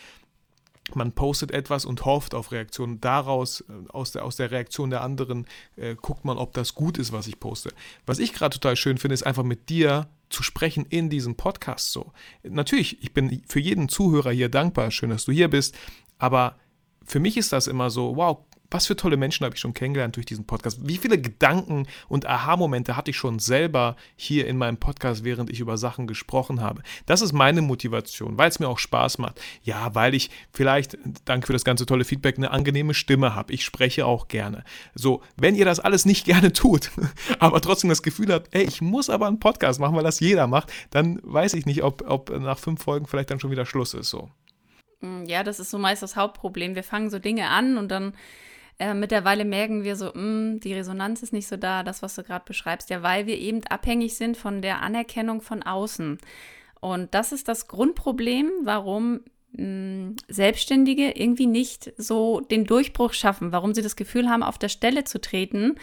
man 0.94 1.12
postet 1.12 1.50
etwas 1.50 1.84
und 1.84 2.04
hofft 2.04 2.34
auf 2.34 2.52
Reaktionen. 2.52 3.00
Daraus, 3.00 3.62
äh, 3.62 3.64
aus 3.88 4.12
der, 4.12 4.24
aus 4.24 4.36
der 4.36 4.50
Reaktion 4.50 4.90
der 4.90 5.02
anderen, 5.02 5.46
äh, 5.76 5.94
guckt 5.94 6.24
man, 6.24 6.38
ob 6.38 6.52
das 6.52 6.74
gut 6.74 6.98
ist, 6.98 7.12
was 7.12 7.26
ich 7.26 7.40
poste. 7.40 7.72
Was 8.06 8.18
ich 8.18 8.32
gerade 8.32 8.54
total 8.54 8.76
schön 8.76 8.98
finde, 8.98 9.14
ist 9.14 9.22
einfach 9.22 9.44
mit 9.44 9.68
dir 9.68 10.08
zu 10.28 10.42
sprechen 10.42 10.86
in 10.88 11.10
diesem 11.10 11.36
Podcast 11.36 11.92
so. 11.92 12.12
Natürlich, 12.42 13.02
ich 13.02 13.12
bin 13.12 13.42
für 13.46 13.60
jeden 13.60 13.88
Zuhörer 13.88 14.32
hier 14.32 14.48
dankbar. 14.48 14.90
Schön, 14.90 15.10
dass 15.10 15.24
du 15.24 15.32
hier 15.32 15.48
bist. 15.48 15.76
Aber 16.18 16.56
für 17.04 17.20
mich 17.20 17.36
ist 17.36 17.52
das 17.52 17.66
immer 17.66 17.90
so, 17.90 18.16
wow, 18.16 18.38
was 18.72 18.86
für 18.86 18.96
tolle 18.96 19.16
Menschen 19.16 19.44
habe 19.44 19.54
ich 19.54 19.60
schon 19.60 19.74
kennengelernt 19.74 20.16
durch 20.16 20.26
diesen 20.26 20.46
Podcast? 20.46 20.78
Wie 20.82 20.96
viele 20.96 21.20
Gedanken 21.20 21.86
und 22.08 22.26
Aha-Momente 22.26 22.96
hatte 22.96 23.10
ich 23.10 23.16
schon 23.16 23.38
selber 23.38 23.96
hier 24.16 24.46
in 24.46 24.56
meinem 24.56 24.78
Podcast, 24.78 25.24
während 25.24 25.50
ich 25.50 25.60
über 25.60 25.76
Sachen 25.76 26.06
gesprochen 26.06 26.60
habe? 26.60 26.82
Das 27.06 27.22
ist 27.22 27.32
meine 27.32 27.62
Motivation, 27.62 28.38
weil 28.38 28.48
es 28.48 28.58
mir 28.58 28.68
auch 28.68 28.78
Spaß 28.78 29.18
macht. 29.18 29.40
Ja, 29.62 29.94
weil 29.94 30.14
ich 30.14 30.30
vielleicht, 30.52 30.96
danke 31.24 31.46
für 31.46 31.52
das 31.52 31.64
ganze 31.64 31.86
tolle 31.86 32.04
Feedback, 32.04 32.36
eine 32.36 32.50
angenehme 32.50 32.94
Stimme 32.94 33.34
habe. 33.34 33.52
Ich 33.52 33.64
spreche 33.64 34.06
auch 34.06 34.28
gerne. 34.28 34.64
So, 34.94 35.22
wenn 35.36 35.54
ihr 35.54 35.64
das 35.64 35.80
alles 35.80 36.04
nicht 36.04 36.24
gerne 36.32 36.52
tut, 36.52 36.90
aber 37.38 37.60
trotzdem 37.60 37.90
das 37.90 38.02
Gefühl 38.02 38.32
habt, 38.32 38.54
ey, 38.54 38.62
ich 38.62 38.80
muss 38.80 39.10
aber 39.10 39.26
einen 39.26 39.40
Podcast 39.40 39.80
machen, 39.80 39.96
weil 39.96 40.04
das 40.04 40.20
jeder 40.20 40.46
macht, 40.46 40.72
dann 40.90 41.20
weiß 41.22 41.54
ich 41.54 41.66
nicht, 41.66 41.82
ob, 41.82 42.08
ob 42.08 42.30
nach 42.30 42.58
fünf 42.58 42.82
Folgen 42.82 43.06
vielleicht 43.06 43.30
dann 43.30 43.40
schon 43.40 43.50
wieder 43.50 43.66
Schluss 43.66 43.94
ist. 43.94 44.08
So. 44.10 44.30
Mm, 45.00 45.24
ja, 45.24 45.42
das 45.42 45.60
ist 45.60 45.70
so 45.70 45.78
meist 45.78 46.02
das 46.02 46.16
Hauptproblem. 46.16 46.74
Wir 46.74 46.84
fangen 46.84 47.10
so 47.10 47.18
Dinge 47.18 47.48
an 47.48 47.76
und 47.76 47.88
dann 47.88 48.14
äh, 48.82 48.94
mittlerweile 48.94 49.44
merken 49.44 49.84
wir 49.84 49.94
so, 49.94 50.06
mh, 50.06 50.14
mm, 50.14 50.60
die 50.60 50.74
Resonanz 50.74 51.22
ist 51.22 51.32
nicht 51.32 51.46
so 51.46 51.56
da, 51.56 51.84
das, 51.84 52.02
was 52.02 52.16
du 52.16 52.24
gerade 52.24 52.44
beschreibst, 52.44 52.90
ja, 52.90 53.02
weil 53.02 53.26
wir 53.26 53.38
eben 53.38 53.60
abhängig 53.68 54.16
sind 54.16 54.36
von 54.36 54.60
der 54.60 54.82
Anerkennung 54.82 55.40
von 55.40 55.62
außen. 55.62 56.18
Und 56.80 57.14
das 57.14 57.30
ist 57.30 57.46
das 57.46 57.68
Grundproblem, 57.68 58.50
warum 58.64 59.20
mh, 59.52 59.64
mm, 59.64 60.16
Selbstständige 60.26 61.12
irgendwie 61.12 61.46
nicht 61.46 61.92
so 61.96 62.40
den 62.40 62.64
Durchbruch 62.64 63.12
schaffen, 63.12 63.52
warum 63.52 63.72
sie 63.72 63.82
das 63.82 63.94
Gefühl 63.94 64.28
haben, 64.28 64.42
auf 64.42 64.58
der 64.58 64.68
Stelle 64.68 65.04
zu 65.04 65.20
treten, 65.20 65.76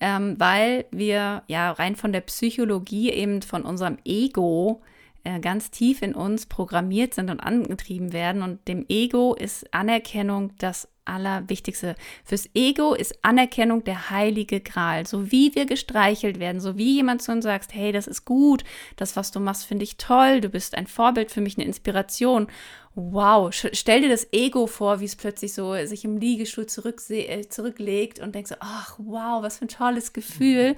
ähm, 0.00 0.36
weil 0.38 0.86
wir 0.92 1.42
ja 1.46 1.70
rein 1.72 1.94
von 1.94 2.10
der 2.10 2.22
Psychologie 2.22 3.10
eben 3.10 3.42
von 3.42 3.64
unserem 3.64 3.98
Ego 4.06 4.80
äh, 5.24 5.40
ganz 5.40 5.70
tief 5.70 6.00
in 6.00 6.14
uns 6.14 6.46
programmiert 6.46 7.12
sind 7.12 7.28
und 7.28 7.40
angetrieben 7.40 8.14
werden. 8.14 8.40
Und 8.40 8.66
dem 8.66 8.86
Ego 8.88 9.34
ist 9.34 9.74
Anerkennung 9.74 10.52
das 10.56 10.88
Allerwichtigste. 11.10 11.96
Fürs 12.24 12.48
Ego 12.54 12.94
ist 12.94 13.18
Anerkennung 13.22 13.84
der 13.84 14.10
heilige 14.10 14.60
Gral. 14.60 15.06
So 15.06 15.30
wie 15.30 15.54
wir 15.54 15.66
gestreichelt 15.66 16.38
werden, 16.38 16.60
so 16.60 16.76
wie 16.78 16.94
jemand 16.94 17.22
zu 17.22 17.32
uns 17.32 17.44
sagt, 17.44 17.74
hey, 17.74 17.92
das 17.92 18.06
ist 18.06 18.24
gut, 18.24 18.64
das, 18.96 19.16
was 19.16 19.30
du 19.30 19.40
machst, 19.40 19.66
finde 19.66 19.84
ich 19.84 19.96
toll, 19.96 20.40
du 20.40 20.48
bist 20.48 20.74
ein 20.74 20.86
Vorbild 20.86 21.30
für 21.30 21.40
mich, 21.40 21.58
eine 21.58 21.66
Inspiration 21.66 22.46
wow, 22.94 23.52
stell 23.52 24.00
dir 24.00 24.08
das 24.08 24.32
Ego 24.32 24.66
vor, 24.66 25.00
wie 25.00 25.04
es 25.04 25.14
plötzlich 25.14 25.54
so 25.54 25.74
sich 25.86 26.04
im 26.04 26.16
Liegestuhl 26.16 26.66
äh, 27.10 27.48
zurücklegt 27.48 28.18
und 28.18 28.34
denkst 28.34 28.50
so, 28.50 28.56
ach, 28.60 28.98
wow, 28.98 29.42
was 29.42 29.58
für 29.58 29.66
ein 29.66 29.68
tolles 29.68 30.12
Gefühl. 30.12 30.76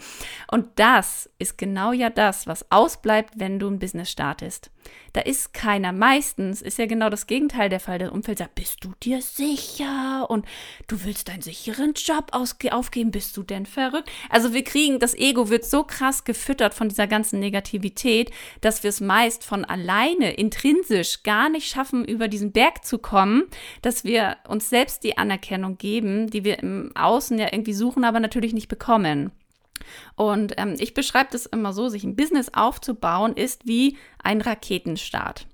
Und 0.50 0.66
das 0.76 1.30
ist 1.38 1.56
genau 1.56 1.92
ja 1.92 2.10
das, 2.10 2.46
was 2.46 2.70
ausbleibt, 2.70 3.34
wenn 3.38 3.58
du 3.58 3.68
ein 3.68 3.78
Business 3.78 4.10
startest. 4.10 4.70
Da 5.12 5.20
ist 5.20 5.52
keiner. 5.52 5.92
Meistens 5.92 6.62
ist 6.62 6.78
ja 6.78 6.86
genau 6.86 7.10
das 7.10 7.26
Gegenteil 7.26 7.68
der 7.68 7.80
Fall. 7.80 7.98
Der 7.98 8.12
Umfeld 8.12 8.38
sagt, 8.38 8.54
bist 8.54 8.82
du 8.82 8.92
dir 9.02 9.20
sicher? 9.20 10.26
Und 10.28 10.46
du 10.86 11.04
willst 11.04 11.28
deinen 11.28 11.42
sicheren 11.42 11.92
Job 11.94 12.32
aufgeben? 12.32 13.10
Bist 13.10 13.36
du 13.36 13.42
denn 13.42 13.66
verrückt? 13.66 14.10
Also 14.30 14.54
wir 14.54 14.64
kriegen, 14.64 14.98
das 14.98 15.14
Ego 15.14 15.50
wird 15.50 15.64
so 15.64 15.84
krass 15.84 16.24
gefüttert 16.24 16.72
von 16.72 16.88
dieser 16.88 17.06
ganzen 17.06 17.40
Negativität, 17.40 18.30
dass 18.62 18.82
wir 18.82 18.88
es 18.88 19.00
meist 19.00 19.44
von 19.44 19.64
alleine, 19.64 20.32
intrinsisch 20.32 21.22
gar 21.22 21.50
nicht 21.50 21.68
schaffen, 21.68 22.01
über 22.04 22.28
diesen 22.28 22.52
Berg 22.52 22.84
zu 22.84 22.98
kommen, 22.98 23.44
dass 23.82 24.04
wir 24.04 24.36
uns 24.48 24.68
selbst 24.68 25.04
die 25.04 25.18
Anerkennung 25.18 25.78
geben, 25.78 26.28
die 26.28 26.44
wir 26.44 26.58
im 26.58 26.92
Außen 26.94 27.38
ja 27.38 27.48
irgendwie 27.52 27.74
suchen, 27.74 28.04
aber 28.04 28.20
natürlich 28.20 28.52
nicht 28.52 28.68
bekommen. 28.68 29.32
Und 30.14 30.54
ähm, 30.58 30.76
ich 30.78 30.94
beschreibe 30.94 31.30
das 31.32 31.46
immer 31.46 31.72
so, 31.72 31.88
sich 31.88 32.04
ein 32.04 32.16
Business 32.16 32.50
aufzubauen, 32.54 33.34
ist 33.34 33.66
wie 33.66 33.96
ein 34.22 34.40
Raketenstart. 34.40 35.46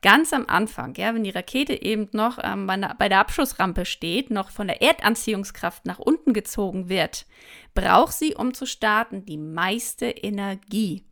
Ganz 0.00 0.32
am 0.32 0.46
Anfang, 0.46 0.94
ja, 0.94 1.12
wenn 1.12 1.24
die 1.24 1.30
Rakete 1.30 1.82
eben 1.82 2.08
noch 2.12 2.38
ähm, 2.40 2.68
bei, 2.68 2.76
der, 2.76 2.94
bei 2.98 3.08
der 3.08 3.18
Abschussrampe 3.18 3.84
steht, 3.84 4.30
noch 4.30 4.50
von 4.50 4.68
der 4.68 4.80
Erdanziehungskraft 4.80 5.86
nach 5.86 5.98
unten 5.98 6.32
gezogen 6.32 6.88
wird, 6.88 7.26
braucht 7.74 8.12
sie, 8.12 8.34
um 8.34 8.54
zu 8.54 8.64
starten, 8.64 9.24
die 9.24 9.38
meiste 9.38 10.06
Energie. 10.06 11.04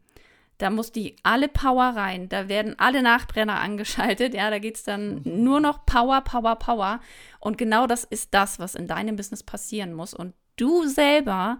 Da 0.58 0.70
muss 0.70 0.92
die 0.92 1.16
alle 1.22 1.48
Power 1.48 1.96
rein. 1.96 2.28
Da 2.28 2.48
werden 2.48 2.78
alle 2.78 3.02
Nachbrenner 3.02 3.60
angeschaltet. 3.60 4.34
Ja, 4.34 4.50
da 4.50 4.58
geht 4.58 4.76
es 4.76 4.84
dann 4.84 5.22
nur 5.24 5.60
noch 5.60 5.84
Power, 5.86 6.22
Power, 6.22 6.56
Power. 6.56 7.00
Und 7.40 7.58
genau 7.58 7.86
das 7.86 8.04
ist 8.04 8.32
das, 8.34 8.58
was 8.58 8.74
in 8.74 8.86
deinem 8.86 9.16
Business 9.16 9.42
passieren 9.42 9.92
muss. 9.92 10.14
Und 10.14 10.34
du 10.56 10.86
selber 10.86 11.58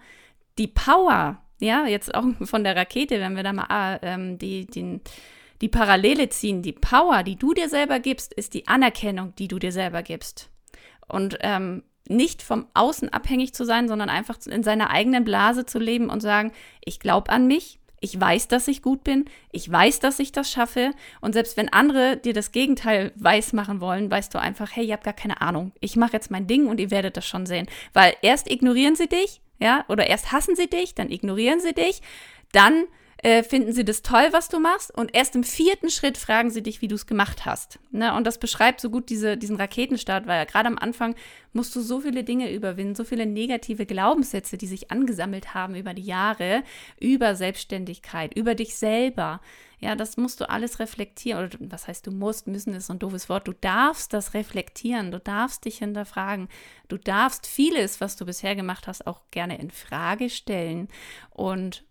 die 0.58 0.68
Power, 0.68 1.42
ja, 1.60 1.86
jetzt 1.86 2.14
auch 2.14 2.24
von 2.42 2.64
der 2.64 2.76
Rakete, 2.76 3.20
wenn 3.20 3.36
wir 3.36 3.42
da 3.42 3.52
mal 3.52 3.98
ähm, 4.02 4.38
die, 4.38 4.66
die, 4.66 5.00
die 5.60 5.68
Parallele 5.68 6.28
ziehen, 6.28 6.62
die 6.62 6.72
Power, 6.72 7.22
die 7.22 7.36
du 7.36 7.52
dir 7.52 7.68
selber 7.68 8.00
gibst, 8.00 8.32
ist 8.32 8.54
die 8.54 8.66
Anerkennung, 8.66 9.34
die 9.36 9.48
du 9.48 9.58
dir 9.58 9.72
selber 9.72 10.02
gibst. 10.02 10.50
Und 11.08 11.38
ähm, 11.40 11.82
nicht 12.08 12.42
vom 12.42 12.66
Außen 12.74 13.08
abhängig 13.12 13.52
zu 13.52 13.64
sein, 13.64 13.88
sondern 13.88 14.08
einfach 14.08 14.38
in 14.46 14.62
seiner 14.62 14.90
eigenen 14.90 15.24
Blase 15.24 15.66
zu 15.66 15.78
leben 15.78 16.08
und 16.08 16.20
sagen, 16.20 16.52
ich 16.84 17.00
glaube 17.00 17.30
an 17.30 17.46
mich, 17.46 17.80
ich 18.00 18.20
weiß, 18.20 18.48
dass 18.48 18.68
ich 18.68 18.82
gut 18.82 19.04
bin, 19.04 19.24
ich 19.52 19.70
weiß, 19.70 20.00
dass 20.00 20.18
ich 20.18 20.32
das 20.32 20.50
schaffe. 20.50 20.92
Und 21.20 21.32
selbst 21.32 21.56
wenn 21.56 21.72
andere 21.72 22.16
dir 22.16 22.34
das 22.34 22.52
Gegenteil 22.52 23.12
weiß 23.16 23.52
machen 23.52 23.80
wollen, 23.80 24.10
weißt 24.10 24.34
du 24.34 24.40
einfach, 24.40 24.70
hey, 24.74 24.86
ihr 24.86 24.94
habt 24.94 25.04
gar 25.04 25.14
keine 25.14 25.40
Ahnung. 25.40 25.72
Ich 25.80 25.96
mache 25.96 26.12
jetzt 26.12 26.30
mein 26.30 26.46
Ding 26.46 26.66
und 26.66 26.78
ihr 26.78 26.90
werdet 26.90 27.16
das 27.16 27.26
schon 27.26 27.46
sehen. 27.46 27.66
Weil 27.92 28.14
erst 28.22 28.50
ignorieren 28.50 28.96
sie 28.96 29.08
dich 29.08 29.40
ja, 29.58 29.84
oder 29.88 30.06
erst 30.06 30.32
hassen 30.32 30.56
sie 30.56 30.68
dich, 30.68 30.94
dann 30.94 31.10
ignorieren 31.10 31.60
sie 31.60 31.72
dich, 31.72 32.02
dann 32.52 32.84
äh, 33.26 33.42
finden 33.42 33.72
sie 33.72 33.84
das 33.84 34.02
toll, 34.02 34.28
was 34.30 34.48
du 34.48 34.60
machst 34.60 34.96
und 34.96 35.12
erst 35.12 35.34
im 35.34 35.42
vierten 35.42 35.90
Schritt 35.90 36.16
fragen 36.16 36.48
sie 36.50 36.62
dich, 36.62 36.80
wie 36.80 36.86
du 36.86 36.94
es 36.94 37.08
gemacht 37.08 37.44
hast. 37.44 37.80
Ne? 37.90 38.14
Und 38.14 38.24
das 38.24 38.38
beschreibt 38.38 38.80
so 38.80 38.88
gut 38.88 39.10
diese, 39.10 39.36
diesen 39.36 39.56
Raketenstart, 39.56 40.28
weil 40.28 40.46
gerade 40.46 40.68
am 40.68 40.78
Anfang 40.78 41.16
musst 41.52 41.74
du 41.74 41.80
so 41.80 41.98
viele 42.02 42.22
Dinge 42.22 42.54
überwinden, 42.54 42.94
so 42.94 43.02
viele 43.02 43.26
negative 43.26 43.84
Glaubenssätze, 43.84 44.56
die 44.56 44.68
sich 44.68 44.92
angesammelt 44.92 45.54
haben 45.54 45.74
über 45.74 45.92
die 45.92 46.04
Jahre, 46.04 46.62
über 47.00 47.34
Selbstständigkeit, 47.34 48.32
über 48.36 48.54
dich 48.54 48.76
selber. 48.76 49.40
Ja, 49.80 49.96
das 49.96 50.16
musst 50.16 50.40
du 50.40 50.48
alles 50.48 50.78
reflektieren. 50.78 51.46
Oder 51.46 51.58
was 51.68 51.88
heißt, 51.88 52.06
du 52.06 52.12
musst, 52.12 52.46
müssen 52.46 52.74
ist 52.74 52.86
so 52.86 52.92
ein 52.92 53.00
doofes 53.00 53.28
Wort. 53.28 53.48
Du 53.48 53.54
darfst 53.54 54.12
das 54.12 54.34
reflektieren. 54.34 55.10
Du 55.10 55.18
darfst 55.18 55.64
dich 55.64 55.78
hinterfragen. 55.78 56.46
Du 56.86 56.96
darfst 56.96 57.48
vieles, 57.48 58.00
was 58.00 58.14
du 58.14 58.24
bisher 58.24 58.54
gemacht 58.54 58.86
hast, 58.86 59.04
auch 59.08 59.22
gerne 59.32 59.58
in 59.58 59.72
Frage 59.72 60.30
stellen. 60.30 60.86
Und 61.30 61.82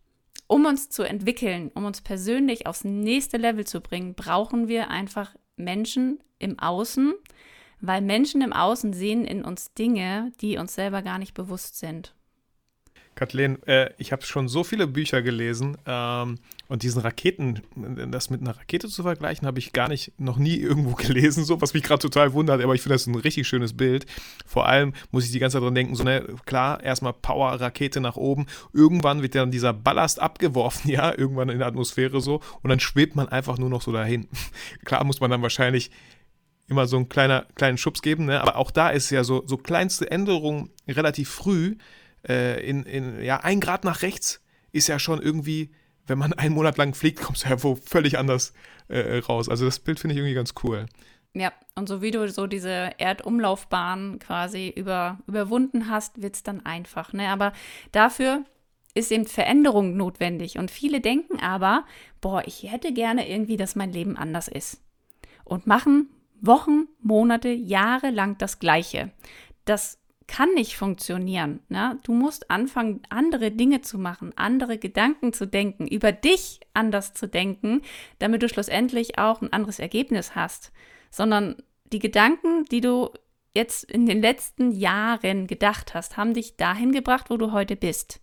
um 0.48 0.66
uns 0.66 0.90
zu 0.90 1.04
entwickeln, 1.04 1.72
um 1.74 1.86
uns 1.86 2.02
persönlich 2.02 2.68
aufs 2.68 2.84
nächste 2.84 3.38
Level 3.38 3.66
zu 3.66 3.82
bringen, 3.82 4.14
brauchen 4.14 4.68
wir 4.68 4.90
einfach 4.90 5.36
Menschen 5.56 6.20
im 6.40 6.60
Außen, 6.60 7.14
weil 7.82 8.02
Menschen 8.02 8.42
im 8.42 8.54
Außen 8.54 8.94
sehen 8.94 9.26
in 9.26 9.44
uns 9.44 9.74
Dinge, 9.74 10.32
die 10.42 10.58
uns 10.58 10.76
selber 10.76 11.02
gar 11.02 11.18
nicht 11.18 11.34
bewusst 11.34 11.78
sind. 11.80 12.14
Kathleen, 13.16 13.64
äh, 13.64 13.92
ich 13.98 14.12
habe 14.12 14.24
schon 14.24 14.50
so 14.50 14.66
viele 14.66 14.88
Bücher 14.88 15.22
gelesen 15.22 15.78
ähm, 15.86 16.38
und 16.68 16.84
diesen 16.84 17.02
Raketen, 17.02 17.62
das 18.12 18.30
mit 18.30 18.42
einer 18.42 18.58
Rakete 18.58 18.90
zu 18.90 19.04
vergleichen, 19.04 19.48
habe 19.48 19.58
ich 19.58 19.72
gar 19.72 19.88
nicht, 19.88 20.12
noch 20.20 20.38
nie 20.38 20.58
irgendwo 20.58 20.92
gelesen, 20.96 21.46
so 21.46 21.62
was 21.62 21.74
mich 21.74 21.84
gerade 21.84 22.02
total 22.02 22.34
wundert, 22.34 22.62
aber 22.62 22.76
ich 22.76 22.82
finde 22.82 22.96
das 22.96 23.08
ein 23.08 23.16
richtig 23.16 23.48
schönes 23.48 23.76
Bild. 23.76 24.06
Vor 24.46 24.68
allem 24.68 24.94
muss 25.12 25.26
ich 25.26 25.32
die 25.32 25.40
ganze 25.40 25.56
Zeit 25.58 25.64
dran 25.64 25.76
denken, 25.76 25.96
so 25.96 26.04
ne, 26.04 26.26
klar, 26.46 26.84
erstmal 26.84 27.14
Power, 27.14 27.54
Rakete 27.54 28.02
nach 28.02 28.18
oben, 28.18 28.48
irgendwann 28.74 29.22
wird 29.22 29.34
dann 29.34 29.50
dieser 29.50 29.72
Ballast 29.72 30.20
abgeworfen, 30.22 30.92
ja, 30.92 31.18
irgendwann 31.18 31.50
in 31.50 31.60
der 31.60 31.68
Atmosphäre 31.68 32.20
so 32.20 32.42
und 32.62 32.70
dann 32.70 32.82
schwebt 32.82 33.16
man 33.16 33.30
einfach 33.30 33.58
nur 33.58 33.70
noch 33.70 33.82
so 33.82 33.94
dahin. 33.94 34.28
klar 34.84 35.06
muss 35.06 35.22
man 35.22 35.32
dann 35.32 35.42
wahrscheinlich 35.42 35.90
immer 36.68 36.88
so 36.88 36.98
einen 36.98 37.08
kleiner, 37.08 37.46
kleinen 37.56 37.78
Schubs 37.78 38.02
geben, 38.02 38.26
ne? 38.26 38.42
aber 38.42 38.58
auch 38.58 38.72
da 38.72 38.90
ist 38.90 39.10
ja 39.10 39.24
so, 39.24 39.44
so 39.46 39.56
kleinste 39.56 40.10
Änderungen 40.10 40.72
relativ 40.88 41.30
früh, 41.30 41.76
äh, 42.28 42.68
in, 42.68 42.84
in, 42.84 43.22
ja, 43.22 43.38
ein 43.38 43.60
Grad 43.60 43.84
nach 43.84 44.02
rechts 44.02 44.42
ist 44.72 44.88
ja 44.88 45.00
schon 45.00 45.22
irgendwie, 45.22 45.72
wenn 46.08 46.18
man 46.18 46.34
einen 46.38 46.54
Monat 46.54 46.78
lang 46.78 46.94
fliegt, 46.94 47.22
kommst 47.22 47.46
du 47.46 47.50
ja 47.50 47.64
wo 47.64 47.76
völlig 47.76 48.18
anders 48.18 48.54
äh, 48.88 49.18
raus. 49.20 49.50
Also 49.50 49.66
das 49.66 49.80
Bild 49.80 50.00
finde 50.00 50.14
ich 50.14 50.20
irgendwie 50.20 50.36
ganz 50.36 50.54
cool. 50.64 50.86
Ja, 51.34 51.52
und 51.76 51.90
so 51.90 52.02
wie 52.02 52.12
du 52.12 52.30
so 52.30 52.48
diese 52.48 52.92
Erdumlaufbahn 52.98 54.20
quasi 54.20 54.70
über, 54.74 55.20
überwunden 55.28 55.90
hast, 55.90 56.22
wird 56.22 56.36
es 56.36 56.44
dann 56.44 56.66
einfach. 56.66 57.12
Ne? 57.12 57.28
Aber 57.28 57.52
dafür 57.92 58.46
ist 58.94 59.12
eben 59.12 59.26
Veränderung 59.26 59.98
notwendig. 59.98 60.58
Und 60.58 60.72
viele 60.72 61.02
denken 61.02 61.42
aber, 61.42 61.86
boah, 62.22 62.42
ich 62.48 62.72
hätte 62.72 62.94
gerne 62.94 63.30
irgendwie, 63.30 63.58
dass 63.58 63.76
mein 63.76 63.92
Leben 63.92 64.16
anders 64.16 64.48
ist. 64.48 64.82
Und 65.44 65.68
machen 65.68 66.10
Wochen, 66.40 66.88
Monate, 67.02 67.50
Jahre 67.50 68.12
lang 68.12 68.38
das 68.38 68.60
Gleiche. 68.60 69.12
Das 69.66 70.00
kann 70.28 70.54
nicht 70.54 70.76
funktionieren. 70.76 71.60
Ne? 71.70 72.00
Du 72.04 72.14
musst 72.14 72.50
anfangen, 72.50 73.02
andere 73.10 73.52
Dinge 73.52 73.82
zu 73.82 73.98
machen, 73.98 74.32
andere 74.36 74.78
Gedanken 74.78 75.34
zu 75.34 75.46
denken, 75.46 75.88
über 75.88 76.12
dich 76.12 76.62
anders 76.74 77.14
zu 77.14 77.28
denken, 77.28 77.82
damit 78.20 78.42
du 78.42 78.50
schlussendlich 78.50 79.20
auch 79.20 79.42
ein 79.42 79.54
anderes 79.54 79.80
Ergebnis 79.80 80.36
hast. 80.36 80.72
Sondern 81.12 81.56
die 81.92 82.00
Gedanken, 82.00 82.66
die 82.66 82.82
du 82.82 83.10
jetzt 83.54 83.84
in 83.86 84.06
den 84.06 84.22
letzten 84.22 84.72
Jahren 84.72 85.48
gedacht 85.48 85.94
hast, 85.94 86.18
haben 86.18 86.34
dich 86.34 86.58
dahin 86.58 86.92
gebracht, 86.92 87.30
wo 87.30 87.38
du 87.38 87.52
heute 87.52 87.76
bist. 87.76 88.20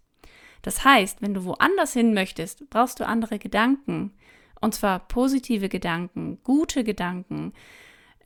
Das 0.63 0.85
heißt, 0.85 1.23
wenn 1.23 1.35
du 1.35 1.45
woanders 1.45 1.93
hin 1.93 2.15
möchtest, 2.15 2.69
brauchst 2.71 3.01
du 3.01 3.07
andere 3.07 3.39
Gedanken. 3.39 4.13
Und 4.61 4.75
zwar 4.75 5.01
positive 5.01 5.69
Gedanken, 5.69 6.41
gute 6.45 6.85
Gedanken, 6.85 7.53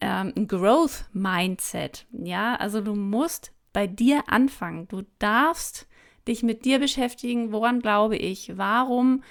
ähm, 0.01 0.35
ein 0.37 0.47
Growth 0.47 1.07
Mindset. 1.13 2.07
Ja, 2.13 2.57
also 2.57 2.83
du 2.83 2.95
musst 2.95 3.53
bei 3.77 3.87
dir 3.87 4.25
anfangen. 4.29 4.89
Du 4.89 5.03
darfst 5.19 5.87
dich 6.27 6.43
mit 6.43 6.65
dir 6.65 6.79
beschäftigen, 6.79 7.53
woran 7.53 7.81
glaube 7.81 8.17
ich, 8.17 8.57
warum 8.57 9.23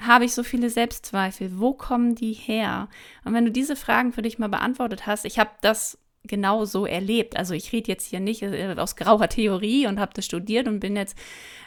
habe 0.00 0.24
ich 0.24 0.34
so 0.34 0.44
viele 0.44 0.70
Selbstzweifel, 0.70 1.58
wo 1.58 1.72
kommen 1.72 2.14
die 2.14 2.32
her? 2.32 2.88
Und 3.24 3.34
wenn 3.34 3.44
du 3.44 3.50
diese 3.50 3.74
Fragen 3.74 4.12
für 4.12 4.22
dich 4.22 4.38
mal 4.38 4.48
beantwortet 4.48 5.08
hast, 5.08 5.24
ich 5.24 5.40
habe 5.40 5.50
das 5.62 5.98
genau 6.22 6.64
so 6.64 6.86
erlebt. 6.86 7.36
Also 7.36 7.54
ich 7.54 7.72
rede 7.72 7.90
jetzt 7.90 8.06
hier 8.06 8.20
nicht 8.20 8.42
äh, 8.42 8.72
aus 8.78 8.94
grauer 8.94 9.28
Theorie 9.28 9.88
und 9.88 9.98
habe 9.98 10.14
das 10.14 10.26
studiert 10.26 10.68
und 10.68 10.78
bin 10.78 10.94
jetzt 10.94 11.18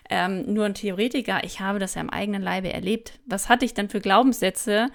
ähm, 0.09 0.53
nur 0.53 0.63
ein 0.63 0.73
Theoretiker. 0.73 1.43
Ich 1.43 1.59
habe 1.59 1.79
das 1.79 1.95
ja 1.95 2.01
im 2.01 2.09
eigenen 2.09 2.41
Leibe 2.41 2.71
erlebt. 2.71 3.19
Was 3.25 3.49
hatte 3.49 3.65
ich 3.65 3.73
dann 3.73 3.89
für 3.89 3.99
Glaubenssätze, 3.99 4.87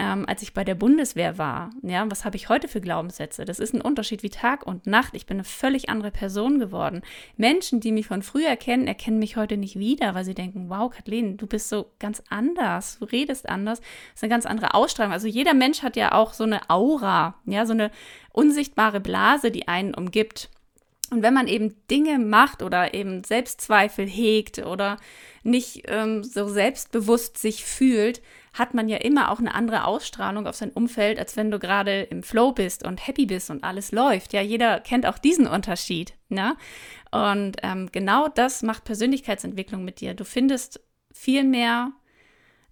ähm, 0.00 0.24
als 0.26 0.40
ich 0.40 0.54
bei 0.54 0.64
der 0.64 0.74
Bundeswehr 0.74 1.36
war? 1.36 1.70
Ja, 1.82 2.10
was 2.10 2.24
habe 2.24 2.36
ich 2.36 2.48
heute 2.48 2.68
für 2.68 2.80
Glaubenssätze? 2.80 3.44
Das 3.44 3.58
ist 3.58 3.74
ein 3.74 3.82
Unterschied 3.82 4.22
wie 4.22 4.30
Tag 4.30 4.66
und 4.66 4.86
Nacht. 4.86 5.14
Ich 5.14 5.26
bin 5.26 5.36
eine 5.36 5.44
völlig 5.44 5.90
andere 5.90 6.10
Person 6.10 6.58
geworden. 6.58 7.02
Menschen, 7.36 7.80
die 7.80 7.92
mich 7.92 8.06
von 8.06 8.22
früher 8.22 8.56
kennen, 8.56 8.86
erkennen 8.86 9.18
mich 9.18 9.36
heute 9.36 9.58
nicht 9.58 9.78
wieder, 9.78 10.14
weil 10.14 10.24
sie 10.24 10.34
denken, 10.34 10.70
wow, 10.70 10.90
Kathleen, 10.90 11.36
du 11.36 11.46
bist 11.46 11.68
so 11.68 11.92
ganz 11.98 12.22
anders, 12.30 12.98
du 12.98 13.04
redest 13.04 13.46
anders. 13.46 13.80
Das 13.80 13.88
ist 14.16 14.22
eine 14.22 14.30
ganz 14.30 14.46
andere 14.46 14.72
Ausstrahlung. 14.72 15.12
Also 15.12 15.28
jeder 15.28 15.52
Mensch 15.52 15.82
hat 15.82 15.96
ja 15.96 16.12
auch 16.12 16.32
so 16.32 16.44
eine 16.44 16.70
Aura, 16.70 17.34
ja, 17.44 17.66
so 17.66 17.74
eine 17.74 17.90
unsichtbare 18.32 19.00
Blase, 19.00 19.50
die 19.50 19.68
einen 19.68 19.94
umgibt. 19.94 20.48
Und 21.10 21.22
wenn 21.22 21.34
man 21.34 21.46
eben 21.46 21.74
Dinge 21.90 22.18
macht 22.18 22.62
oder 22.62 22.94
eben 22.94 23.22
Selbstzweifel 23.22 24.06
hegt 24.06 24.64
oder 24.64 24.96
nicht 25.42 25.82
ähm, 25.88 26.24
so 26.24 26.48
selbstbewusst 26.48 27.36
sich 27.36 27.64
fühlt, 27.64 28.22
hat 28.52 28.74
man 28.74 28.88
ja 28.88 28.98
immer 28.98 29.30
auch 29.30 29.38
eine 29.38 29.54
andere 29.54 29.84
Ausstrahlung 29.84 30.46
auf 30.46 30.56
sein 30.56 30.70
Umfeld, 30.70 31.18
als 31.18 31.36
wenn 31.36 31.50
du 31.50 31.58
gerade 31.58 32.02
im 32.02 32.22
Flow 32.22 32.52
bist 32.52 32.84
und 32.84 33.06
happy 33.06 33.26
bist 33.26 33.50
und 33.50 33.64
alles 33.64 33.92
läuft. 33.92 34.32
Ja, 34.32 34.40
jeder 34.40 34.80
kennt 34.80 35.06
auch 35.06 35.18
diesen 35.18 35.46
Unterschied. 35.46 36.14
Ne? 36.28 36.56
Und 37.10 37.56
ähm, 37.62 37.88
genau 37.92 38.28
das 38.28 38.62
macht 38.62 38.84
Persönlichkeitsentwicklung 38.84 39.84
mit 39.84 40.00
dir. 40.00 40.14
Du 40.14 40.24
findest 40.24 40.80
viel 41.12 41.44
mehr 41.44 41.92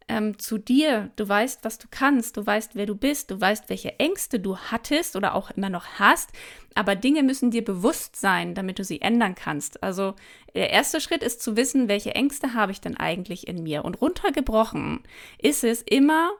ähm, 0.09 0.39
zu 0.39 0.59
dir. 0.59 1.11
Du 1.17 1.29
weißt, 1.29 1.65
was 1.65 1.79
du 1.79 1.87
kannst, 1.91 2.37
du 2.37 2.47
weißt, 2.47 2.75
wer 2.75 2.87
du 2.87 2.95
bist, 2.95 3.31
du 3.31 3.41
weißt, 3.41 3.69
welche 3.69 3.99
Ängste 3.99 4.41
du 4.41 4.57
hattest 4.57 5.17
oder 5.17 5.35
auch 5.35 5.51
immer 5.51 5.71
noch 5.71 5.87
hast. 5.99 6.31
Aber 6.75 6.97
Dinge 6.97 7.23
müssen 7.23 7.51
dir 7.51 7.65
bewusst 7.65 8.17
sein, 8.17 8.55
damit 8.55 8.79
du 8.79 8.85
sie 8.85 9.01
ändern 9.01 9.35
kannst. 9.35 9.83
Also 9.83 10.15
der 10.55 10.71
erste 10.71 11.01
Schritt 11.01 11.23
ist 11.23 11.43
zu 11.43 11.57
wissen, 11.57 11.89
welche 11.89 12.15
Ängste 12.15 12.55
habe 12.55 12.73
ich 12.73 12.81
denn 12.81 12.97
eigentlich 12.97 13.47
in 13.47 13.63
mir. 13.63 13.85
Und 13.85 14.01
runtergebrochen 14.01 15.01
ist 15.39 15.65
es 15.65 15.83
immer, 15.83 16.31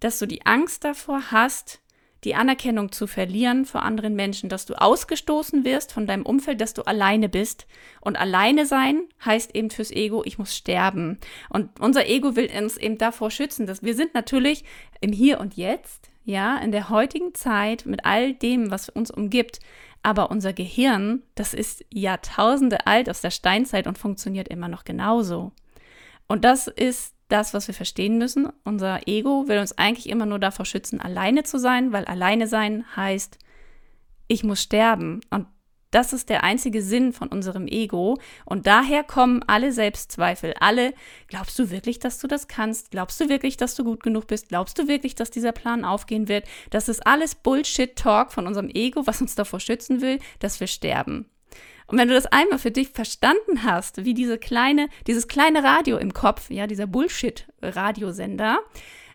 dass 0.00 0.18
du 0.18 0.26
die 0.26 0.46
Angst 0.46 0.84
davor 0.84 1.30
hast, 1.30 1.80
die 2.24 2.34
Anerkennung 2.34 2.90
zu 2.90 3.06
verlieren 3.06 3.64
vor 3.64 3.82
anderen 3.82 4.14
Menschen, 4.14 4.48
dass 4.48 4.66
du 4.66 4.74
ausgestoßen 4.74 5.64
wirst 5.64 5.92
von 5.92 6.06
deinem 6.06 6.26
Umfeld, 6.26 6.60
dass 6.60 6.74
du 6.74 6.82
alleine 6.82 7.28
bist. 7.28 7.66
Und 8.00 8.16
alleine 8.16 8.66
sein 8.66 9.02
heißt 9.24 9.54
eben 9.54 9.70
fürs 9.70 9.90
Ego, 9.90 10.22
ich 10.24 10.38
muss 10.38 10.56
sterben. 10.56 11.18
Und 11.48 11.78
unser 11.80 12.06
Ego 12.06 12.34
will 12.34 12.50
uns 12.58 12.76
eben 12.76 12.98
davor 12.98 13.30
schützen, 13.30 13.66
dass 13.66 13.82
wir 13.82 13.94
sind 13.94 14.14
natürlich 14.14 14.64
im 15.00 15.12
Hier 15.12 15.38
und 15.40 15.54
Jetzt, 15.54 16.10
ja, 16.24 16.58
in 16.58 16.72
der 16.72 16.88
heutigen 16.88 17.34
Zeit 17.34 17.86
mit 17.86 18.04
all 18.04 18.34
dem, 18.34 18.70
was 18.70 18.88
uns 18.88 19.10
umgibt. 19.10 19.60
Aber 20.02 20.30
unser 20.30 20.52
Gehirn, 20.52 21.22
das 21.34 21.54
ist 21.54 21.84
Jahrtausende 21.92 22.86
alt 22.86 23.08
aus 23.08 23.20
der 23.20 23.30
Steinzeit 23.30 23.86
und 23.86 23.98
funktioniert 23.98 24.48
immer 24.48 24.68
noch 24.68 24.84
genauso. 24.84 25.52
Und 26.26 26.44
das 26.44 26.66
ist 26.66 27.14
das, 27.28 27.54
was 27.54 27.68
wir 27.68 27.74
verstehen 27.74 28.18
müssen. 28.18 28.48
Unser 28.64 29.06
Ego 29.06 29.46
will 29.48 29.58
uns 29.58 29.76
eigentlich 29.76 30.08
immer 30.08 30.26
nur 30.26 30.38
davor 30.38 30.64
schützen, 30.64 31.00
alleine 31.00 31.42
zu 31.42 31.58
sein, 31.58 31.92
weil 31.92 32.04
alleine 32.06 32.46
sein 32.48 32.84
heißt, 32.96 33.38
ich 34.26 34.44
muss 34.44 34.62
sterben. 34.62 35.20
Und 35.30 35.46
das 35.90 36.12
ist 36.12 36.28
der 36.28 36.44
einzige 36.44 36.82
Sinn 36.82 37.12
von 37.12 37.28
unserem 37.28 37.66
Ego. 37.66 38.18
Und 38.44 38.66
daher 38.66 39.04
kommen 39.04 39.42
alle 39.46 39.72
Selbstzweifel. 39.72 40.54
Alle, 40.60 40.92
glaubst 41.28 41.58
du 41.58 41.70
wirklich, 41.70 41.98
dass 41.98 42.18
du 42.18 42.26
das 42.26 42.46
kannst? 42.46 42.90
Glaubst 42.90 43.18
du 43.20 43.28
wirklich, 43.28 43.56
dass 43.56 43.74
du 43.74 43.84
gut 43.84 44.02
genug 44.02 44.26
bist? 44.26 44.48
Glaubst 44.48 44.78
du 44.78 44.86
wirklich, 44.86 45.14
dass 45.14 45.30
dieser 45.30 45.52
Plan 45.52 45.84
aufgehen 45.84 46.28
wird? 46.28 46.46
Das 46.70 46.88
ist 46.88 47.06
alles 47.06 47.34
Bullshit-Talk 47.34 48.32
von 48.32 48.46
unserem 48.46 48.68
Ego, 48.68 49.06
was 49.06 49.22
uns 49.22 49.34
davor 49.34 49.60
schützen 49.60 50.02
will, 50.02 50.18
dass 50.40 50.60
wir 50.60 50.66
sterben. 50.66 51.26
Und 51.88 51.98
wenn 51.98 52.08
du 52.08 52.14
das 52.14 52.26
einmal 52.26 52.58
für 52.58 52.70
dich 52.70 52.90
verstanden 52.90 53.64
hast, 53.64 54.04
wie 54.04 54.14
diese 54.14 54.38
kleine, 54.38 54.88
dieses 55.06 55.26
kleine 55.26 55.64
Radio 55.64 55.96
im 55.96 56.12
Kopf, 56.12 56.50
ja, 56.50 56.66
dieser 56.66 56.86
Bullshit-Radiosender, 56.86 58.58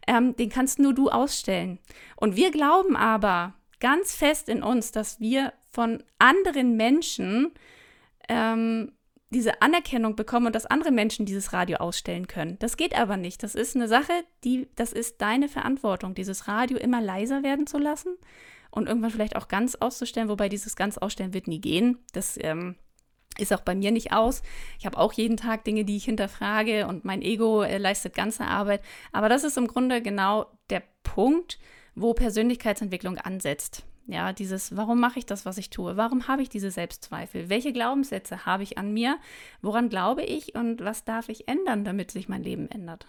ähm, 0.08 0.36
den 0.36 0.50
kannst 0.50 0.80
nur 0.80 0.94
du 0.94 1.10
ausstellen. 1.10 1.80
Und 2.16 2.36
wir 2.36 2.52
glauben 2.52 2.96
aber 2.96 3.54
ganz 3.80 4.16
fest 4.16 4.50
in 4.50 4.64
uns, 4.64 4.92
dass 4.92 5.20
wir 5.20 5.54
von 5.70 6.04
anderen 6.18 6.76
Menschen 6.76 7.52
ähm, 8.28 8.92
diese 9.30 9.62
Anerkennung 9.62 10.16
bekommen 10.16 10.48
und 10.48 10.56
dass 10.56 10.66
andere 10.66 10.92
Menschen 10.92 11.26
dieses 11.26 11.54
Radio 11.54 11.78
ausstellen 11.78 12.28
können. 12.28 12.58
Das 12.60 12.76
geht 12.76 12.98
aber 12.98 13.18
nicht. 13.18 13.44
Das 13.44 13.56
ist 13.56 13.76
eine 13.76 13.88
Sache, 13.88 14.14
die, 14.44 14.68
das 14.76 14.94
ist 14.94 15.22
deine 15.22 15.48
Verantwortung, 15.48 16.16
dieses 16.16 16.48
Radio 16.48 16.78
immer 16.78 17.02
leiser 17.02 17.44
werden 17.44 17.68
zu 17.68 17.78
lassen 17.78 18.16
und 18.74 18.88
irgendwann 18.88 19.12
vielleicht 19.12 19.36
auch 19.36 19.48
ganz 19.48 19.76
auszustellen, 19.76 20.30
wobei 20.30 20.50
dieses 20.50 20.76
ganz 20.76 20.98
ausstellen 20.98 21.34
wird 21.34 21.48
nie 21.48 21.62
gehen. 21.62 22.00
Das 22.12 22.40
ähm, 22.42 22.76
ist 23.38 23.54
auch 23.54 23.62
bei 23.62 23.76
mir 23.76 23.92
nicht 23.92 24.12
aus. 24.12 24.42
Ich 24.80 24.86
habe 24.88 24.98
auch 24.98 25.14
jeden 25.14 25.38
Tag 25.38 25.64
Dinge, 25.64 25.86
die 25.86 25.96
ich 25.96 26.06
hinterfrage 26.06 26.88
und 26.88 27.06
mein 27.06 27.22
Ego 27.22 27.62
äh, 27.62 27.78
leistet 27.78 28.16
ganze 28.16 28.46
Arbeit. 28.46 28.82
Aber 29.12 29.30
das 29.30 29.44
ist 29.44 29.58
im 29.58 29.68
Grunde 29.68 30.02
genau 30.02 30.48
der 30.72 30.82
Punkt, 31.04 31.60
wo 31.94 32.14
Persönlichkeitsentwicklung 32.14 33.20
ansetzt. 33.20 33.84
Ja, 34.08 34.34
dieses, 34.34 34.76
warum 34.76 35.00
mache 35.00 35.20
ich 35.20 35.26
das, 35.28 35.46
was 35.46 35.60
ich 35.60 35.70
tue? 35.70 35.96
Warum 35.96 36.28
habe 36.28 36.42
ich 36.42 36.50
diese 36.50 36.72
Selbstzweifel? 36.72 37.50
Welche 37.50 37.74
Glaubenssätze 37.74 38.46
habe 38.46 38.64
ich 38.64 38.78
an 38.80 38.92
mir? 38.92 39.18
Woran 39.62 39.88
glaube 39.88 40.24
ich 40.24 40.56
und 40.56 40.84
was 40.84 41.06
darf 41.06 41.30
ich 41.30 41.48
ändern, 41.48 41.86
damit 41.86 42.12
sich 42.12 42.28
mein 42.28 42.44
Leben 42.44 42.70
ändert? 42.70 43.06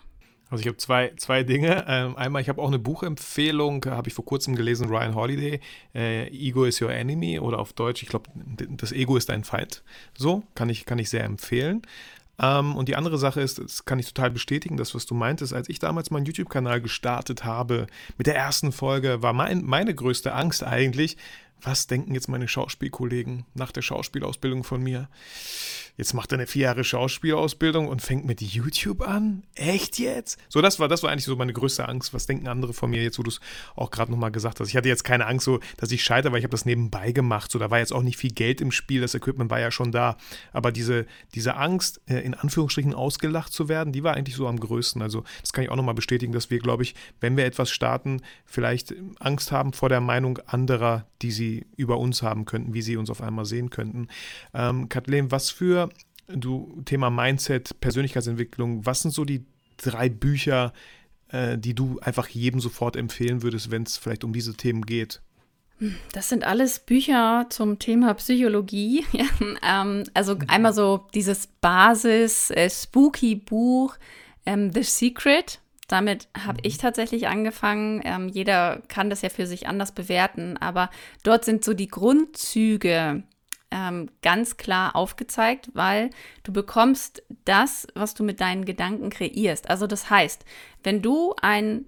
Also 0.51 0.61
ich 0.61 0.69
habe 0.69 0.77
zwei, 0.77 1.13
zwei 1.17 1.43
Dinge. 1.43 1.85
Ähm, 1.89 2.17
einmal, 2.17 2.43
ich 2.43 2.49
habe 2.49 2.61
auch 2.61 2.69
eine 2.69 2.79
Buchempfehlung, 2.79 3.85
habe 3.87 4.09
ich 4.09 4.15
vor 4.15 4.25
kurzem 4.25 4.55
gelesen, 4.55 4.89
Ryan 4.89 5.15
Holiday, 5.15 5.61
äh, 5.95 6.29
Ego 6.29 6.65
is 6.65 6.81
your 6.81 6.93
enemy 6.93 7.39
oder 7.39 7.59
auf 7.59 7.73
Deutsch, 7.73 8.03
ich 8.03 8.09
glaube, 8.09 8.31
das 8.71 8.93
Ego 8.93 9.17
ist 9.17 9.29
dein 9.29 9.45
Feind. 9.45 9.83
So, 10.17 10.43
kann 10.55 10.69
ich, 10.69 10.85
kann 10.85 10.99
ich 10.99 11.11
sehr 11.11 11.25
empfehlen. 11.25 11.83
Ähm, 12.39 12.75
und 12.77 12.89
die 12.89 12.97
andere 12.97 13.19
Sache 13.19 13.41
ist, 13.41 13.59
das 13.59 13.85
kann 13.85 13.99
ich 13.99 14.07
total 14.13 14.31
bestätigen, 14.31 14.77
das, 14.77 14.95
was 14.95 15.07
du 15.07 15.15
meintest, 15.15 15.55
als 15.55 15.69
ich 15.69 15.79
damals 15.79 16.11
meinen 16.11 16.27
YouTube-Kanal 16.27 16.81
gestartet 16.81 17.45
habe, 17.45 17.87
mit 18.19 18.27
der 18.27 18.37
ersten 18.37 18.73
Folge, 18.73 19.23
war 19.23 19.33
mein, 19.33 19.65
meine 19.65 19.95
größte 19.95 20.35
Angst 20.35 20.65
eigentlich, 20.65 21.17
was 21.61 21.87
denken 21.87 22.15
jetzt 22.15 22.29
meine 22.29 22.49
Schauspielkollegen 22.49 23.47
nach 23.55 23.73
der 23.73 23.83
Schauspielausbildung 23.83 24.65
von 24.65 24.83
mir? 24.83 25.09
jetzt 25.97 26.13
macht 26.13 26.33
er 26.33 26.39
eine 26.39 26.47
vier 26.47 26.63
Jahre 26.63 26.85
Schauspielausbildung 26.85 27.87
und 27.89 28.03
fängt 28.03 28.25
mit 28.25 28.41
YouTube 28.41 29.01
an? 29.07 29.45
Echt 29.55 29.99
jetzt? 29.99 30.39
So, 30.49 30.61
das 30.61 30.81
war, 30.81 30.89
das 30.89 31.03
war 31.03 31.11
eigentlich 31.11 31.25
so 31.25 31.37
meine 31.37 31.53
größte 31.53 31.89
Angst. 31.89 32.13
Was 32.13 32.27
denken 32.27 32.49
andere 32.49 32.73
von 32.73 32.91
mir 32.91 33.03
jetzt, 33.03 33.19
wo 33.19 33.23
du 33.23 33.31
es 33.31 33.41
auch 33.77 33.91
gerade 33.91 34.11
nochmal 34.11 34.33
gesagt 34.33 34.61
hast? 34.61 34.69
Ich 34.69 34.77
hatte 34.77 34.89
jetzt 34.89 35.05
keine 35.05 35.27
Angst, 35.27 35.45
so, 35.45 35.61
dass 35.77 35.93
ich 35.93 36.03
scheitere, 36.03 36.33
weil 36.33 36.39
ich 36.39 36.45
habe 36.45 36.51
das 36.51 36.65
nebenbei 36.65 37.13
gemacht. 37.13 37.51
So, 37.51 37.59
da 37.59 37.71
war 37.71 37.79
jetzt 37.79 37.93
auch 37.93 38.03
nicht 38.03 38.17
viel 38.17 38.33
Geld 38.33 38.61
im 38.61 38.73
Spiel, 38.73 39.01
das 39.01 39.15
Equipment 39.15 39.51
war 39.51 39.61
ja 39.61 39.71
schon 39.71 39.93
da. 39.93 40.17
Aber 40.53 40.73
diese, 40.73 41.07
diese 41.35 41.57
Angst, 41.57 42.01
äh, 42.07 42.19
in 42.19 42.35
Anführungsstrichen 42.35 42.95
ausgelacht 42.95 43.53
zu 43.53 43.69
werden, 43.69 43.93
die 43.93 44.03
war 44.03 44.15
eigentlich 44.15 44.37
so 44.37 44.49
am 44.49 44.59
größten. 44.59 45.01
Also, 45.01 45.23
das 45.41 45.53
kann 45.53 45.65
ich 45.65 45.71
auch 45.71 45.77
nochmal 45.77 45.95
bestätigen, 45.95 46.33
dass 46.33 46.51
wir, 46.51 46.59
glaube 46.59 46.83
ich, 46.83 46.95
wenn 47.21 47.37
wir 47.37 47.45
etwas 47.45 47.71
starten, 47.71 48.21
vielleicht 48.45 48.95
Angst 49.21 49.53
haben 49.53 49.73
vor 49.73 49.89
der 49.89 50.01
Meinung 50.01 50.39
anderer, 50.47 51.07
die 51.23 51.31
sie 51.31 51.44
über 51.77 51.99
uns 51.99 52.23
haben 52.23 52.45
könnten, 52.45 52.75
wie 52.75 52.83
sie 52.83 52.97
uns 52.97 53.11
auf 53.11 53.21
einmal 53.21 53.45
sehen 53.45 53.71
könnten. 53.71 54.09
Ähm, 54.53 54.89
Kathleen, 54.89 55.31
was 55.31 55.51
für 55.51 55.91
du 56.29 56.83
Thema 56.85 57.11
Mindset, 57.11 57.81
Persönlichkeitsentwicklung, 57.81 58.87
was 58.87 59.03
sind 59.03 59.13
so 59.13 59.25
die 59.25 59.45
drei 59.77 60.09
Bücher, 60.09 60.73
äh, 61.29 61.59
die 61.59 61.75
du 61.75 61.99
einfach 62.01 62.29
jedem 62.29 62.61
sofort 62.61 62.97
empfehlen 62.97 63.43
würdest, 63.43 63.71
wenn 63.71 63.83
es 63.83 63.97
vielleicht 63.97 64.25
um 64.25 64.33
diese 64.33 64.55
Themen 64.55 64.87
geht? 64.87 65.21
Das 66.13 66.29
sind 66.29 66.45
alles 66.45 66.79
Bücher 66.79 67.47
zum 67.51 67.79
Thema 67.79 68.15
Psychologie. 68.15 69.05
Ähm, 69.63 70.05
also 70.15 70.37
einmal 70.47 70.73
so 70.75 71.07
dieses 71.15 71.47
Basis-Spooky-Buch 71.47 73.97
äh, 73.97 74.53
ähm, 74.53 74.73
The 74.73 74.83
Secret. 74.83 75.61
Damit 75.89 76.29
habe 76.39 76.61
ich 76.63 76.79
tatsächlich 76.79 77.29
angefangen. 77.29 78.01
Ähm, 78.05 78.29
jeder 78.29 78.83
kann 78.89 79.11
das 79.11 79.23
ja 79.23 79.29
für 79.29 79.47
sich 79.47 79.69
anders 79.69 79.93
bewerten, 79.93 80.57
aber 80.57 80.91
dort 81.23 81.45
sind 81.45 81.65
so 81.65 81.75
die 81.75 81.89
Grundzüge 81.89 83.23
ähm, 83.71 84.09
ganz 84.23 84.57
klar 84.57 84.97
aufgezeigt, 84.97 85.71
weil 85.75 86.11
du 86.43 86.53
bekommst 86.53 87.23
das, 87.45 87.87
was 87.95 88.15
du 88.15 88.23
mit 88.23 88.41
deinen 88.41 88.65
Gedanken 88.65 89.11
kreierst. 89.11 89.69
Also 89.69 89.87
das 89.87 90.09
heißt, 90.09 90.45
wenn 90.83 91.03
du 91.03 91.35
ein 91.43 91.87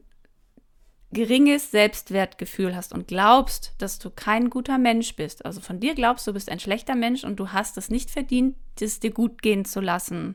geringes 1.13 1.71
Selbstwertgefühl 1.71 2.75
hast 2.75 2.93
und 2.93 3.07
glaubst, 3.07 3.75
dass 3.79 3.99
du 3.99 4.11
kein 4.11 4.51
guter 4.51 4.77
Mensch 4.77 5.15
bist, 5.15 5.47
also 5.47 5.61
von 5.61 5.79
dir 5.81 5.95
glaubst, 5.95 6.27
du 6.27 6.33
bist 6.33 6.51
ein 6.51 6.61
schlechter 6.61 6.97
Mensch 6.97 7.25
und 7.25 7.37
du 7.37 7.53
hast 7.53 7.79
es 7.79 7.89
nicht 7.89 8.11
verdient, 8.11 8.57
es 8.81 9.01
dir 9.01 9.13
gut 9.13 9.41
gehen 9.41 9.65
zu 9.65 9.81
lassen. 9.81 10.35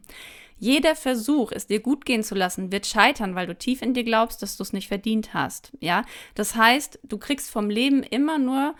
Jeder 0.62 0.95
Versuch, 0.95 1.51
es 1.51 1.66
dir 1.66 1.80
gut 1.80 2.05
gehen 2.05 2.22
zu 2.24 2.36
lassen, 2.36 2.72
wird 2.72 2.86
scheitern, 2.86 3.34
weil 3.34 3.47
du 3.47 3.57
tief 3.57 3.82
in 3.82 3.95
dir 3.95 4.03
glaubst, 4.03 4.43
dass 4.43 4.57
du 4.57 4.64
es 4.64 4.74
nicht 4.74 4.88
verdient 4.88 5.34
hast. 5.34 5.76
Ja, 5.80 6.05
das 6.36 6.53
heißt, 6.53 6.99
du 7.01 7.18
kriegst 7.18 7.49
vom 7.49 7.72
Leben 7.72 8.03
immer 8.03 8.38
nur 8.38 8.76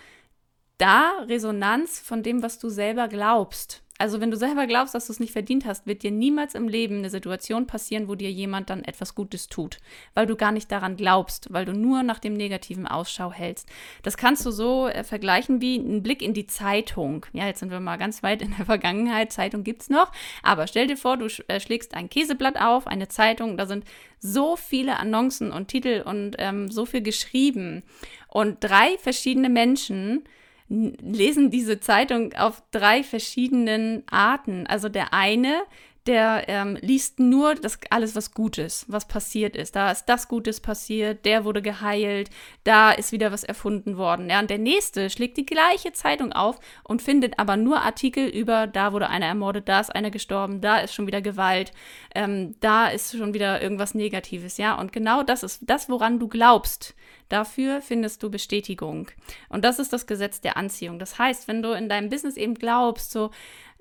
da 0.77 1.09
Resonanz 1.27 1.99
von 1.99 2.21
dem, 2.21 2.43
was 2.43 2.59
du 2.59 2.69
selber 2.69 3.07
glaubst. 3.07 3.82
Also 4.02 4.20
wenn 4.20 4.32
du 4.32 4.38
selber 4.38 4.66
glaubst, 4.66 4.95
dass 4.95 5.06
du 5.06 5.14
es 5.14 5.20
nicht 5.20 5.32
verdient 5.32 5.64
hast, 5.64 5.86
wird 5.86 6.02
dir 6.02 6.10
niemals 6.10 6.56
im 6.56 6.68
Leben 6.68 6.97
eine 6.97 7.12
Situation 7.12 7.68
passieren, 7.68 8.08
wo 8.08 8.16
dir 8.16 8.32
jemand 8.32 8.72
dann 8.72 8.84
etwas 8.84 9.14
Gutes 9.14 9.47
tut, 9.47 9.78
weil 10.16 10.26
du 10.26 10.36
gar 10.36 10.52
nicht 10.52 10.72
daran 10.72 10.95
glaubst, 10.95 11.54
weil 11.54 11.66
du 11.66 11.74
nur 11.74 12.02
nach 12.02 12.18
dem 12.18 12.34
Negativen 12.34 12.88
Ausschau 12.88 13.32
hältst. 13.32 13.70
Das 14.02 14.18
kannst 14.18 14.43
du 14.43 14.49
so 14.49 14.88
äh, 14.88 15.04
vergleichen 15.04 15.62
wie 15.62 15.76
ein 15.76 16.02
Blick 16.02 16.24
in 16.24 16.34
die 16.34 16.47
Zeitung. 16.47 17.28
Ja, 17.32 17.45
jetzt 17.45 17.60
sind 17.60 17.70
wir 17.70 17.80
mal 17.80 17.97
ganz 17.97 18.24
weit 18.24 18.41
in 18.41 18.56
der 18.58 18.66
Vergangenheit. 18.66 19.32
Zeitung 19.32 19.64
gibt 19.64 19.84
es 19.84 19.89
noch. 19.91 20.12
Aber 20.41 20.66
stell 20.66 20.88
dir 20.88 20.97
vor, 20.97 21.18
du 21.18 21.30
sch 21.30 21.43
äh, 21.47 21.60
schlägst 21.60 21.93
ein 21.93 22.10
Käseblatt 22.10 22.60
auf, 22.60 22.88
eine 22.88 23.08
Zeitung, 23.08 23.56
da 23.56 23.68
sind 23.68 23.86
so 24.18 24.56
viele 24.56 24.97
Annoncen 24.97 25.52
und 25.52 25.68
Titel 25.68 26.02
und 26.04 26.38
ähm, 26.39 26.72
so 26.72 26.88
viel 26.88 27.04
geschrieben. 27.04 27.84
Und 28.30 28.64
drei 28.64 28.97
verschiedene 28.97 29.49
Menschen 29.49 30.24
lesen 30.72 31.51
diese 31.51 31.80
Zeitung 31.82 32.34
auf 32.34 32.63
drei 32.72 33.03
verschiedenen 33.03 34.03
Arten. 34.09 34.65
Also 34.67 34.88
der 34.88 35.13
eine, 35.13 35.61
der 36.08 36.45
ähm, 36.47 36.78
liest 36.82 37.20
nur 37.20 37.54
das 37.54 37.78
alles, 37.91 38.16
was 38.16 38.34
Gutes, 38.34 38.86
was 38.88 39.08
passiert 39.08 39.56
ist. 39.56 39.76
Da 39.76 39.91
ist 39.91 40.06
das 40.06 40.28
Gutes 40.28 40.60
passiert, 40.60 41.26
der 41.26 41.45
wurde 41.45 41.62
geheilt, 41.62 42.30
da 42.64 42.91
ist 42.91 43.12
wieder 43.12 43.32
was 43.32 43.43
erfunden 43.43 43.97
worden. 43.97 44.30
Ja, 44.30 44.39
und 44.39 44.49
der 44.49 44.58
nächste 44.58 45.10
schlägt 45.12 45.38
die 45.38 45.45
gleiche 45.45 45.93
Zeitung 45.93 46.34
auf 46.34 46.60
und 46.84 47.04
findet 47.04 47.38
aber 47.38 47.56
nur 47.56 47.82
Artikel 47.82 48.28
über, 48.28 48.66
da 48.66 48.93
wurde 48.93 49.10
einer 49.10 49.28
ermordet, 49.28 49.70
da 49.70 49.80
ist 49.80 49.93
einer 49.95 50.10
gestorben, 50.10 50.60
da 50.60 50.80
ist 50.80 50.93
schon 50.93 51.06
wieder 51.06 51.22
Gewalt, 51.22 51.72
ähm, 52.16 52.56
da 52.62 52.88
ist 52.88 53.16
schon 53.16 53.36
wieder 53.36 53.62
irgendwas 53.62 53.93
Negatives. 53.93 54.58
Ja, 54.58 54.80
und 54.80 54.91
genau 54.91 55.22
das 55.22 55.43
ist 55.43 55.62
das, 55.64 55.88
woran 55.88 56.20
du 56.20 56.28
glaubst. 56.28 56.95
Dafür 57.30 57.82
findest 57.82 58.24
du 58.24 58.30
Bestätigung. 58.30 59.08
Und 59.47 59.64
das 59.64 59.80
ist 59.80 59.93
das 59.93 60.06
Gesetz 60.06 60.41
der 60.41 60.58
Anziehung. 60.58 60.99
Das 60.99 61.18
heißt, 61.18 61.47
wenn 61.47 61.62
du 61.62 61.72
in 61.72 61.88
deinem 61.88 62.10
Business 62.10 62.36
eben 62.36 62.56
glaubst, 62.56 63.12
so 63.12 63.32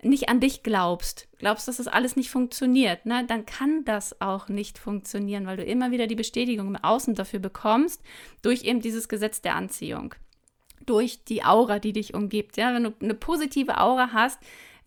nicht 0.02 0.28
an 0.28 0.40
dich 0.40 0.62
glaubst, 0.62 1.28
glaubst, 1.38 1.68
dass 1.68 1.76
das 1.76 1.88
alles 1.88 2.16
nicht 2.16 2.30
funktioniert, 2.30 3.06
ne, 3.06 3.24
dann 3.26 3.46
kann 3.46 3.84
das 3.84 4.20
auch 4.20 4.48
nicht 4.48 4.78
funktionieren, 4.78 5.46
weil 5.46 5.56
du 5.56 5.64
immer 5.64 5.90
wieder 5.90 6.06
die 6.06 6.14
Bestätigung 6.14 6.68
im 6.68 6.76
Außen 6.76 7.14
dafür 7.14 7.40
bekommst, 7.40 8.02
durch 8.42 8.64
eben 8.64 8.80
dieses 8.80 9.08
Gesetz 9.08 9.40
der 9.40 9.56
Anziehung. 9.56 10.14
Durch 10.86 11.24
die 11.24 11.44
Aura, 11.44 11.78
die 11.78 11.92
dich 11.92 12.14
umgibt. 12.14 12.56
Ja, 12.56 12.74
wenn 12.74 12.84
du 12.84 12.94
eine 13.00 13.14
positive 13.14 13.78
Aura 13.78 14.10
hast, 14.12 14.38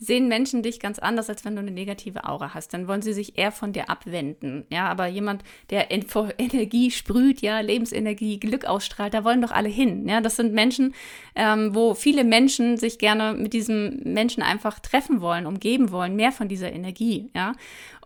sehen 0.04 0.28
Menschen 0.28 0.64
dich 0.64 0.80
ganz 0.80 1.00
anders, 1.00 1.30
als 1.30 1.46
wenn 1.46 1.56
du 1.56 1.62
eine 1.62 1.72
negative 1.72 2.26
Aura 2.26 2.54
hast. 2.54 2.74
Dann 2.74 2.88
wollen 2.88 3.02
sie 3.02 3.14
sich 3.14 3.38
eher 3.38 3.52
von 3.52 3.74
dir 3.74 3.90
abwenden. 3.90 4.66
Ja, 4.70 4.88
aber 4.90 5.08
jemand, 5.08 5.44
der 5.70 5.92
Energie 6.38 6.92
sprüht, 6.92 7.42
ja, 7.42 7.60
Lebensenergie, 7.60 8.40
Glück 8.40 8.66
ausstrahlt, 8.66 9.14
da 9.14 9.24
wollen 9.24 9.42
doch 9.42 9.52
alle 9.52 9.70
hin. 9.70 10.08
Ja, 10.08 10.22
das 10.22 10.36
sind 10.36 10.54
Menschen, 10.54 10.94
ähm, 11.36 11.74
wo 11.74 11.94
viele 11.94 12.24
Menschen 12.24 12.78
sich 12.78 13.00
gerne 13.00 13.34
mit 13.34 13.54
diesem 13.54 14.02
Menschen 14.04 14.44
einfach 14.44 14.80
treffen 14.80 15.22
wollen, 15.22 15.46
umgeben 15.46 15.92
wollen, 15.92 16.16
mehr 16.16 16.32
von 16.32 16.48
dieser 16.48 16.72
Energie. 16.72 17.30
Ja, 17.36 17.54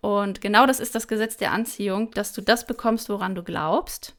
und 0.01 0.41
genau 0.41 0.65
das 0.65 0.79
ist 0.79 0.95
das 0.95 1.07
Gesetz 1.07 1.37
der 1.37 1.51
Anziehung, 1.51 2.11
dass 2.11 2.33
du 2.33 2.41
das 2.41 2.67
bekommst, 2.67 3.09
woran 3.09 3.35
du 3.35 3.43
glaubst. 3.43 4.15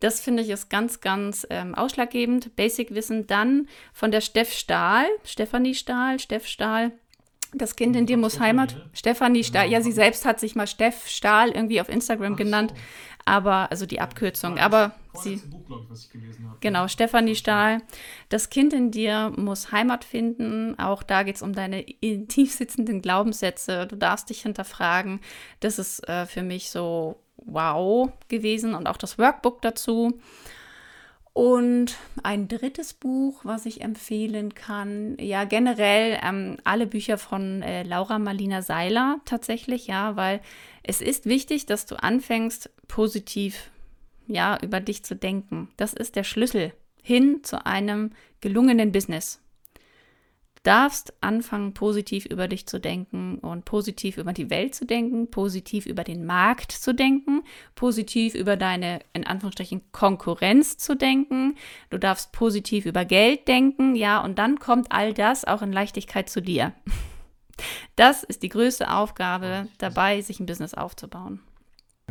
Das 0.00 0.20
finde 0.20 0.42
ich 0.42 0.50
ist 0.50 0.68
ganz, 0.68 1.00
ganz 1.00 1.46
ähm, 1.48 1.74
ausschlaggebend. 1.74 2.56
Basic-Wissen 2.56 3.26
dann 3.26 3.68
von 3.92 4.10
der 4.10 4.20
Steff 4.20 4.52
Stahl, 4.52 5.06
Stefanie 5.24 5.74
Stahl, 5.74 6.18
Steff 6.18 6.46
Stahl 6.46 6.92
das 7.52 7.76
Kind 7.76 7.96
in 7.96 8.06
dir 8.06 8.16
muss 8.16 8.40
Heimat. 8.40 8.88
Stefanie 8.92 9.44
Stahl, 9.44 9.68
ja, 9.68 9.80
sie 9.80 9.92
selbst 9.92 10.24
hat 10.24 10.40
sich 10.40 10.54
mal 10.54 10.66
Steff 10.66 11.08
Stahl 11.08 11.50
irgendwie 11.50 11.80
auf 11.80 11.88
Instagram 11.88 12.36
genannt, 12.36 12.72
aber, 13.24 13.70
also 13.70 13.86
die 13.86 14.00
Abkürzung, 14.00 14.58
aber 14.58 14.92
sie. 15.14 15.40
Genau, 16.60 16.88
Stefanie 16.88 17.36
Stahl. 17.36 17.82
Das 18.28 18.50
Kind 18.50 18.72
in 18.72 18.90
dir 18.90 19.32
muss 19.36 19.70
Heimat 19.70 20.04
finden. 20.04 20.78
Auch 20.78 21.02
da 21.02 21.22
geht 21.22 21.36
es 21.36 21.42
um 21.42 21.52
deine 21.52 21.84
tief 21.84 22.52
sitzenden 22.52 23.02
Glaubenssätze. 23.02 23.86
Du 23.86 23.96
darfst 23.96 24.30
dich 24.30 24.42
hinterfragen. 24.42 25.20
Das 25.60 25.78
ist 25.78 26.08
äh, 26.08 26.26
für 26.26 26.42
mich 26.42 26.70
so 26.70 27.16
wow 27.36 28.10
gewesen 28.28 28.74
und 28.74 28.86
auch 28.86 28.96
das 28.96 29.18
Workbook 29.18 29.60
dazu. 29.62 30.18
Und 31.34 31.96
ein 32.22 32.46
drittes 32.46 32.92
Buch, 32.92 33.40
was 33.44 33.64
ich 33.64 33.80
empfehlen 33.80 34.54
kann, 34.54 35.16
ja 35.18 35.44
generell 35.44 36.18
ähm, 36.22 36.58
alle 36.64 36.86
Bücher 36.86 37.16
von 37.16 37.62
äh, 37.62 37.84
Laura 37.84 38.18
Marlina 38.18 38.60
Seiler 38.60 39.18
tatsächlich, 39.24 39.86
ja, 39.86 40.14
weil 40.16 40.42
es 40.82 41.00
ist 41.00 41.24
wichtig, 41.24 41.64
dass 41.64 41.86
du 41.86 41.96
anfängst, 41.96 42.70
positiv, 42.86 43.70
ja, 44.26 44.58
über 44.62 44.80
dich 44.80 45.04
zu 45.04 45.16
denken. 45.16 45.70
Das 45.78 45.94
ist 45.94 46.16
der 46.16 46.24
Schlüssel 46.24 46.74
hin 47.02 47.40
zu 47.42 47.64
einem 47.64 48.10
gelungenen 48.42 48.92
Business 48.92 49.41
darfst 50.62 51.12
anfangen, 51.20 51.74
positiv 51.74 52.24
über 52.26 52.46
dich 52.46 52.66
zu 52.66 52.78
denken 52.78 53.38
und 53.38 53.64
positiv 53.64 54.16
über 54.16 54.32
die 54.32 54.50
Welt 54.50 54.74
zu 54.74 54.86
denken, 54.86 55.30
positiv 55.30 55.86
über 55.86 56.04
den 56.04 56.24
Markt 56.24 56.72
zu 56.72 56.94
denken, 56.94 57.42
positiv 57.74 58.34
über 58.34 58.56
deine, 58.56 59.00
in 59.12 59.26
Anführungsstrichen, 59.26 59.82
Konkurrenz 59.92 60.76
zu 60.76 60.96
denken. 60.96 61.56
Du 61.90 61.98
darfst 61.98 62.32
positiv 62.32 62.86
über 62.86 63.04
Geld 63.04 63.48
denken, 63.48 63.96
ja, 63.96 64.22
und 64.22 64.38
dann 64.38 64.58
kommt 64.58 64.92
all 64.92 65.12
das 65.14 65.44
auch 65.44 65.62
in 65.62 65.72
Leichtigkeit 65.72 66.28
zu 66.28 66.40
dir. 66.40 66.72
Das 67.96 68.24
ist 68.24 68.42
die 68.42 68.48
größte 68.48 68.90
Aufgabe 68.90 69.68
dabei, 69.76 70.22
sich 70.22 70.40
ein 70.40 70.46
Business 70.46 70.72
aufzubauen. 70.72 71.40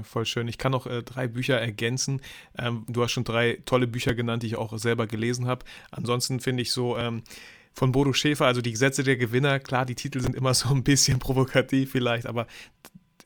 Voll 0.03 0.25
schön. 0.25 0.47
Ich 0.47 0.59
kann 0.59 0.71
noch 0.71 0.85
äh, 0.85 1.03
drei 1.03 1.27
Bücher 1.27 1.59
ergänzen. 1.59 2.21
Ähm, 2.57 2.85
du 2.87 3.03
hast 3.03 3.11
schon 3.11 3.23
drei 3.23 3.61
tolle 3.65 3.87
Bücher 3.87 4.13
genannt, 4.13 4.43
die 4.43 4.47
ich 4.47 4.55
auch 4.55 4.77
selber 4.77 5.07
gelesen 5.07 5.47
habe. 5.47 5.65
Ansonsten 5.89 6.39
finde 6.39 6.61
ich 6.61 6.71
so, 6.71 6.95
ähm, 6.97 7.23
von 7.73 7.91
Bodo 7.91 8.13
Schäfer, 8.13 8.45
also 8.45 8.61
die 8.61 8.71
Gesetze 8.71 9.03
der 9.03 9.17
Gewinner, 9.17 9.59
klar, 9.59 9.85
die 9.85 9.95
Titel 9.95 10.21
sind 10.21 10.35
immer 10.35 10.53
so 10.53 10.69
ein 10.69 10.83
bisschen 10.83 11.19
provokativ 11.19 11.91
vielleicht, 11.91 12.25
aber 12.25 12.47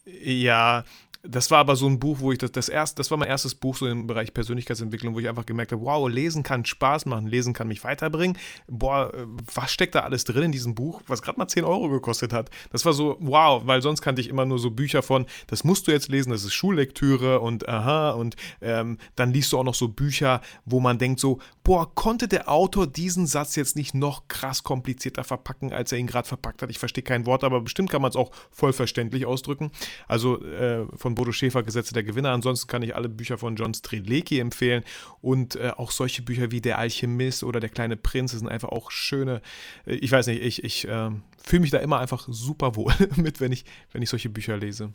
ja, 0.06 0.84
das 1.28 1.52
war 1.52 1.60
aber 1.60 1.76
so 1.76 1.88
ein 1.88 2.00
Buch, 2.00 2.20
wo 2.20 2.32
ich 2.32 2.38
das, 2.38 2.52
das 2.52 2.70
erste, 2.70 2.98
das 2.98 3.12
war 3.12 3.18
mein 3.18 3.28
erstes 3.28 3.56
Buch 3.56 3.76
so 3.76 3.88
im 3.88 4.08
Bereich 4.08 4.34
Persönlichkeitsentwicklung, 4.34 5.16
wo 5.16 5.20
ich 5.20 5.30
einfach 5.30 5.46
gemerkt 5.46 5.72
habe, 5.72 5.82
wow, 5.84 6.10
lesen 6.10 6.44
kann 6.44 6.66
Spaß 6.66 7.06
machen, 7.06 7.28
lesen 7.28 7.54
kann 7.54 7.68
mich 7.68 7.84
weiterbringen. 7.84 8.38
Boah, 8.68 9.12
was 9.54 9.72
steckt 9.72 9.96
da 9.96 10.02
alles 10.02 10.24
drin 10.24 10.44
in 10.44 10.52
diesem 10.52 10.76
Buch, 10.76 11.02
was 11.08 11.22
gerade 11.22 11.40
mal 11.40 11.48
10 11.48 11.64
Euro 11.64 11.90
gekostet 11.90 12.34
hat. 12.34 12.50
Das 12.72 12.86
war 12.86 12.94
so, 12.94 13.18
wow, 13.20 13.62
weil 13.66 13.82
sonst 13.82 14.02
kannte 14.02 14.22
ich 14.22 14.30
immer 14.30 14.46
nur 14.46 14.60
so 14.60 14.72
Bücher 14.72 15.02
von, 15.02 15.26
das 15.48 15.64
musst 15.64 15.88
du 15.88 15.92
jetzt 15.92 16.10
lesen, 16.10 16.32
das 16.32 16.44
ist 16.44 16.54
Schullektüre 16.54 17.40
und 17.40 17.68
aha, 17.68 18.12
und 18.12 18.36
ähm, 18.62 18.98
dann 19.16 19.32
liest 19.32 19.52
du 19.52 19.58
auch 19.58 19.64
noch 19.64 19.76
so 19.76 19.88
Bücher, 19.88 20.42
wo 20.66 20.80
man 20.80 20.98
denkt 20.98 21.20
so, 21.20 21.40
boah, 21.64 21.94
konnte 21.94 22.28
der 22.28 22.50
Autor 22.50 22.88
diesen 22.88 23.28
Satz 23.28 23.56
jetzt 23.56 23.76
nicht 23.76 23.94
noch 23.94 24.28
krass 24.28 24.64
komplizierter 24.64 25.24
verpacken, 25.24 25.74
als 25.74 25.92
er 25.92 25.98
ihn 25.98 26.08
gerade 26.08 26.28
verpackt 26.28 26.62
hat. 26.62 26.70
Ich 26.70 26.80
verstehe 26.80 27.04
kein 27.04 27.26
Wort, 27.26 27.44
aber 27.44 27.62
bestimmt 27.62 27.90
kann 27.90 28.02
man 28.02 28.10
es 28.10 28.16
auch 28.16 28.32
voll 28.52 28.74
verständlich 28.74 29.26
ausdrücken. 29.26 29.72
Also 30.08 30.44
äh, 30.44 30.86
von 30.96 31.15
Bodo 31.16 31.32
Schäfer, 31.32 31.64
Gesetze 31.64 31.94
der 31.94 32.04
Gewinner. 32.04 32.32
Ansonsten 32.32 32.68
kann 32.68 32.84
ich 32.84 32.96
alle 32.96 33.10
Bücher 33.10 33.38
von 33.38 33.56
John 33.56 33.74
Strelecki 33.74 34.40
empfehlen 34.40 34.84
und 35.22 35.56
äh, 35.56 35.72
auch 35.76 35.92
solche 35.92 36.22
Bücher 36.22 36.52
wie 36.52 36.62
Der 36.62 36.78
Alchemist 36.78 37.44
oder 37.44 37.60
Der 37.60 37.70
kleine 37.70 37.98
Prinz. 37.98 38.32
Das 38.32 38.40
sind 38.40 38.50
einfach 38.50 38.70
auch 38.70 38.92
schöne, 38.92 39.42
äh, 39.86 39.96
ich 39.96 40.12
weiß 40.12 40.28
nicht, 40.28 40.42
ich, 40.42 40.64
ich 40.64 40.88
äh, 40.88 41.12
fühle 41.44 41.62
mich 41.62 41.72
da 41.72 41.80
immer 41.80 42.00
einfach 42.00 42.28
super 42.30 42.76
wohl 42.76 42.94
mit, 43.16 43.40
wenn 43.40 43.52
ich, 43.52 43.66
wenn 43.92 44.02
ich 44.02 44.10
solche 44.10 44.30
Bücher 44.30 44.58
lese. 44.58 44.94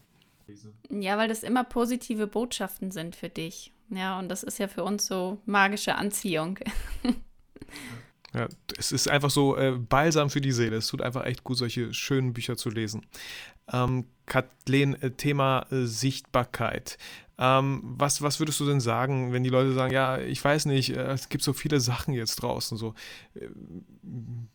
Ja, 0.91 1.17
weil 1.17 1.29
das 1.29 1.43
immer 1.43 1.63
positive 1.65 2.27
Botschaften 2.27 2.91
sind 2.91 3.15
für 3.15 3.29
dich. 3.29 3.73
Ja, 3.89 4.19
und 4.19 4.29
das 4.29 4.43
ist 4.43 4.59
ja 4.59 4.69
für 4.69 4.85
uns 4.85 5.07
so 5.07 5.41
magische 5.47 5.95
Anziehung. 5.95 6.59
Ja, 8.33 8.47
es 8.79 8.93
ist 8.93 9.09
einfach 9.09 9.31
so 9.31 9.57
äh, 9.57 9.73
balsam 9.73 10.31
für 10.31 10.41
die 10.41 10.53
Seele. 10.53 10.77
Es 10.77 10.87
tut 10.87 11.03
einfach 11.03 11.25
echt 11.25 11.43
gut, 11.43 11.59
solche 11.59 11.93
schönen 11.93 12.33
Bücher 12.33 12.57
zu 12.57 12.71
lesen. 12.71 13.05
Ähm, 13.73 14.07
Kathleen, 14.27 15.01
äh, 15.03 15.11
Thema 15.11 15.67
äh, 15.71 15.87
Sichtbarkeit. 15.87 16.99
Ähm, 17.39 17.81
was, 17.83 18.21
was 18.21 18.39
würdest 18.39 18.61
du 18.61 18.67
denn 18.67 18.81
sagen, 18.81 19.33
wenn 19.33 19.43
die 19.43 19.51
Leute 19.51 19.73
sagen, 19.73 19.93
ja, 19.93 20.19
ich 20.19 20.45
weiß 20.45 20.67
nicht, 20.67 20.91
äh, 20.91 21.13
es 21.13 21.31
gibt 21.31 21.43
so 21.43 21.53
viele 21.53 21.81
Sachen 21.81 22.13
jetzt 22.13 22.37
draußen, 22.37 22.77
so. 22.77 22.95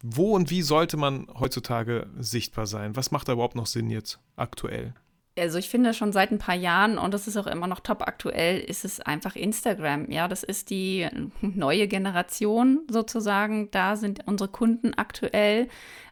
Wo 0.04 0.36
und 0.36 0.52
wie 0.52 0.62
sollte 0.62 0.96
man 0.96 1.28
heutzutage 1.40 2.08
sichtbar 2.20 2.68
sein? 2.68 2.96
Was 2.96 3.12
macht 3.12 3.28
da 3.28 3.34
überhaupt 3.34 3.56
noch 3.56 3.66
Sinn 3.66 3.90
jetzt 3.90 4.20
aktuell? 4.36 4.94
Also 5.38 5.58
ich 5.58 5.70
finde 5.70 5.94
schon 5.94 6.14
seit 6.14 6.32
ein 6.32 6.38
paar 6.38 6.56
Jahren 6.56 6.98
und 6.98 7.14
das 7.14 7.28
ist 7.28 7.36
auch 7.36 7.48
immer 7.48 7.68
noch 7.68 7.82
top 7.82 8.02
aktuell, 8.02 8.60
ist 8.60 8.86
es 8.86 9.02
einfach 9.02 9.36
Instagram. 9.36 10.10
Ja, 10.10 10.28
das 10.28 10.44
ist 10.44 10.70
die 10.70 11.08
neue 11.42 11.88
Generation 11.88 12.82
sozusagen. 12.90 13.70
Da 13.72 13.96
sind 13.98 14.22
unsere 14.28 14.50
Kunden 14.50 14.94
aktuell. 14.94 15.68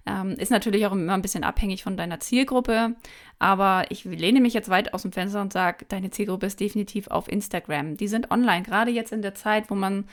Ähm, 0.05 0.31
ist 0.31 0.51
natürlich 0.51 0.85
auch 0.85 0.91
immer 0.91 1.13
ein 1.13 1.21
bisschen 1.21 1.45
abhängig 1.45 1.83
von 1.83 1.95
deiner 1.95 2.19
Zielgruppe. 2.19 2.95
Aber 3.39 3.85
ich 3.89 4.03
lehne 4.03 4.41
mich 4.41 4.53
jetzt 4.53 4.69
weit 4.69 4.93
aus 4.93 5.03
dem 5.03 5.13
Fenster 5.13 5.41
und 5.41 5.53
sage, 5.53 5.85
deine 5.87 6.09
Zielgruppe 6.11 6.45
ist 6.45 6.59
definitiv 6.59 7.07
auf 7.07 7.29
Instagram. 7.29 7.95
Die 7.95 8.09
sind 8.09 8.29
online, 8.29 8.63
gerade 8.63 8.91
jetzt 8.91 9.13
in 9.13 9.21
der 9.21 9.35
Zeit, 9.35 9.69
wo 9.69 9.75
man 9.75 10.05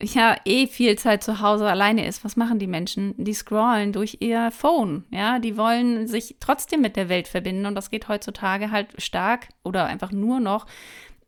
ja 0.00 0.36
eh 0.44 0.66
viel 0.66 0.96
Zeit 0.96 1.22
zu 1.22 1.40
Hause 1.40 1.68
alleine 1.68 2.06
ist, 2.06 2.24
was 2.24 2.36
machen 2.36 2.58
die 2.58 2.66
Menschen? 2.66 3.14
Die 3.16 3.34
scrollen 3.34 3.92
durch 3.92 4.18
ihr 4.20 4.50
Phone, 4.50 5.04
ja, 5.10 5.38
die 5.38 5.56
wollen 5.56 6.08
sich 6.08 6.36
trotzdem 6.40 6.80
mit 6.80 6.96
der 6.96 7.08
Welt 7.08 7.28
verbinden 7.28 7.66
und 7.66 7.74
das 7.74 7.90
geht 7.90 8.08
heutzutage 8.08 8.70
halt 8.70 9.00
stark 9.00 9.48
oder 9.62 9.86
einfach 9.86 10.10
nur 10.10 10.40
noch 10.40 10.66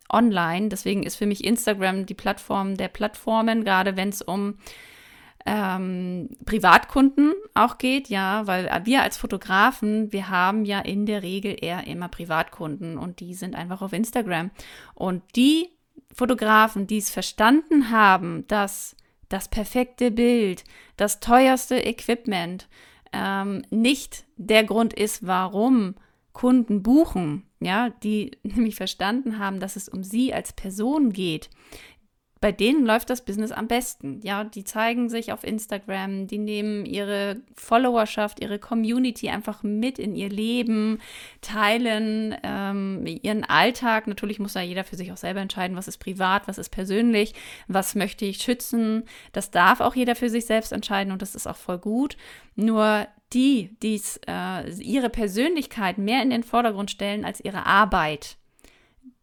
online. 0.09 0.69
Deswegen 0.69 1.03
ist 1.03 1.15
für 1.15 1.25
mich 1.25 1.43
Instagram 1.43 2.05
die 2.05 2.13
Plattform 2.13 2.75
der 2.77 2.89
Plattformen, 2.89 3.63
gerade 3.63 3.95
wenn 3.97 4.09
es 4.09 4.21
um 4.21 4.55
ähm, 5.45 6.29
Privatkunden 6.45 7.33
auch 7.53 7.77
geht, 7.77 8.09
ja, 8.09 8.47
weil 8.47 8.69
wir 8.85 9.03
als 9.03 9.17
Fotografen, 9.17 10.11
wir 10.11 10.29
haben 10.29 10.65
ja 10.65 10.79
in 10.79 11.05
der 11.05 11.21
Regel 11.21 11.55
eher 11.61 11.85
immer 11.85 12.07
Privatkunden 12.07 12.97
und 12.97 13.19
die 13.19 13.35
sind 13.35 13.55
einfach 13.55 13.81
auf 13.81 13.93
Instagram. 13.93 14.49
Und 14.95 15.21
die 15.35 15.69
Fotografen, 16.15 16.87
die 16.87 16.97
es 16.97 17.09
verstanden 17.09 17.91
haben, 17.91 18.47
dass 18.47 18.95
das 19.27 19.49
perfekte 19.49 20.11
Bild, 20.11 20.63
das 20.97 21.19
teuerste 21.19 21.75
Equipment 21.75 22.67
ähm, 23.11 23.63
nicht 23.69 24.23
der 24.37 24.63
Grund 24.63 24.93
ist, 24.93 25.27
warum 25.27 25.95
Kunden 26.31 26.81
buchen, 26.83 27.43
ja, 27.59 27.89
die 27.89 28.31
nämlich 28.43 28.75
verstanden 28.75 29.39
haben, 29.39 29.59
dass 29.59 29.75
es 29.75 29.89
um 29.89 30.03
sie 30.03 30.33
als 30.33 30.53
Person 30.53 31.11
geht, 31.11 31.49
bei 32.45 32.51
denen 32.51 32.85
läuft 32.85 33.09
das 33.09 33.25
Business 33.25 33.51
am 33.51 33.67
besten. 33.67 34.19
Ja, 34.21 34.43
die 34.43 34.63
zeigen 34.63 35.09
sich 35.09 35.33
auf 35.33 35.43
Instagram, 35.43 36.27
die 36.27 36.37
nehmen 36.37 36.85
ihre 36.85 37.37
Followerschaft, 37.55 38.39
ihre 38.39 38.59
Community 38.59 39.29
einfach 39.29 39.63
mit 39.63 39.97
in 39.97 40.15
ihr 40.15 40.29
Leben, 40.29 40.99
teilen 41.41 42.35
ähm, 42.43 43.03
ihren 43.07 43.45
Alltag. 43.45 44.05
Natürlich 44.05 44.37
muss 44.37 44.53
da 44.53 44.61
jeder 44.61 44.83
für 44.83 44.95
sich 44.95 45.11
auch 45.11 45.17
selber 45.17 45.39
entscheiden, 45.39 45.75
was 45.75 45.87
ist 45.87 45.97
privat, 45.97 46.47
was 46.47 46.59
ist 46.59 46.69
persönlich, 46.69 47.33
was 47.67 47.95
möchte 47.95 48.25
ich 48.25 48.37
schützen. 48.37 49.05
Das 49.31 49.49
darf 49.49 49.79
auch 49.79 49.95
jeder 49.95 50.15
für 50.15 50.29
sich 50.29 50.45
selbst 50.45 50.71
entscheiden 50.71 51.11
und 51.11 51.23
das 51.23 51.33
ist 51.33 51.47
auch 51.47 51.57
voll 51.57 51.79
gut. 51.79 52.15
Nur 52.55 53.07
die, 53.33 53.75
die 53.81 53.99
äh, 54.27 54.69
ihre 54.83 55.09
Persönlichkeit 55.09 55.97
mehr 55.97 56.21
in 56.21 56.29
den 56.29 56.43
Vordergrund 56.43 56.91
stellen 56.91 57.25
als 57.25 57.43
ihre 57.43 57.65
Arbeit, 57.65 58.37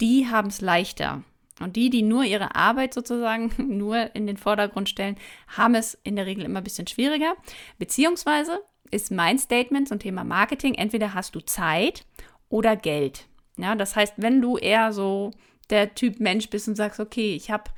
die 0.01 0.27
haben 0.29 0.49
es 0.49 0.61
leichter. 0.61 1.23
Und 1.61 1.77
die, 1.77 1.91
die 1.91 2.03
nur 2.03 2.25
ihre 2.25 2.55
Arbeit 2.55 2.95
sozusagen 2.95 3.53
nur 3.79 4.15
in 4.15 4.27
den 4.27 4.37
Vordergrund 4.37 4.89
stellen, 4.89 5.17
haben 5.49 5.75
es 5.75 5.99
in 6.05 6.17
der 6.17 6.27
Regel 6.27 6.45
immer 6.45 6.61
ein 6.61 6.65
bisschen 6.65 6.87
schwieriger. 6.87 7.35
Beziehungsweise 7.79 8.61
ist 8.91 9.11
mein 9.11 9.39
Statement 9.39 9.89
zum 9.89 9.99
Thema 9.99 10.25
Marketing, 10.25 10.75
entweder 10.75 11.15
hast 11.15 11.35
du 11.35 11.41
Zeit 11.41 12.05
oder 12.49 12.77
Geld. 12.77 13.27
Ja, 13.57 13.75
das 13.75 13.97
heißt, 13.97 14.15
wenn 14.17 14.41
du 14.41 14.57
eher 14.59 14.93
so 14.93 15.31
der 15.71 15.95
Typ 15.95 16.21
Mensch 16.21 16.51
bist 16.51 16.69
und 16.69 16.77
sagst, 16.77 17.01
okay, 17.01 17.35
ich 17.35 17.51
habe 17.51 17.71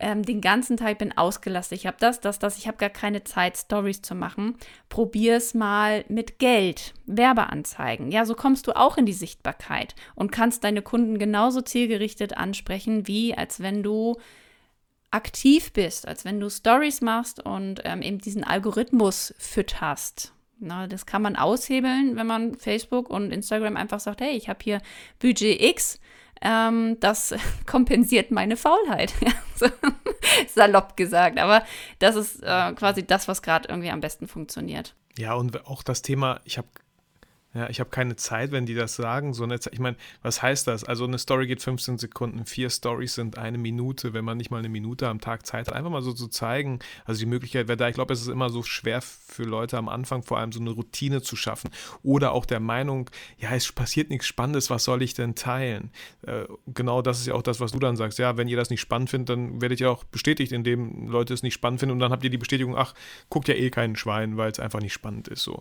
ähm, 0.00 0.22
den 0.22 0.40
ganzen 0.40 0.76
Tag 0.76 0.98
bin 0.98 1.16
ausgelastet. 1.16 1.78
Ich 1.78 1.86
habe 1.86 1.96
das, 2.00 2.20
das, 2.20 2.38
das. 2.38 2.58
Ich 2.58 2.66
habe 2.66 2.76
gar 2.76 2.90
keine 2.90 3.24
Zeit, 3.24 3.56
Stories 3.56 4.02
zu 4.02 4.14
machen. 4.14 4.56
Probier 4.88 5.36
es 5.36 5.54
mal 5.54 6.04
mit 6.08 6.38
Geld, 6.38 6.94
Werbeanzeigen. 7.06 8.10
Ja, 8.10 8.24
so 8.24 8.34
kommst 8.34 8.66
du 8.66 8.76
auch 8.76 8.96
in 8.96 9.06
die 9.06 9.12
Sichtbarkeit 9.12 9.94
und 10.14 10.32
kannst 10.32 10.64
deine 10.64 10.82
Kunden 10.82 11.18
genauso 11.18 11.60
zielgerichtet 11.60 12.36
ansprechen, 12.36 13.06
wie 13.06 13.34
als 13.34 13.60
wenn 13.60 13.82
du 13.82 14.16
aktiv 15.10 15.72
bist, 15.72 16.06
als 16.06 16.24
wenn 16.24 16.40
du 16.40 16.50
Stories 16.50 17.00
machst 17.00 17.44
und 17.44 17.80
ähm, 17.84 18.02
eben 18.02 18.18
diesen 18.18 18.44
Algorithmus 18.44 19.34
fütterst. 19.38 20.32
Na, 20.58 20.86
das 20.86 21.04
kann 21.04 21.22
man 21.22 21.36
aushebeln, 21.36 22.16
wenn 22.16 22.26
man 22.26 22.54
Facebook 22.54 23.10
und 23.10 23.30
Instagram 23.30 23.76
einfach 23.76 24.00
sagt, 24.00 24.20
hey, 24.20 24.36
ich 24.36 24.48
habe 24.48 24.58
hier 24.62 24.80
Budget 25.18 25.60
X, 25.60 26.00
ähm, 26.42 26.98
das 27.00 27.34
kompensiert 27.66 28.30
meine 28.30 28.56
Faulheit. 28.56 29.14
Salopp 30.54 30.96
gesagt. 30.96 31.38
Aber 31.38 31.62
das 31.98 32.16
ist 32.16 32.42
äh, 32.42 32.72
quasi 32.72 33.06
das, 33.06 33.28
was 33.28 33.42
gerade 33.42 33.68
irgendwie 33.68 33.90
am 33.90 34.00
besten 34.00 34.28
funktioniert. 34.28 34.94
Ja, 35.18 35.34
und 35.34 35.66
auch 35.66 35.82
das 35.82 36.02
Thema, 36.02 36.40
ich 36.44 36.58
habe 36.58 36.68
ja, 37.56 37.70
ich 37.70 37.80
habe 37.80 37.88
keine 37.88 38.16
Zeit, 38.16 38.52
wenn 38.52 38.66
die 38.66 38.74
das 38.74 38.96
sagen. 38.96 39.32
So 39.32 39.44
eine 39.44 39.58
Zeit, 39.58 39.72
ich 39.72 39.78
meine, 39.78 39.96
was 40.20 40.42
heißt 40.42 40.66
das? 40.66 40.84
Also 40.84 41.04
eine 41.04 41.18
Story 41.18 41.46
geht 41.46 41.62
15 41.62 41.96
Sekunden, 41.96 42.44
vier 42.44 42.68
Stories 42.68 43.14
sind 43.14 43.38
eine 43.38 43.56
Minute, 43.56 44.12
wenn 44.12 44.26
man 44.26 44.36
nicht 44.36 44.50
mal 44.50 44.58
eine 44.58 44.68
Minute 44.68 45.08
am 45.08 45.20
Tag 45.22 45.46
Zeit 45.46 45.68
hat. 45.68 45.74
Einfach 45.74 45.90
mal 45.90 46.02
so 46.02 46.12
zu 46.12 46.28
zeigen. 46.28 46.80
Also 47.06 47.20
die 47.20 47.26
Möglichkeit 47.26 47.66
wäre 47.68 47.78
da. 47.78 47.88
Ich 47.88 47.94
glaube, 47.94 48.12
es 48.12 48.20
ist 48.20 48.28
immer 48.28 48.50
so 48.50 48.62
schwer 48.62 49.00
für 49.00 49.44
Leute 49.44 49.78
am 49.78 49.88
Anfang, 49.88 50.22
vor 50.22 50.38
allem 50.38 50.52
so 50.52 50.60
eine 50.60 50.70
Routine 50.70 51.22
zu 51.22 51.34
schaffen. 51.34 51.70
Oder 52.02 52.32
auch 52.32 52.44
der 52.44 52.60
Meinung, 52.60 53.08
ja, 53.38 53.54
es 53.54 53.72
passiert 53.72 54.10
nichts 54.10 54.26
Spannendes, 54.26 54.68
was 54.68 54.84
soll 54.84 55.00
ich 55.00 55.14
denn 55.14 55.34
teilen? 55.34 55.90
Äh, 56.26 56.44
genau 56.66 57.00
das 57.00 57.20
ist 57.20 57.26
ja 57.26 57.34
auch 57.34 57.42
das, 57.42 57.58
was 57.58 57.72
du 57.72 57.78
dann 57.78 57.96
sagst. 57.96 58.18
Ja, 58.18 58.36
wenn 58.36 58.48
ihr 58.48 58.56
das 58.58 58.68
nicht 58.68 58.82
spannend 58.82 59.08
findet, 59.08 59.30
dann 59.30 59.62
werdet 59.62 59.80
ihr 59.80 59.90
auch 59.90 60.04
bestätigt, 60.04 60.52
indem 60.52 61.08
Leute 61.08 61.32
es 61.32 61.42
nicht 61.42 61.54
spannend 61.54 61.80
finden 61.80 61.94
und 61.94 62.00
dann 62.00 62.12
habt 62.12 62.22
ihr 62.22 62.30
die 62.30 62.36
Bestätigung, 62.36 62.76
ach, 62.76 62.92
guckt 63.30 63.48
ja 63.48 63.54
eh 63.54 63.70
keinen 63.70 63.96
Schwein, 63.96 64.36
weil 64.36 64.50
es 64.50 64.60
einfach 64.60 64.80
nicht 64.80 64.92
spannend 64.92 65.28
ist. 65.28 65.42
So. 65.42 65.58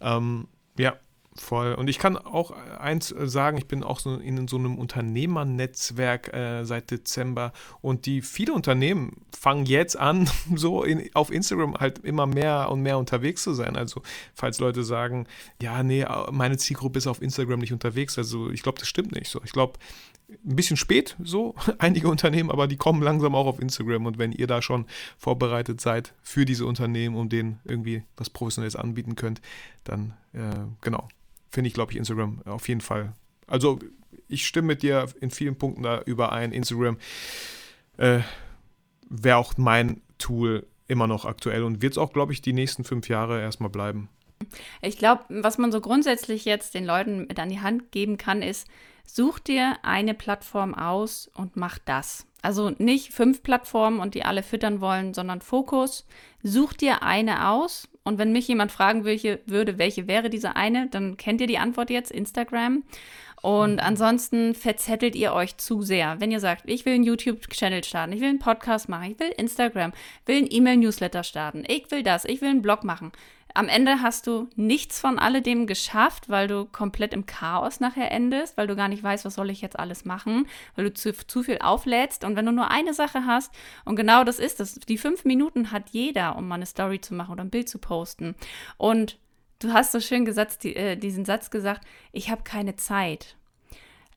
Ähm, 0.00 0.48
ja, 0.78 0.96
Voll. 1.40 1.74
Und 1.74 1.88
ich 1.88 1.98
kann 1.98 2.16
auch 2.16 2.50
eins 2.50 3.12
äh, 3.12 3.28
sagen, 3.28 3.58
ich 3.58 3.66
bin 3.66 3.84
auch 3.84 4.00
so 4.00 4.16
in 4.16 4.48
so 4.48 4.56
einem 4.56 4.76
Unternehmernetzwerk 4.76 6.34
äh, 6.34 6.64
seit 6.64 6.90
Dezember 6.90 7.52
und 7.80 8.06
die 8.06 8.22
viele 8.22 8.52
Unternehmen 8.52 9.24
fangen 9.36 9.64
jetzt 9.64 9.96
an, 9.96 10.28
so 10.54 10.82
in, 10.82 11.08
auf 11.14 11.30
Instagram 11.30 11.74
halt 11.74 12.00
immer 12.00 12.26
mehr 12.26 12.70
und 12.70 12.82
mehr 12.82 12.98
unterwegs 12.98 13.44
zu 13.44 13.54
sein. 13.54 13.76
Also 13.76 14.02
falls 14.34 14.58
Leute 14.58 14.82
sagen, 14.82 15.26
ja, 15.62 15.82
nee, 15.82 16.04
meine 16.32 16.56
Zielgruppe 16.56 16.98
ist 16.98 17.06
auf 17.06 17.22
Instagram 17.22 17.60
nicht 17.60 17.72
unterwegs, 17.72 18.18
also 18.18 18.50
ich 18.50 18.62
glaube, 18.62 18.78
das 18.78 18.88
stimmt 18.88 19.12
nicht 19.12 19.28
so. 19.28 19.40
Ich 19.44 19.52
glaube, 19.52 19.78
ein 20.28 20.56
bisschen 20.56 20.76
spät, 20.76 21.16
so 21.22 21.54
einige 21.78 22.08
Unternehmen, 22.08 22.50
aber 22.50 22.66
die 22.66 22.76
kommen 22.76 23.02
langsam 23.02 23.34
auch 23.34 23.46
auf 23.46 23.60
Instagram. 23.60 24.06
Und 24.06 24.18
wenn 24.18 24.32
ihr 24.32 24.46
da 24.46 24.60
schon 24.60 24.86
vorbereitet 25.16 25.80
seid 25.80 26.14
für 26.22 26.44
diese 26.44 26.66
Unternehmen 26.66 27.16
und 27.16 27.32
denen 27.32 27.60
irgendwie 27.64 28.02
was 28.16 28.28
Professionelles 28.28 28.76
anbieten 28.76 29.16
könnt, 29.16 29.40
dann 29.84 30.14
äh, 30.32 30.66
genau, 30.80 31.08
finde 31.50 31.68
ich, 31.68 31.74
glaube 31.74 31.92
ich, 31.92 31.98
Instagram 31.98 32.42
auf 32.44 32.68
jeden 32.68 32.80
Fall. 32.80 33.12
Also 33.46 33.78
ich 34.28 34.46
stimme 34.46 34.68
mit 34.68 34.82
dir 34.82 35.08
in 35.20 35.30
vielen 35.30 35.56
Punkten 35.56 35.82
da 35.82 36.02
überein. 36.02 36.52
Instagram 36.52 36.98
äh, 37.96 38.20
wäre 39.08 39.38
auch 39.38 39.56
mein 39.56 40.02
Tool 40.18 40.66
immer 40.86 41.06
noch 41.06 41.24
aktuell 41.24 41.62
und 41.64 41.82
wird 41.82 41.94
es 41.94 41.98
auch, 41.98 42.12
glaube 42.12 42.32
ich, 42.32 42.42
die 42.42 42.52
nächsten 42.52 42.84
fünf 42.84 43.08
Jahre 43.08 43.40
erstmal 43.40 43.70
bleiben. 43.70 44.08
Ich 44.80 44.98
glaube, 44.98 45.24
was 45.28 45.58
man 45.58 45.72
so 45.72 45.80
grundsätzlich 45.80 46.44
jetzt 46.44 46.74
den 46.74 46.84
Leuten 46.84 47.26
mit 47.26 47.38
an 47.38 47.50
die 47.50 47.60
Hand 47.60 47.90
geben 47.90 48.18
kann, 48.18 48.42
ist, 48.42 48.68
such 49.04 49.38
dir 49.38 49.76
eine 49.82 50.14
Plattform 50.14 50.74
aus 50.74 51.30
und 51.34 51.56
mach 51.56 51.78
das. 51.78 52.26
Also 52.40 52.70
nicht 52.78 53.12
fünf 53.12 53.42
Plattformen 53.42 53.98
und 53.98 54.14
die 54.14 54.24
alle 54.24 54.42
füttern 54.42 54.80
wollen, 54.80 55.12
sondern 55.12 55.40
Fokus. 55.40 56.06
Such 56.42 56.74
dir 56.74 57.02
eine 57.02 57.48
aus 57.48 57.88
und 58.08 58.18
wenn 58.18 58.32
mich 58.32 58.48
jemand 58.48 58.72
fragen 58.72 59.04
würde, 59.04 59.78
welche 59.78 60.08
wäre 60.08 60.30
diese 60.30 60.56
eine, 60.56 60.88
dann 60.88 61.18
kennt 61.18 61.42
ihr 61.42 61.46
die 61.46 61.58
Antwort 61.58 61.90
jetzt, 61.90 62.10
Instagram. 62.10 62.82
Und 63.42 63.74
mhm. 63.74 63.80
ansonsten 63.80 64.54
verzettelt 64.54 65.14
ihr 65.14 65.34
euch 65.34 65.58
zu 65.58 65.82
sehr. 65.82 66.18
Wenn 66.18 66.32
ihr 66.32 66.40
sagt, 66.40 66.62
ich 66.64 66.86
will 66.86 66.94
einen 66.94 67.04
YouTube-Channel 67.04 67.84
starten, 67.84 68.12
ich 68.14 68.20
will 68.20 68.30
einen 68.30 68.38
Podcast 68.38 68.88
machen, 68.88 69.12
ich 69.12 69.20
will 69.20 69.30
Instagram, 69.36 69.92
will 70.24 70.38
einen 70.38 70.48
E-Mail-Newsletter 70.50 71.22
starten, 71.22 71.64
ich 71.68 71.90
will 71.90 72.02
das, 72.02 72.24
ich 72.24 72.40
will 72.40 72.48
einen 72.48 72.62
Blog 72.62 72.82
machen, 72.82 73.12
am 73.54 73.68
Ende 73.68 74.02
hast 74.02 74.26
du 74.26 74.48
nichts 74.56 75.00
von 75.00 75.18
alledem 75.18 75.66
geschafft, 75.66 76.28
weil 76.28 76.48
du 76.48 76.64
komplett 76.64 77.12
im 77.12 77.26
Chaos 77.26 77.80
nachher 77.80 78.12
endest, 78.12 78.56
weil 78.56 78.66
du 78.66 78.76
gar 78.76 78.88
nicht 78.88 79.02
weißt, 79.02 79.24
was 79.24 79.34
soll 79.34 79.50
ich 79.50 79.60
jetzt 79.60 79.78
alles 79.78 80.04
machen, 80.04 80.46
weil 80.76 80.84
du 80.84 80.94
zu, 80.94 81.12
zu 81.12 81.42
viel 81.42 81.58
auflädst. 81.60 82.24
Und 82.24 82.36
wenn 82.36 82.46
du 82.46 82.52
nur 82.52 82.70
eine 82.70 82.94
Sache 82.94 83.24
hast, 83.26 83.52
und 83.84 83.96
genau 83.96 84.24
das 84.24 84.38
ist 84.38 84.60
es, 84.60 84.74
die 84.74 84.98
fünf 84.98 85.24
Minuten 85.24 85.72
hat 85.72 85.90
jeder, 85.90 86.36
um 86.36 86.46
mal 86.46 86.56
eine 86.56 86.66
Story 86.66 87.00
zu 87.00 87.14
machen 87.14 87.32
oder 87.32 87.42
ein 87.42 87.50
Bild 87.50 87.68
zu 87.68 87.78
posten. 87.78 88.34
Und 88.76 89.18
du 89.58 89.72
hast 89.72 89.92
so 89.92 90.00
schön 90.00 90.24
gesagt, 90.24 90.62
die, 90.62 90.76
äh, 90.76 90.96
diesen 90.96 91.24
Satz 91.24 91.50
gesagt, 91.50 91.86
ich 92.12 92.30
habe 92.30 92.42
keine 92.42 92.76
Zeit. 92.76 93.36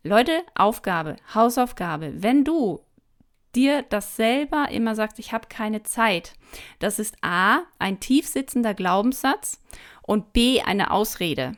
Leute, 0.04 0.42
Aufgabe, 0.56 1.16
Hausaufgabe. 1.34 2.14
Wenn 2.16 2.44
du 2.44 2.82
dir 3.56 3.84
das 3.84 4.16
selber 4.16 4.70
immer 4.70 4.96
sagst, 4.96 5.20
ich 5.20 5.34
habe 5.34 5.48
keine 5.48 5.84
Zeit. 5.84 6.34
Das 6.80 7.00
ist 7.00 7.16
A, 7.22 7.62
ein 7.80 8.00
tiefsitzender 8.00 8.74
Glaubenssatz 8.74 9.60
und 10.02 10.34
B, 10.34 10.62
eine 10.62 10.92
Ausrede. 10.92 11.54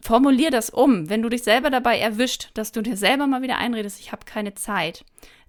Formulier 0.00 0.50
das 0.50 0.70
um, 0.70 1.10
wenn 1.10 1.22
du 1.22 1.28
dich 1.28 1.42
selber 1.42 1.70
dabei 1.70 1.98
erwischt, 1.98 2.50
dass 2.54 2.72
du 2.72 2.82
dir 2.82 2.96
selber 2.96 3.26
mal 3.26 3.42
wieder 3.42 3.58
einredest, 3.58 4.00
ich 4.00 4.12
habe 4.12 4.24
keine 4.24 4.54
Zeit. 4.54 5.04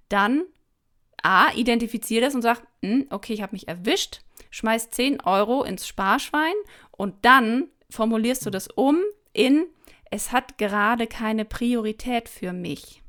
Dann 0.09 0.43
A, 1.21 1.51
identifiziere 1.53 2.25
das 2.25 2.35
und 2.35 2.41
sag, 2.41 2.61
hm, 2.81 3.07
okay, 3.09 3.33
ich 3.33 3.41
habe 3.41 3.53
mich 3.53 3.67
erwischt, 3.67 4.21
schmeiß 4.49 4.89
10 4.89 5.21
Euro 5.21 5.63
ins 5.63 5.87
Sparschwein 5.87 6.53
und 6.91 7.13
dann 7.23 7.69
formulierst 7.89 8.45
du 8.45 8.49
das 8.49 8.67
um 8.67 8.99
in, 9.33 9.65
es 10.11 10.31
hat 10.31 10.57
gerade 10.57 11.07
keine 11.07 11.45
Priorität 11.45 12.29
für 12.29 12.53
mich. 12.53 13.03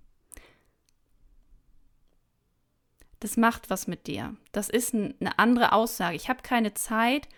Das 3.21 3.37
macht 3.37 3.71
was 3.71 3.87
mit 3.87 4.07
dir. 4.07 4.35
Das 4.53 4.69
ist 4.69 4.95
eine 4.95 5.39
andere 5.39 5.73
Aussage. 5.73 6.17
Ich 6.17 6.29
habe 6.29 6.43
keine 6.43 6.75
Zeit, 6.75 7.29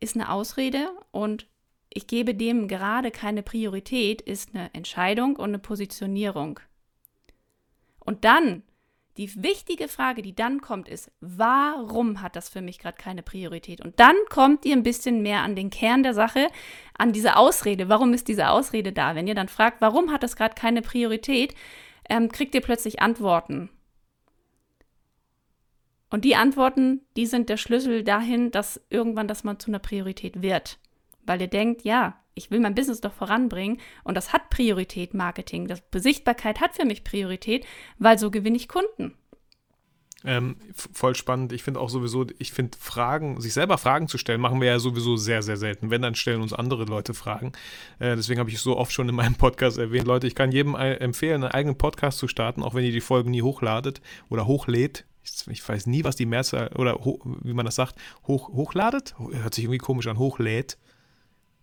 ist 0.00 0.14
eine 0.14 0.30
Ausrede 0.30 0.90
und 1.10 1.46
ich 1.90 2.06
gebe 2.06 2.34
dem 2.34 2.68
gerade 2.68 3.10
keine 3.10 3.42
Priorität, 3.42 4.20
ist 4.22 4.54
eine 4.54 4.72
Entscheidung 4.74 5.36
und 5.36 5.50
eine 5.50 5.58
Positionierung. 5.58 6.60
Und 8.00 8.24
dann, 8.24 8.62
die 9.16 9.42
wichtige 9.42 9.88
Frage, 9.88 10.22
die 10.22 10.34
dann 10.34 10.60
kommt, 10.60 10.88
ist, 10.88 11.10
warum 11.20 12.20
hat 12.20 12.34
das 12.36 12.48
für 12.48 12.60
mich 12.60 12.78
gerade 12.78 12.96
keine 12.96 13.22
Priorität? 13.22 13.80
Und 13.80 13.98
dann 14.00 14.16
kommt 14.28 14.64
ihr 14.64 14.74
ein 14.74 14.82
bisschen 14.82 15.22
mehr 15.22 15.42
an 15.42 15.54
den 15.54 15.70
Kern 15.70 16.02
der 16.02 16.14
Sache, 16.14 16.48
an 16.98 17.12
diese 17.12 17.36
Ausrede. 17.36 17.88
Warum 17.88 18.12
ist 18.12 18.26
diese 18.26 18.50
Ausrede 18.50 18.92
da? 18.92 19.14
Wenn 19.14 19.28
ihr 19.28 19.36
dann 19.36 19.48
fragt, 19.48 19.80
warum 19.80 20.12
hat 20.12 20.24
das 20.24 20.36
gerade 20.36 20.54
keine 20.56 20.82
Priorität, 20.82 21.54
ähm, 22.08 22.30
kriegt 22.30 22.54
ihr 22.54 22.60
plötzlich 22.60 23.00
Antworten. 23.00 23.70
Und 26.14 26.24
die 26.24 26.36
Antworten, 26.36 27.00
die 27.16 27.26
sind 27.26 27.48
der 27.48 27.56
Schlüssel 27.56 28.04
dahin, 28.04 28.52
dass 28.52 28.80
irgendwann 28.88 29.26
das 29.26 29.42
mal 29.42 29.58
zu 29.58 29.72
einer 29.72 29.80
Priorität 29.80 30.42
wird. 30.42 30.78
Weil 31.26 31.40
ihr 31.40 31.48
denkt, 31.48 31.82
ja, 31.82 32.22
ich 32.34 32.52
will 32.52 32.60
mein 32.60 32.76
Business 32.76 33.00
doch 33.00 33.12
voranbringen 33.12 33.80
und 34.04 34.16
das 34.16 34.32
hat 34.32 34.48
Priorität 34.48 35.12
Marketing. 35.12 35.66
Das 35.66 35.80
Besichtbarkeit 35.80 36.60
hat 36.60 36.76
für 36.76 36.84
mich 36.84 37.02
Priorität, 37.02 37.66
weil 37.98 38.16
so 38.16 38.30
gewinne 38.30 38.56
ich 38.56 38.68
Kunden. 38.68 39.16
Ähm, 40.24 40.54
voll 40.72 41.16
spannend. 41.16 41.52
Ich 41.52 41.64
finde 41.64 41.80
auch 41.80 41.90
sowieso, 41.90 42.24
ich 42.38 42.52
finde 42.52 42.78
Fragen, 42.78 43.40
sich 43.40 43.52
selber 43.52 43.76
Fragen 43.76 44.06
zu 44.06 44.16
stellen, 44.16 44.40
machen 44.40 44.60
wir 44.60 44.68
ja 44.68 44.78
sowieso 44.78 45.16
sehr, 45.16 45.42
sehr 45.42 45.56
selten. 45.56 45.90
Wenn, 45.90 46.02
dann 46.02 46.14
stellen 46.14 46.42
uns 46.42 46.52
andere 46.52 46.84
Leute 46.84 47.14
Fragen. 47.14 47.50
Äh, 47.98 48.14
deswegen 48.14 48.38
habe 48.38 48.50
ich 48.50 48.60
so 48.60 48.76
oft 48.76 48.92
schon 48.92 49.08
in 49.08 49.16
meinem 49.16 49.34
Podcast 49.34 49.78
erwähnt. 49.78 50.06
Leute, 50.06 50.28
ich 50.28 50.36
kann 50.36 50.52
jedem 50.52 50.76
empfehlen, 50.76 51.42
einen 51.42 51.52
eigenen 51.52 51.76
Podcast 51.76 52.18
zu 52.18 52.28
starten, 52.28 52.62
auch 52.62 52.74
wenn 52.74 52.84
ihr 52.84 52.92
die 52.92 53.00
Folgen 53.00 53.32
nie 53.32 53.42
hochladet 53.42 54.00
oder 54.28 54.46
hochlädt. 54.46 55.06
Ich, 55.24 55.66
weiß 55.66 55.86
nie, 55.86 56.04
was 56.04 56.16
die 56.16 56.26
Mehrzahl 56.26 56.68
oder 56.76 56.98
wie 57.42 57.54
man 57.54 57.64
das 57.64 57.76
sagt, 57.76 57.96
hoch, 58.26 58.48
hochladet. 58.48 59.14
Hört 59.18 59.54
sich 59.54 59.64
irgendwie 59.64 59.78
komisch 59.78 60.06
an, 60.06 60.18
hochlädt. 60.18 60.78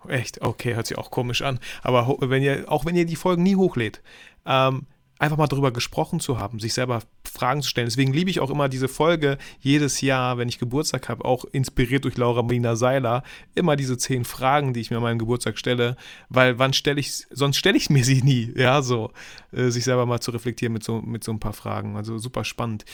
Echt? 0.08 0.42
Okay, 0.42 0.74
hört 0.76 0.88
sich 0.88 0.98
auch 0.98 1.12
komisch 1.12 1.42
an. 1.44 1.60
Aber 1.84 2.18
wenn 2.22 2.42
ihr, 2.42 2.72
auch 2.72 2.86
wenn 2.86 2.96
ihr 2.96 3.06
die 3.06 3.16
Folgen 3.16 3.44
nie 3.44 3.56
hochlädt, 3.56 4.02
ähm, 4.46 4.88
einfach 5.22 5.38
mal 5.38 5.46
darüber 5.46 5.72
gesprochen 5.72 6.20
zu 6.20 6.40
haben, 6.40 6.60
sich 6.60 6.74
selber 6.74 7.04
Fragen 7.24 7.62
zu 7.62 7.70
stellen. 7.70 7.86
Deswegen 7.86 8.12
liebe 8.12 8.32
ich 8.32 8.40
auch 8.40 8.50
immer 8.50 8.70
diese 8.70 8.88
Folge 8.88 9.38
jedes 9.60 10.02
Jahr, 10.02 10.40
wenn 10.40 10.50
ich 10.50 10.58
Geburtstag 10.58 11.10
habe, 11.10 11.26
auch 11.26 11.46
inspiriert 11.46 12.06
durch 12.06 12.18
Laura 12.18 12.42
Marina 12.42 12.76
Seiler, 12.76 13.22
immer 13.54 13.76
diese 13.76 14.00
zehn 14.00 14.26
Fragen, 14.26 14.74
die 14.74 14.82
ich 14.82 14.90
mir 14.90 14.98
an 14.98 15.04
meinem 15.04 15.20
Geburtstag 15.20 15.60
stelle, 15.60 15.96
weil 16.30 16.58
wann 16.58 16.74
stelle 16.74 17.00
ich, 17.00 17.28
sonst 17.30 17.58
stelle 17.58 17.78
ich 17.78 17.92
mir 17.92 18.04
sie 18.04 18.24
nie, 18.24 18.52
ja, 18.56 18.82
so, 18.82 19.12
äh, 19.52 19.70
sich 19.70 19.84
selber 19.84 20.08
mal 20.08 20.22
zu 20.22 20.32
reflektieren 20.32 20.74
mit 20.74 20.84
so, 20.84 21.02
mit 21.02 21.24
so 21.24 21.32
ein 21.32 21.40
paar 21.40 21.54
Fragen. 21.54 21.96
Also 21.98 22.18
super 22.18 22.44
spannend. 22.44 22.86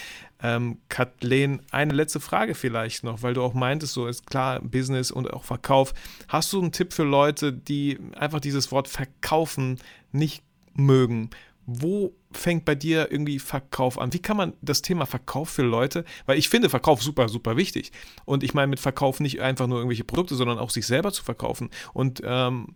Ähm, 0.44 0.80
Kathleen, 0.90 1.62
eine 1.72 1.94
letzte 1.94 2.20
Frage 2.20 2.56
vielleicht 2.56 3.06
noch, 3.06 3.24
weil 3.24 3.36
du 3.36 3.42
auch 3.42 3.54
meintest, 3.54 3.94
so 3.94 4.06
ist 4.06 4.28
klar, 4.28 4.60
Business 4.60 5.12
und 5.12 5.34
auch 5.34 5.46
Verkauf. 5.46 5.94
Hast 6.28 6.52
du 6.52 6.62
einen 6.62 6.74
Tipp 6.74 6.92
für 6.92 7.06
Leute, 7.06 7.54
die 7.54 7.98
einfach 8.18 8.42
dieses 8.42 8.74
Wort 8.74 8.90
verkaufen 8.90 9.80
nicht 10.12 10.44
mögen? 10.74 11.30
wo 11.68 12.14
fängt 12.38 12.66
bei 12.66 12.76
dir 12.76 13.12
irgendwie 13.12 13.40
Verkauf 13.40 14.00
an? 14.00 14.14
Wie 14.14 14.22
kann 14.22 14.38
man 14.38 14.54
das 14.62 14.82
Thema 14.82 15.06
Verkauf 15.06 15.50
für 15.50 15.64
Leute, 15.64 16.06
weil 16.26 16.38
ich 16.38 16.50
finde 16.50 16.70
Verkauf 16.70 17.02
super, 17.02 17.30
super 17.30 17.58
wichtig. 17.58 17.92
Und 18.26 18.44
ich 18.44 18.54
meine 18.54 18.68
mit 18.68 18.80
Verkauf 18.80 19.20
nicht 19.20 19.42
einfach 19.42 19.68
nur 19.68 19.80
irgendwelche 19.80 20.04
Produkte, 20.04 20.36
sondern 20.36 20.60
auch 20.60 20.70
sich 20.70 20.86
selber 20.86 21.12
zu 21.12 21.24
verkaufen 21.24 21.70
und 21.94 22.22
ähm, 22.24 22.76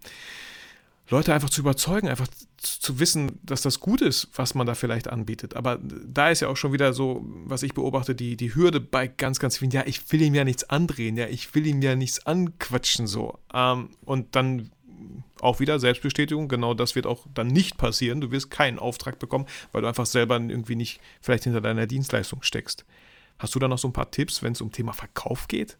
Leute 1.11 1.33
einfach 1.33 1.49
zu 1.49 1.59
überzeugen, 1.59 2.07
einfach 2.07 2.27
zu 2.57 2.99
wissen, 2.99 3.39
dass 3.43 3.61
das 3.61 3.81
gut 3.81 4.01
ist, 4.01 4.29
was 4.33 4.55
man 4.55 4.65
da 4.65 4.75
vielleicht 4.75 5.09
anbietet. 5.09 5.55
Aber 5.57 5.77
da 5.81 6.29
ist 6.29 6.39
ja 6.39 6.47
auch 6.47 6.55
schon 6.55 6.71
wieder 6.71 6.93
so, 6.93 7.25
was 7.45 7.63
ich 7.63 7.73
beobachte, 7.73 8.15
die, 8.15 8.37
die 8.37 8.55
Hürde 8.55 8.79
bei 8.79 9.07
ganz, 9.07 9.39
ganz 9.39 9.57
vielen, 9.57 9.71
ja, 9.71 9.83
ich 9.85 10.09
will 10.11 10.21
ihm 10.21 10.33
ja 10.33 10.45
nichts 10.45 10.63
andrehen, 10.69 11.17
ja, 11.17 11.27
ich 11.27 11.53
will 11.53 11.67
ihm 11.67 11.81
ja 11.81 11.95
nichts 11.95 12.25
anquatschen, 12.25 13.07
so. 13.07 13.39
Ähm, 13.53 13.89
und 14.05 14.35
dann 14.37 14.71
auch 15.39 15.59
wieder 15.59 15.79
Selbstbestätigung, 15.79 16.47
genau 16.47 16.73
das 16.73 16.95
wird 16.95 17.05
auch 17.05 17.25
dann 17.33 17.47
nicht 17.47 17.77
passieren. 17.77 18.21
Du 18.21 18.31
wirst 18.31 18.51
keinen 18.51 18.79
Auftrag 18.79 19.19
bekommen, 19.19 19.45
weil 19.71 19.81
du 19.81 19.87
einfach 19.87 20.05
selber 20.05 20.35
irgendwie 20.35 20.75
nicht 20.75 20.99
vielleicht 21.21 21.43
hinter 21.43 21.61
deiner 21.61 21.87
Dienstleistung 21.87 22.43
steckst. 22.43 22.85
Hast 23.39 23.55
du 23.55 23.59
da 23.59 23.67
noch 23.67 23.79
so 23.79 23.87
ein 23.87 23.93
paar 23.93 24.11
Tipps, 24.11 24.43
wenn 24.43 24.53
es 24.53 24.61
um 24.61 24.71
Thema 24.71 24.93
Verkauf 24.93 25.47
geht? 25.47 25.77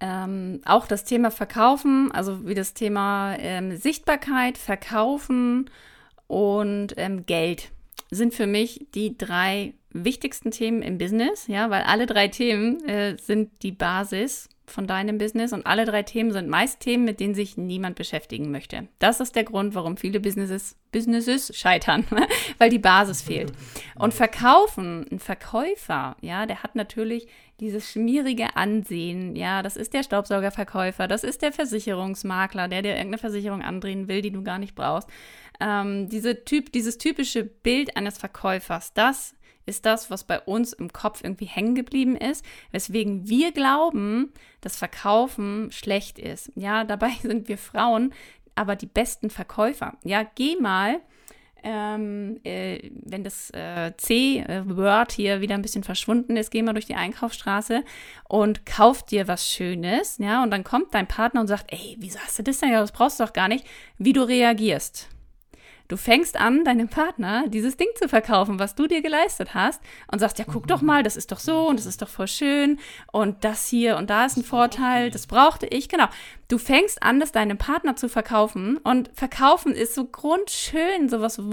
Ähm, 0.00 0.60
auch 0.64 0.86
das 0.86 1.04
Thema 1.04 1.30
Verkaufen, 1.30 2.10
also 2.12 2.46
wie 2.46 2.54
das 2.54 2.74
Thema 2.74 3.36
ähm, 3.38 3.76
Sichtbarkeit, 3.76 4.58
Verkaufen 4.58 5.70
und 6.26 6.94
ähm, 6.96 7.24
Geld 7.24 7.70
sind 8.10 8.34
für 8.34 8.46
mich 8.46 8.86
die 8.94 9.16
drei 9.16 9.74
wichtigsten 9.90 10.50
Themen 10.50 10.82
im 10.82 10.98
Business, 10.98 11.46
ja, 11.46 11.70
weil 11.70 11.82
alle 11.82 12.06
drei 12.06 12.28
Themen 12.28 12.84
äh, 12.84 13.16
sind 13.16 13.50
die 13.62 13.72
Basis 13.72 14.48
von 14.72 14.86
deinem 14.86 15.18
Business 15.18 15.52
und 15.52 15.66
alle 15.66 15.84
drei 15.84 16.02
Themen 16.02 16.32
sind 16.32 16.48
meist 16.48 16.80
Themen, 16.80 17.04
mit 17.04 17.20
denen 17.20 17.34
sich 17.34 17.56
niemand 17.56 17.96
beschäftigen 17.96 18.50
möchte. 18.50 18.88
Das 18.98 19.20
ist 19.20 19.36
der 19.36 19.44
Grund, 19.44 19.74
warum 19.74 19.96
viele 19.96 20.20
Businesses, 20.20 20.76
Businesses 20.90 21.56
scheitern, 21.56 22.06
weil 22.58 22.70
die 22.70 22.78
Basis 22.78 23.22
fehlt. 23.22 23.52
Und 23.96 24.14
verkaufen, 24.14 25.06
ein 25.10 25.18
Verkäufer, 25.18 26.16
ja, 26.20 26.46
der 26.46 26.62
hat 26.62 26.74
natürlich 26.74 27.28
dieses 27.60 27.90
schmierige 27.90 28.56
Ansehen, 28.56 29.36
ja, 29.36 29.62
das 29.62 29.76
ist 29.76 29.94
der 29.94 30.02
Staubsaugerverkäufer, 30.02 31.06
das 31.06 31.22
ist 31.22 31.42
der 31.42 31.52
Versicherungsmakler, 31.52 32.66
der 32.66 32.82
dir 32.82 32.96
irgendeine 32.96 33.18
Versicherung 33.18 33.62
andrehen 33.62 34.08
will, 34.08 34.22
die 34.22 34.32
du 34.32 34.42
gar 34.42 34.58
nicht 34.58 34.74
brauchst. 34.74 35.08
Ähm, 35.60 36.08
diese 36.08 36.44
typ, 36.44 36.72
dieses 36.72 36.98
typische 36.98 37.44
Bild 37.44 37.96
eines 37.96 38.18
Verkäufers, 38.18 38.94
das 38.94 39.34
ist 39.66 39.86
das, 39.86 40.10
was 40.10 40.24
bei 40.24 40.40
uns 40.40 40.72
im 40.72 40.92
Kopf 40.92 41.22
irgendwie 41.22 41.46
hängen 41.46 41.74
geblieben 41.74 42.16
ist, 42.16 42.44
weswegen 42.70 43.28
wir 43.28 43.52
glauben, 43.52 44.32
dass 44.60 44.76
Verkaufen 44.76 45.70
schlecht 45.70 46.18
ist. 46.18 46.50
Ja, 46.54 46.84
dabei 46.92 47.10
sind 47.22 47.48
wir 47.48 47.58
Frauen 47.58 48.12
aber 48.54 48.76
die 48.76 48.86
besten 48.86 49.30
Verkäufer. 49.30 49.94
Ja, 50.04 50.24
geh 50.34 50.56
mal, 50.56 51.00
ähm, 51.64 52.40
äh, 52.44 52.90
wenn 53.04 53.22
das 53.22 53.50
äh, 53.50 53.92
C-Word 53.96 55.12
hier 55.12 55.40
wieder 55.40 55.54
ein 55.54 55.62
bisschen 55.62 55.84
verschwunden 55.84 56.36
ist, 56.36 56.50
geh 56.50 56.62
mal 56.62 56.72
durch 56.72 56.86
die 56.86 56.96
Einkaufsstraße 56.96 57.84
und 58.28 58.66
kauf 58.66 59.04
dir 59.04 59.28
was 59.28 59.48
Schönes, 59.48 60.18
ja, 60.18 60.42
und 60.42 60.50
dann 60.50 60.64
kommt 60.64 60.92
dein 60.92 61.06
Partner 61.06 61.40
und 61.40 61.46
sagt, 61.46 61.72
ey, 61.72 61.96
wieso 62.00 62.18
hast 62.18 62.38
du 62.38 62.42
das 62.42 62.58
denn? 62.58 62.72
Das 62.72 62.92
brauchst 62.92 63.20
du 63.20 63.24
doch 63.24 63.32
gar 63.32 63.48
nicht, 63.48 63.64
wie 63.98 64.12
du 64.12 64.22
reagierst. 64.22 65.08
Du 65.92 65.98
fängst 65.98 66.40
an, 66.40 66.64
deinem 66.64 66.88
Partner 66.88 67.44
dieses 67.48 67.76
Ding 67.76 67.88
zu 67.96 68.08
verkaufen, 68.08 68.58
was 68.58 68.74
du 68.74 68.86
dir 68.86 69.02
geleistet 69.02 69.52
hast 69.52 69.82
und 70.10 70.20
sagst, 70.20 70.38
ja, 70.38 70.46
guck 70.50 70.66
doch 70.66 70.80
mal, 70.80 71.02
das 71.02 71.16
ist 71.16 71.32
doch 71.32 71.38
so 71.38 71.68
und 71.68 71.78
das 71.78 71.84
ist 71.84 72.00
doch 72.00 72.08
voll 72.08 72.28
schön 72.28 72.78
und 73.12 73.44
das 73.44 73.66
hier 73.66 73.98
und 73.98 74.08
da 74.08 74.24
ist 74.24 74.38
ein 74.38 74.42
Vorteil, 74.42 75.10
das 75.10 75.26
brauchte 75.26 75.66
ich. 75.66 75.90
Genau. 75.90 76.06
Du 76.48 76.56
fängst 76.56 77.02
an, 77.02 77.20
das 77.20 77.30
deinem 77.30 77.58
Partner 77.58 77.94
zu 77.94 78.08
verkaufen 78.08 78.78
und 78.78 79.10
verkaufen 79.12 79.74
ist 79.74 79.94
so 79.94 80.06
grundschön, 80.06 81.10
so 81.10 81.20
was 81.20 81.50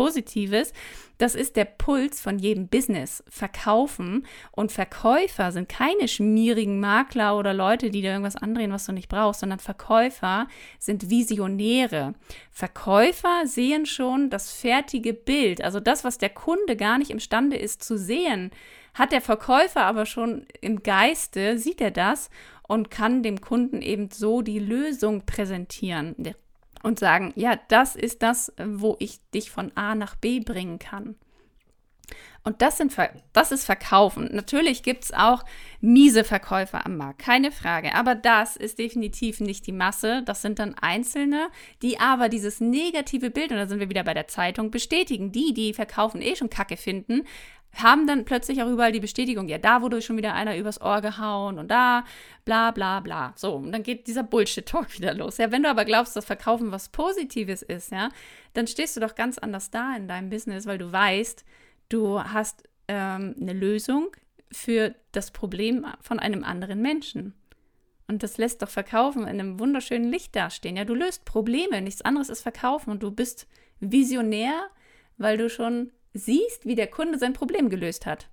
Wunderpositives. 0.00 0.72
Das 1.18 1.34
ist 1.34 1.56
der 1.56 1.66
Puls 1.66 2.20
von 2.20 2.38
jedem 2.38 2.68
Business. 2.68 3.22
Verkaufen 3.28 4.26
und 4.52 4.72
Verkäufer 4.72 5.52
sind 5.52 5.68
keine 5.68 6.08
schmierigen 6.08 6.80
Makler 6.80 7.36
oder 7.36 7.52
Leute, 7.52 7.90
die 7.90 8.00
dir 8.00 8.12
irgendwas 8.12 8.36
andrehen, 8.36 8.72
was 8.72 8.86
du 8.86 8.92
nicht 8.92 9.10
brauchst, 9.10 9.40
sondern 9.40 9.58
Verkäufer 9.58 10.48
sind 10.78 11.10
Visionäre. 11.10 12.14
Verkäufer 12.50 13.42
sehen 13.44 13.84
schon 13.84 14.30
das 14.30 14.50
fertige 14.50 15.12
Bild, 15.12 15.62
also 15.62 15.78
das, 15.78 16.04
was 16.04 16.16
der 16.16 16.30
Kunde 16.30 16.76
gar 16.76 16.96
nicht 16.96 17.10
imstande 17.10 17.56
ist 17.56 17.84
zu 17.84 17.98
sehen. 17.98 18.50
Hat 18.94 19.12
der 19.12 19.20
Verkäufer 19.20 19.82
aber 19.82 20.06
schon 20.06 20.46
im 20.62 20.82
Geiste, 20.82 21.58
sieht 21.58 21.82
er 21.82 21.90
das 21.90 22.30
und 22.66 22.90
kann 22.90 23.22
dem 23.22 23.42
Kunden 23.42 23.82
eben 23.82 24.10
so 24.10 24.40
die 24.40 24.58
Lösung 24.58 25.26
präsentieren 25.26 26.14
und 26.82 26.98
sagen, 26.98 27.32
ja, 27.36 27.58
das 27.68 27.96
ist 27.96 28.22
das, 28.22 28.52
wo 28.62 28.96
ich 28.98 29.20
dich 29.34 29.50
von 29.50 29.72
A 29.76 29.94
nach 29.94 30.16
B 30.16 30.40
bringen 30.40 30.78
kann. 30.78 31.16
Und 32.42 32.62
das, 32.62 32.78
sind, 32.78 32.96
das 33.34 33.52
ist 33.52 33.66
Verkaufen. 33.66 34.30
Natürlich 34.32 34.82
gibt 34.82 35.04
es 35.04 35.12
auch 35.12 35.44
miese 35.80 36.24
Verkäufer 36.24 36.86
am 36.86 36.96
Markt, 36.96 37.20
keine 37.20 37.52
Frage. 37.52 37.94
Aber 37.94 38.14
das 38.14 38.56
ist 38.56 38.78
definitiv 38.78 39.40
nicht 39.40 39.66
die 39.66 39.72
Masse. 39.72 40.22
Das 40.24 40.40
sind 40.40 40.58
dann 40.58 40.74
Einzelne, 40.74 41.50
die 41.82 42.00
aber 42.00 42.30
dieses 42.30 42.60
negative 42.60 43.30
Bild, 43.30 43.50
und 43.50 43.58
da 43.58 43.66
sind 43.66 43.78
wir 43.78 43.90
wieder 43.90 44.04
bei 44.04 44.14
der 44.14 44.26
Zeitung, 44.26 44.70
bestätigen. 44.70 45.32
Die, 45.32 45.52
die 45.52 45.74
verkaufen 45.74 46.22
eh 46.22 46.34
schon 46.34 46.48
Kacke 46.48 46.78
finden, 46.78 47.26
haben 47.74 48.06
dann 48.06 48.24
plötzlich 48.24 48.62
auch 48.62 48.68
überall 48.68 48.92
die 48.92 49.00
Bestätigung, 49.00 49.48
ja, 49.48 49.58
da 49.58 49.82
wurde 49.82 50.02
schon 50.02 50.16
wieder 50.16 50.34
einer 50.34 50.56
übers 50.56 50.80
Ohr 50.80 51.00
gehauen 51.00 51.58
und 51.58 51.70
da, 51.70 52.04
bla 52.44 52.70
bla 52.72 53.00
bla. 53.00 53.32
So, 53.36 53.54
und 53.54 53.72
dann 53.72 53.82
geht 53.82 54.06
dieser 54.06 54.22
Bullshit-Talk 54.22 54.94
wieder 54.98 55.14
los. 55.14 55.38
Ja, 55.38 55.52
wenn 55.52 55.62
du 55.62 55.70
aber 55.70 55.84
glaubst, 55.84 56.16
dass 56.16 56.24
Verkaufen 56.24 56.72
was 56.72 56.88
Positives 56.88 57.62
ist, 57.62 57.92
ja, 57.92 58.10
dann 58.54 58.66
stehst 58.66 58.96
du 58.96 59.00
doch 59.00 59.14
ganz 59.14 59.38
anders 59.38 59.70
da 59.70 59.94
in 59.96 60.08
deinem 60.08 60.30
Business, 60.30 60.66
weil 60.66 60.78
du 60.78 60.90
weißt, 60.90 61.44
du 61.88 62.20
hast 62.22 62.64
ähm, 62.88 63.34
eine 63.40 63.52
Lösung 63.52 64.08
für 64.52 64.94
das 65.12 65.30
Problem 65.30 65.86
von 66.00 66.18
einem 66.18 66.44
anderen 66.44 66.82
Menschen. 66.82 67.34
Und 68.08 68.24
das 68.24 68.38
lässt 68.38 68.60
doch 68.62 68.68
Verkaufen 68.68 69.22
in 69.22 69.28
einem 69.28 69.60
wunderschönen 69.60 70.10
Licht 70.10 70.34
dastehen. 70.34 70.76
Ja, 70.76 70.84
du 70.84 70.94
löst 70.94 71.24
Probleme, 71.24 71.80
nichts 71.80 72.02
anderes 72.02 72.28
ist 72.28 72.42
Verkaufen 72.42 72.90
und 72.90 73.04
du 73.04 73.12
bist 73.12 73.46
visionär, 73.78 74.68
weil 75.16 75.38
du 75.38 75.48
schon 75.48 75.92
siehst, 76.12 76.66
wie 76.66 76.74
der 76.74 76.88
Kunde 76.88 77.18
sein 77.18 77.32
Problem 77.32 77.68
gelöst 77.68 78.06
hat. 78.06 78.28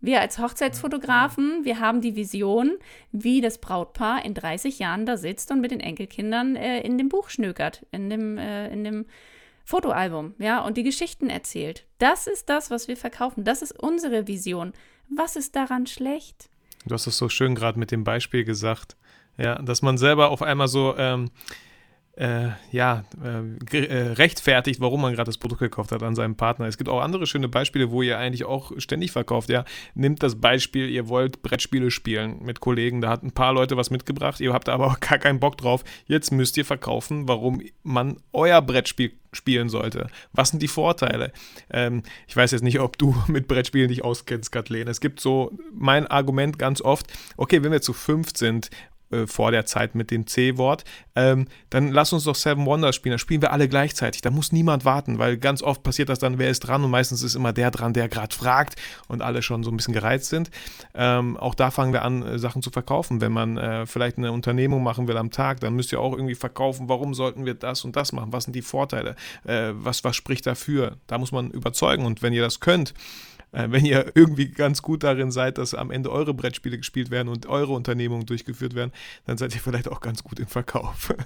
Wir 0.00 0.20
als 0.20 0.38
Hochzeitsfotografen, 0.38 1.64
wir 1.64 1.80
haben 1.80 2.02
die 2.02 2.14
Vision, 2.14 2.76
wie 3.10 3.40
das 3.40 3.58
Brautpaar 3.58 4.22
in 4.22 4.34
30 4.34 4.78
Jahren 4.78 5.06
da 5.06 5.16
sitzt 5.16 5.50
und 5.50 5.62
mit 5.62 5.70
den 5.70 5.80
Enkelkindern 5.80 6.56
äh, 6.56 6.80
in 6.82 6.98
dem 6.98 7.08
Buch 7.08 7.30
schnökert, 7.30 7.86
in 7.90 8.10
dem, 8.10 8.36
äh, 8.36 8.68
in 8.68 8.84
dem 8.84 9.06
Fotoalbum, 9.64 10.34
ja, 10.38 10.60
und 10.60 10.76
die 10.76 10.82
Geschichten 10.82 11.30
erzählt. 11.30 11.86
Das 11.96 12.26
ist 12.26 12.50
das, 12.50 12.70
was 12.70 12.86
wir 12.86 12.98
verkaufen. 12.98 13.44
Das 13.44 13.62
ist 13.62 13.72
unsere 13.72 14.26
Vision. 14.26 14.74
Was 15.08 15.36
ist 15.36 15.56
daran 15.56 15.86
schlecht? 15.86 16.50
Du 16.84 16.92
hast 16.92 17.06
es 17.06 17.16
so 17.16 17.30
schön 17.30 17.54
gerade 17.54 17.78
mit 17.78 17.90
dem 17.90 18.04
Beispiel 18.04 18.44
gesagt, 18.44 18.98
ja, 19.38 19.54
dass 19.62 19.80
man 19.80 19.96
selber 19.96 20.28
auf 20.28 20.42
einmal 20.42 20.68
so 20.68 20.94
ähm, 20.98 21.30
äh, 22.16 22.50
ja, 22.70 23.04
äh, 23.22 23.76
äh, 23.76 24.12
rechtfertigt, 24.12 24.80
warum 24.80 25.00
man 25.02 25.14
gerade 25.14 25.28
das 25.28 25.38
Produkt 25.38 25.60
gekauft 25.60 25.90
hat 25.90 26.02
an 26.02 26.14
seinem 26.14 26.36
Partner. 26.36 26.66
Es 26.66 26.78
gibt 26.78 26.88
auch 26.88 27.00
andere 27.00 27.26
schöne 27.26 27.48
Beispiele, 27.48 27.90
wo 27.90 28.02
ihr 28.02 28.18
eigentlich 28.18 28.44
auch 28.44 28.72
ständig 28.78 29.10
verkauft. 29.10 29.50
Ja, 29.50 29.64
nimmt 29.94 30.22
das 30.22 30.40
Beispiel, 30.40 30.88
ihr 30.88 31.08
wollt 31.08 31.42
Brettspiele 31.42 31.90
spielen 31.90 32.40
mit 32.42 32.60
Kollegen, 32.60 33.00
da 33.00 33.10
hat 33.10 33.22
ein 33.24 33.32
paar 33.32 33.52
Leute 33.52 33.76
was 33.76 33.90
mitgebracht, 33.90 34.40
ihr 34.40 34.52
habt 34.52 34.68
aber 34.68 34.86
auch 34.86 35.00
gar 35.00 35.18
keinen 35.18 35.40
Bock 35.40 35.58
drauf. 35.58 35.82
Jetzt 36.06 36.30
müsst 36.30 36.56
ihr 36.56 36.64
verkaufen, 36.64 37.26
warum 37.26 37.60
man 37.82 38.16
euer 38.32 38.62
Brettspiel 38.62 39.12
spielen 39.32 39.68
sollte. 39.68 40.06
Was 40.32 40.50
sind 40.50 40.62
die 40.62 40.68
Vorteile? 40.68 41.32
Ähm, 41.68 42.04
ich 42.28 42.36
weiß 42.36 42.52
jetzt 42.52 42.62
nicht, 42.62 42.78
ob 42.78 42.96
du 42.96 43.16
mit 43.26 43.48
Brettspielen 43.48 43.88
dich 43.88 44.04
auskennst, 44.04 44.52
Kathleen. 44.52 44.86
Es 44.86 45.00
gibt 45.00 45.18
so 45.18 45.50
mein 45.72 46.06
Argument 46.06 46.60
ganz 46.60 46.80
oft, 46.80 47.06
okay, 47.36 47.64
wenn 47.64 47.72
wir 47.72 47.82
zu 47.82 47.92
fünf 47.92 48.36
sind 48.36 48.70
äh, 49.14 49.26
vor 49.26 49.50
der 49.50 49.66
Zeit 49.66 49.94
mit 49.94 50.10
dem 50.10 50.26
C-Wort, 50.26 50.84
ähm, 51.16 51.46
dann 51.70 51.92
lass 51.92 52.12
uns 52.12 52.24
doch 52.24 52.34
Seven 52.34 52.66
Wonders 52.66 52.96
spielen. 52.96 53.12
Da 53.12 53.18
spielen 53.18 53.42
wir 53.42 53.52
alle 53.52 53.68
gleichzeitig. 53.68 54.20
Da 54.22 54.30
muss 54.30 54.52
niemand 54.52 54.84
warten, 54.84 55.18
weil 55.18 55.36
ganz 55.36 55.62
oft 55.62 55.82
passiert 55.82 56.08
das 56.08 56.18
dann, 56.18 56.38
wer 56.38 56.50
ist 56.50 56.60
dran 56.60 56.84
und 56.84 56.90
meistens 56.90 57.22
ist 57.22 57.34
immer 57.34 57.52
der 57.52 57.70
dran, 57.70 57.92
der 57.92 58.08
gerade 58.08 58.34
fragt 58.34 58.76
und 59.08 59.22
alle 59.22 59.42
schon 59.42 59.62
so 59.62 59.70
ein 59.70 59.76
bisschen 59.76 59.94
gereizt 59.94 60.26
sind. 60.26 60.50
Ähm, 60.94 61.36
auch 61.36 61.54
da 61.54 61.70
fangen 61.70 61.92
wir 61.92 62.02
an, 62.02 62.22
äh, 62.22 62.38
Sachen 62.38 62.62
zu 62.62 62.70
verkaufen. 62.70 63.20
Wenn 63.20 63.32
man 63.32 63.56
äh, 63.56 63.86
vielleicht 63.86 64.18
eine 64.18 64.32
Unternehmung 64.32 64.82
machen 64.82 65.08
will 65.08 65.16
am 65.16 65.30
Tag, 65.30 65.60
dann 65.60 65.74
müsst 65.74 65.92
ihr 65.92 66.00
auch 66.00 66.12
irgendwie 66.12 66.34
verkaufen, 66.34 66.88
warum 66.88 67.14
sollten 67.14 67.46
wir 67.46 67.54
das 67.54 67.84
und 67.84 67.96
das 67.96 68.12
machen? 68.12 68.32
Was 68.32 68.44
sind 68.44 68.54
die 68.54 68.62
Vorteile? 68.62 69.16
Äh, 69.44 69.70
was, 69.74 70.04
was 70.04 70.16
spricht 70.16 70.46
dafür? 70.46 70.96
Da 71.06 71.18
muss 71.18 71.32
man 71.32 71.50
überzeugen 71.50 72.04
und 72.06 72.22
wenn 72.22 72.32
ihr 72.32 72.42
das 72.42 72.60
könnt, 72.60 72.94
äh, 73.54 73.70
wenn 73.70 73.84
ihr 73.84 74.12
irgendwie 74.14 74.48
ganz 74.48 74.82
gut 74.82 75.04
darin 75.04 75.30
seid, 75.30 75.58
dass 75.58 75.74
am 75.74 75.90
Ende 75.90 76.10
eure 76.10 76.34
Brettspiele 76.34 76.76
gespielt 76.76 77.10
werden 77.10 77.28
und 77.28 77.46
eure 77.46 77.72
Unternehmungen 77.72 78.26
durchgeführt 78.26 78.74
werden, 78.74 78.92
dann 79.26 79.38
seid 79.38 79.54
ihr 79.54 79.60
vielleicht 79.60 79.88
auch 79.88 80.00
ganz 80.00 80.24
gut 80.24 80.38
im 80.38 80.46
Verkauf. 80.46 81.14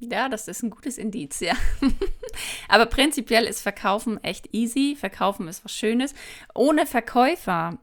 Ja, 0.00 0.28
das 0.28 0.48
ist 0.48 0.62
ein 0.62 0.70
gutes 0.70 0.98
Indiz, 0.98 1.40
ja. 1.40 1.54
Aber 2.68 2.84
prinzipiell 2.84 3.44
ist 3.44 3.62
Verkaufen 3.62 4.22
echt 4.22 4.52
easy. 4.52 4.96
Verkaufen 4.98 5.48
ist 5.48 5.64
was 5.64 5.72
Schönes. 5.72 6.14
Ohne 6.52 6.84
Verkäufer 6.84 7.78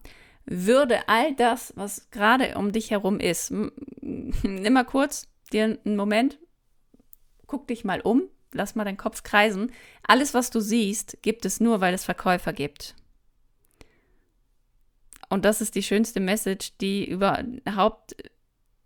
würde 0.45 0.99
all 1.07 1.33
das, 1.33 1.73
was 1.77 2.11
gerade 2.11 2.57
um 2.57 2.73
dich 2.73 2.91
herum 2.91 3.19
ist, 3.19 3.51
nimm 3.51 4.73
mal 4.73 4.83
kurz 4.83 5.29
dir 5.51 5.79
einen 5.83 5.95
Moment, 5.95 6.37
guck 7.47 7.67
dich 7.67 7.85
mal 7.85 8.01
um, 8.01 8.23
lass 8.51 8.75
mal 8.75 8.83
deinen 8.83 8.97
Kopf 8.97 9.23
kreisen. 9.23 9.71
Alles, 10.03 10.33
was 10.33 10.51
du 10.51 10.59
siehst, 10.59 11.17
gibt 11.21 11.45
es 11.45 11.59
nur, 11.59 11.81
weil 11.81 11.93
es 11.93 12.03
Verkäufer 12.03 12.53
gibt. 12.53 12.95
Und 15.31 15.45
das 15.45 15.61
ist 15.61 15.75
die 15.75 15.83
schönste 15.83 16.19
Message, 16.19 16.77
die 16.81 17.09
überhaupt 17.09 18.17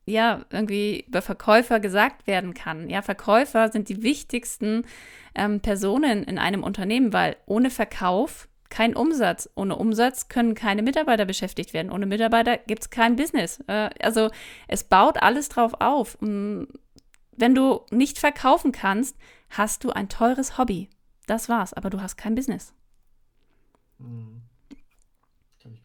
ja 0.05 0.45
irgendwie 0.51 1.03
über 1.07 1.23
Verkäufer 1.23 1.79
gesagt 1.79 2.27
werden 2.27 2.53
kann. 2.53 2.87
Ja, 2.87 3.01
Verkäufer 3.01 3.71
sind 3.71 3.89
die 3.89 4.03
wichtigsten 4.03 4.85
ähm, 5.33 5.59
Personen 5.59 6.23
in 6.23 6.37
einem 6.37 6.61
Unternehmen, 6.61 7.13
weil 7.13 7.35
ohne 7.47 7.71
Verkauf 7.71 8.47
kein 8.69 8.95
Umsatz. 8.95 9.49
Ohne 9.55 9.75
Umsatz 9.75 10.27
können 10.27 10.53
keine 10.53 10.83
Mitarbeiter 10.83 11.25
beschäftigt 11.25 11.73
werden. 11.73 11.91
Ohne 11.91 12.05
Mitarbeiter 12.05 12.57
gibt 12.59 12.83
es 12.83 12.89
kein 12.91 13.15
Business. 13.15 13.63
Äh, 13.65 13.89
also 13.99 14.29
es 14.67 14.83
baut 14.83 15.23
alles 15.23 15.49
drauf 15.49 15.73
auf. 15.79 16.15
Wenn 16.21 16.67
du 17.55 17.81
nicht 17.89 18.19
verkaufen 18.19 18.71
kannst, 18.71 19.17
hast 19.49 19.83
du 19.83 19.89
ein 19.89 20.09
teures 20.09 20.59
Hobby. 20.59 20.89
Das 21.25 21.49
war's, 21.49 21.73
aber 21.73 21.89
du 21.89 22.01
hast 22.01 22.17
kein 22.17 22.35
Business. 22.35 22.71
Mhm. 23.97 24.44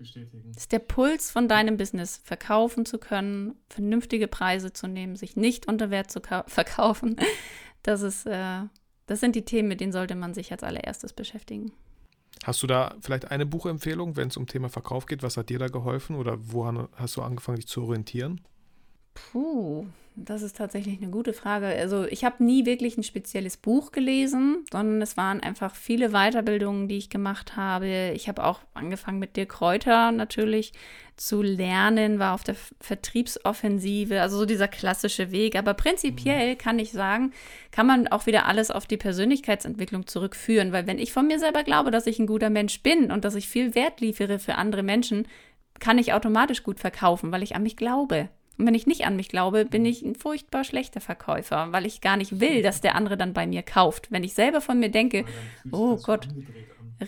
Bestätigen. 0.00 0.52
Das 0.52 0.64
ist 0.64 0.72
der 0.72 0.78
Puls 0.80 1.30
von 1.30 1.46
deinem 1.46 1.76
Business, 1.76 2.20
verkaufen 2.24 2.84
zu 2.86 2.98
können, 2.98 3.54
vernünftige 3.68 4.26
Preise 4.26 4.72
zu 4.72 4.88
nehmen, 4.88 5.14
sich 5.14 5.36
nicht 5.36 5.68
unter 5.68 5.90
Wert 5.90 6.10
zu 6.10 6.20
verkaufen. 6.46 7.16
Das 7.82 8.02
ist, 8.02 8.26
äh, 8.26 8.62
das 9.06 9.20
sind 9.20 9.36
die 9.36 9.44
Themen, 9.44 9.68
mit 9.68 9.80
denen 9.80 9.92
sollte 9.92 10.14
man 10.14 10.34
sich 10.34 10.50
als 10.50 10.62
allererstes 10.62 11.12
beschäftigen. 11.12 11.72
Hast 12.44 12.62
du 12.62 12.66
da 12.66 12.94
vielleicht 13.00 13.30
eine 13.30 13.44
Buchempfehlung, 13.44 14.16
wenn 14.16 14.28
es 14.28 14.36
um 14.36 14.46
Thema 14.46 14.70
Verkauf 14.70 15.06
geht? 15.06 15.22
Was 15.22 15.36
hat 15.36 15.50
dir 15.50 15.58
da 15.58 15.68
geholfen 15.68 16.16
oder 16.16 16.38
woran 16.52 16.88
hast 16.94 17.16
du 17.16 17.22
angefangen, 17.22 17.56
dich 17.56 17.68
zu 17.68 17.82
orientieren? 17.82 18.40
Puh, 19.14 19.86
das 20.16 20.42
ist 20.42 20.56
tatsächlich 20.56 21.00
eine 21.00 21.10
gute 21.10 21.32
Frage. 21.32 21.66
Also 21.66 22.04
ich 22.04 22.24
habe 22.24 22.44
nie 22.44 22.66
wirklich 22.66 22.98
ein 22.98 23.02
spezielles 23.02 23.56
Buch 23.56 23.92
gelesen, 23.92 24.64
sondern 24.70 25.00
es 25.02 25.16
waren 25.16 25.40
einfach 25.40 25.74
viele 25.74 26.10
Weiterbildungen, 26.10 26.88
die 26.88 26.98
ich 26.98 27.10
gemacht 27.10 27.56
habe. 27.56 28.12
Ich 28.14 28.28
habe 28.28 28.44
auch 28.44 28.60
angefangen 28.74 29.18
mit 29.18 29.36
Dirk 29.36 29.50
Kräuter 29.50 30.12
natürlich 30.12 30.72
zu 31.16 31.42
lernen, 31.42 32.18
war 32.18 32.34
auf 32.34 32.44
der 32.44 32.56
Vertriebsoffensive, 32.80 34.20
also 34.20 34.38
so 34.38 34.46
dieser 34.46 34.68
klassische 34.68 35.30
Weg. 35.32 35.56
Aber 35.56 35.74
prinzipiell 35.74 36.56
kann 36.56 36.78
ich 36.78 36.92
sagen, 36.92 37.32
kann 37.70 37.86
man 37.86 38.08
auch 38.08 38.26
wieder 38.26 38.46
alles 38.46 38.70
auf 38.70 38.86
die 38.86 38.96
Persönlichkeitsentwicklung 38.96 40.06
zurückführen, 40.06 40.72
weil 40.72 40.86
wenn 40.86 40.98
ich 40.98 41.12
von 41.12 41.26
mir 41.26 41.38
selber 41.38 41.62
glaube, 41.62 41.90
dass 41.90 42.06
ich 42.06 42.18
ein 42.18 42.26
guter 42.26 42.50
Mensch 42.50 42.82
bin 42.82 43.10
und 43.10 43.24
dass 43.24 43.34
ich 43.34 43.48
viel 43.48 43.74
Wert 43.74 44.00
liefere 44.00 44.38
für 44.38 44.56
andere 44.56 44.82
Menschen, 44.82 45.26
kann 45.78 45.98
ich 45.98 46.12
automatisch 46.12 46.62
gut 46.62 46.80
verkaufen, 46.80 47.32
weil 47.32 47.42
ich 47.42 47.54
an 47.54 47.62
mich 47.62 47.76
glaube. 47.76 48.28
Und 48.60 48.66
wenn 48.66 48.74
ich 48.74 48.86
nicht 48.86 49.06
an 49.06 49.16
mich 49.16 49.28
glaube, 49.28 49.64
bin 49.64 49.86
ich 49.86 50.02
ein 50.02 50.14
furchtbar 50.14 50.64
schlechter 50.64 51.00
Verkäufer, 51.00 51.72
weil 51.72 51.86
ich 51.86 52.02
gar 52.02 52.18
nicht 52.18 52.40
will, 52.40 52.62
dass 52.62 52.82
der 52.82 52.94
andere 52.94 53.16
dann 53.16 53.32
bei 53.32 53.46
mir 53.46 53.62
kauft. 53.62 54.12
Wenn 54.12 54.22
ich 54.22 54.34
selber 54.34 54.60
von 54.60 54.78
mir 54.78 54.90
denke, 54.90 55.24
oh 55.72 55.96
Gott, 55.96 56.28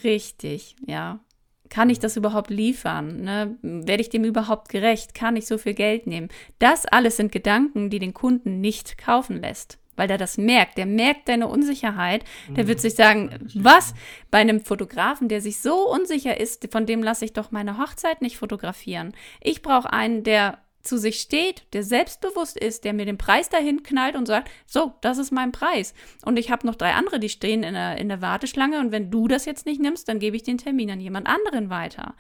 richtig, 0.03 0.77
ja. 0.87 1.21
Kann 1.69 1.91
ich 1.91 1.99
das 1.99 2.17
überhaupt 2.17 2.51
liefern? 2.51 3.23
Ne? 3.23 3.57
Werde 3.63 4.03
ich 4.03 4.11
dem 4.11 4.25
überhaupt 4.25 4.69
gerecht? 4.69 5.15
Kann 5.15 5.37
ich 5.37 5.47
so 5.47 5.57
viel 5.57 5.75
Geld 5.75 6.07
nehmen? 6.07 6.29
Das 6.59 6.87
alles 6.87 7.17
sind 7.17 7.33
Gedanken, 7.33 7.89
die 7.89 7.99
den 7.99 8.13
Kunden 8.15 8.61
nicht 8.61 8.99
kaufen 8.99 9.41
lässt 9.41 9.79
weil 9.95 10.09
der 10.09 10.19
das 10.19 10.39
merkt. 10.39 10.79
Der 10.79 10.87
merkt 10.87 11.29
deine 11.29 11.49
Unsicherheit. 11.49 12.25
Der 12.49 12.67
wird 12.67 12.79
mhm. 12.79 12.83
sich 12.83 12.95
sagen, 12.95 13.31
was? 13.55 13.95
Bei 14.31 14.39
einem 14.39 14.61
Fotografen, 14.61 15.29
der 15.29 15.41
sich 15.41 15.61
so 15.61 15.89
unsicher 15.93 16.41
ist, 16.41 16.69
von 16.73 16.87
dem 16.87 17.03
lasse 17.03 17.25
ich 17.25 17.33
doch 17.33 17.51
meine 17.51 17.79
Hochzeit 17.79 18.23
nicht 18.23 18.39
fotografieren. 18.39 19.13
Ich 19.41 19.63
brauche 19.63 19.93
einen, 19.93 20.25
der 20.25 20.59
zu 20.83 20.99
sich 20.99 21.21
steht, 21.21 21.65
der 21.73 21.83
selbstbewusst 21.83 22.57
ist, 22.57 22.85
der 22.85 22.93
mir 22.93 23.07
den 23.07 23.19
Preis 23.19 23.49
dahin 23.49 23.83
knallt 23.83 24.17
und 24.17 24.27
sagt, 24.27 24.51
so, 24.67 24.93
das 25.01 25.19
ist 25.19 25.31
mein 25.31 25.53
Preis. 25.53 25.95
Und 26.25 26.39
ich 26.39 26.51
habe 26.51 26.67
noch 26.67 26.75
drei 26.75 26.93
andere, 26.93 27.21
die 27.21 27.29
stehen 27.29 27.63
in 27.63 27.75
der, 27.75 27.99
in 27.99 28.09
der 28.09 28.21
Warteschlange 28.21 28.81
und 28.81 28.93
wenn 28.93 29.11
du 29.11 29.29
das 29.29 29.45
jetzt 29.45 29.67
nicht 29.67 29.81
nimmst, 29.81 30.09
dann 30.09 30.19
gebe 30.19 30.37
ich 30.37 30.43
den 30.43 30.59
Termin 30.59 30.91
an 30.91 31.01
jemand 31.01 31.27
anderen 31.27 31.71
weiter. 31.71 32.15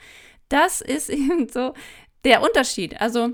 Das 0.48 0.80
ist 0.80 1.10
eben 1.10 1.48
so 1.48 1.74
der 2.24 2.42
Unterschied. 2.42 3.00
Also 3.00 3.30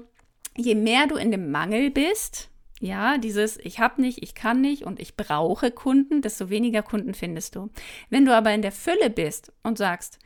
je 0.57 0.75
mehr 0.75 1.07
du 1.07 1.17
in 1.17 1.31
dem 1.31 1.51
Mangel 1.51 1.91
bist, 1.91 2.51
ja, 2.81 3.19
dieses 3.19 3.59
ich 3.59 3.81
habe 3.81 4.01
nicht, 4.01 4.23
ich 4.23 4.35
kann 4.35 4.61
nicht 4.61 4.85
und 4.85 5.01
ich 5.01 5.17
brauche 5.17 5.71
Kunden, 5.71 6.23
desto 6.23 6.49
weniger 6.49 6.83
Kunden 6.83 7.15
findest 7.15 7.57
du. 7.57 7.71
Wenn 8.09 8.25
du 8.25 8.35
aber 8.35 8.53
in 8.53 8.63
der 8.63 8.73
Fülle 8.73 9.11
bist 9.11 9.53
und 9.63 9.79
sagst, 9.79 10.19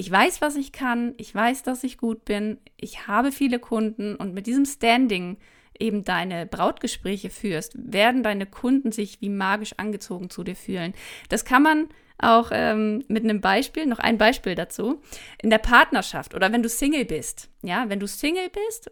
ich 0.00 0.10
weiß, 0.10 0.40
was 0.40 0.56
ich 0.56 0.72
kann, 0.72 1.12
ich 1.18 1.34
weiß, 1.34 1.62
dass 1.62 1.84
ich 1.84 1.98
gut 1.98 2.24
bin, 2.24 2.56
ich 2.78 3.06
habe 3.06 3.32
viele 3.32 3.58
Kunden 3.58 4.16
und 4.16 4.32
mit 4.32 4.46
diesem 4.46 4.64
Standing 4.64 5.36
eben 5.78 6.04
deine 6.04 6.46
Brautgespräche 6.46 7.28
führst, 7.28 7.74
werden 7.76 8.22
deine 8.22 8.46
Kunden 8.46 8.92
sich 8.92 9.20
wie 9.20 9.28
magisch 9.28 9.74
angezogen 9.76 10.30
zu 10.30 10.42
dir 10.42 10.56
fühlen. 10.56 10.94
Das 11.28 11.44
kann 11.44 11.62
man 11.62 11.88
auch 12.16 12.48
ähm, 12.50 13.04
mit 13.08 13.24
einem 13.24 13.42
Beispiel, 13.42 13.84
noch 13.84 13.98
ein 13.98 14.16
Beispiel 14.16 14.54
dazu, 14.54 15.02
in 15.42 15.50
der 15.50 15.58
Partnerschaft 15.58 16.34
oder 16.34 16.50
wenn 16.50 16.62
du 16.62 16.70
Single 16.70 17.04
bist. 17.04 17.50
Ja, 17.60 17.90
wenn 17.90 18.00
du 18.00 18.08
Single 18.08 18.48
bist, 18.48 18.90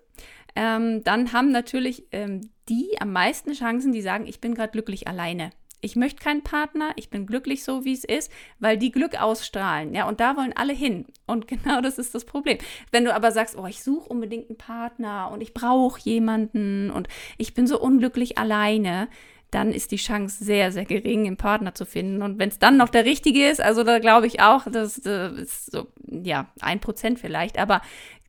ähm, 0.56 1.02
dann 1.04 1.32
haben 1.32 1.52
natürlich 1.52 2.04
ähm, 2.12 2.50
die 2.68 3.00
am 3.00 3.12
meisten 3.12 3.54
Chancen, 3.54 3.92
die 3.92 4.02
sagen, 4.02 4.26
ich 4.26 4.42
bin 4.42 4.54
gerade 4.54 4.72
glücklich 4.72 5.08
alleine 5.08 5.52
ich 5.80 5.96
möchte 5.96 6.22
keinen 6.22 6.42
Partner, 6.42 6.92
ich 6.96 7.10
bin 7.10 7.26
glücklich 7.26 7.64
so, 7.64 7.84
wie 7.84 7.92
es 7.92 8.04
ist, 8.04 8.32
weil 8.58 8.76
die 8.78 8.90
Glück 8.90 9.20
ausstrahlen, 9.20 9.94
ja, 9.94 10.08
und 10.08 10.20
da 10.20 10.36
wollen 10.36 10.52
alle 10.54 10.72
hin. 10.72 11.06
Und 11.26 11.48
genau 11.48 11.80
das 11.80 11.98
ist 11.98 12.14
das 12.14 12.24
Problem. 12.24 12.58
Wenn 12.90 13.04
du 13.04 13.14
aber 13.14 13.32
sagst, 13.32 13.56
oh, 13.56 13.66
ich 13.66 13.82
suche 13.82 14.08
unbedingt 14.08 14.48
einen 14.48 14.58
Partner 14.58 15.30
und 15.32 15.40
ich 15.40 15.54
brauche 15.54 16.00
jemanden 16.00 16.90
und 16.90 17.08
ich 17.36 17.54
bin 17.54 17.66
so 17.66 17.80
unglücklich 17.80 18.38
alleine, 18.38 19.08
dann 19.50 19.72
ist 19.72 19.92
die 19.92 19.96
Chance 19.96 20.44
sehr, 20.44 20.72
sehr 20.72 20.84
gering, 20.84 21.26
einen 21.26 21.38
Partner 21.38 21.74
zu 21.74 21.86
finden. 21.86 22.22
Und 22.22 22.38
wenn 22.38 22.50
es 22.50 22.58
dann 22.58 22.76
noch 22.76 22.90
der 22.90 23.06
richtige 23.06 23.48
ist, 23.48 23.62
also 23.62 23.82
da 23.82 23.98
glaube 23.98 24.26
ich 24.26 24.40
auch, 24.40 24.66
das, 24.70 25.00
das 25.00 25.32
ist 25.32 25.72
so, 25.72 25.86
ja, 26.06 26.48
ein 26.60 26.80
Prozent 26.80 27.18
vielleicht, 27.18 27.58
aber 27.58 27.80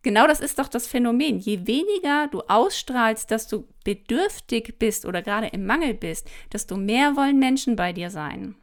Genau 0.01 0.27
das 0.27 0.39
ist 0.39 0.59
doch 0.59 0.69
das 0.69 0.87
Phänomen. 0.87 1.39
Je 1.39 1.67
weniger 1.67 2.27
du 2.31 2.41
ausstrahlst, 2.41 3.29
dass 3.31 3.47
du 3.47 3.67
bedürftig 3.83 4.75
bist 4.79 5.05
oder 5.05 5.21
gerade 5.21 5.47
im 5.47 5.65
Mangel 5.65 5.93
bist, 5.93 6.29
desto 6.53 6.77
mehr 6.77 7.15
wollen 7.15 7.37
Menschen 7.37 7.75
bei 7.75 7.91
dir 7.91 8.09
sein. 8.09 8.55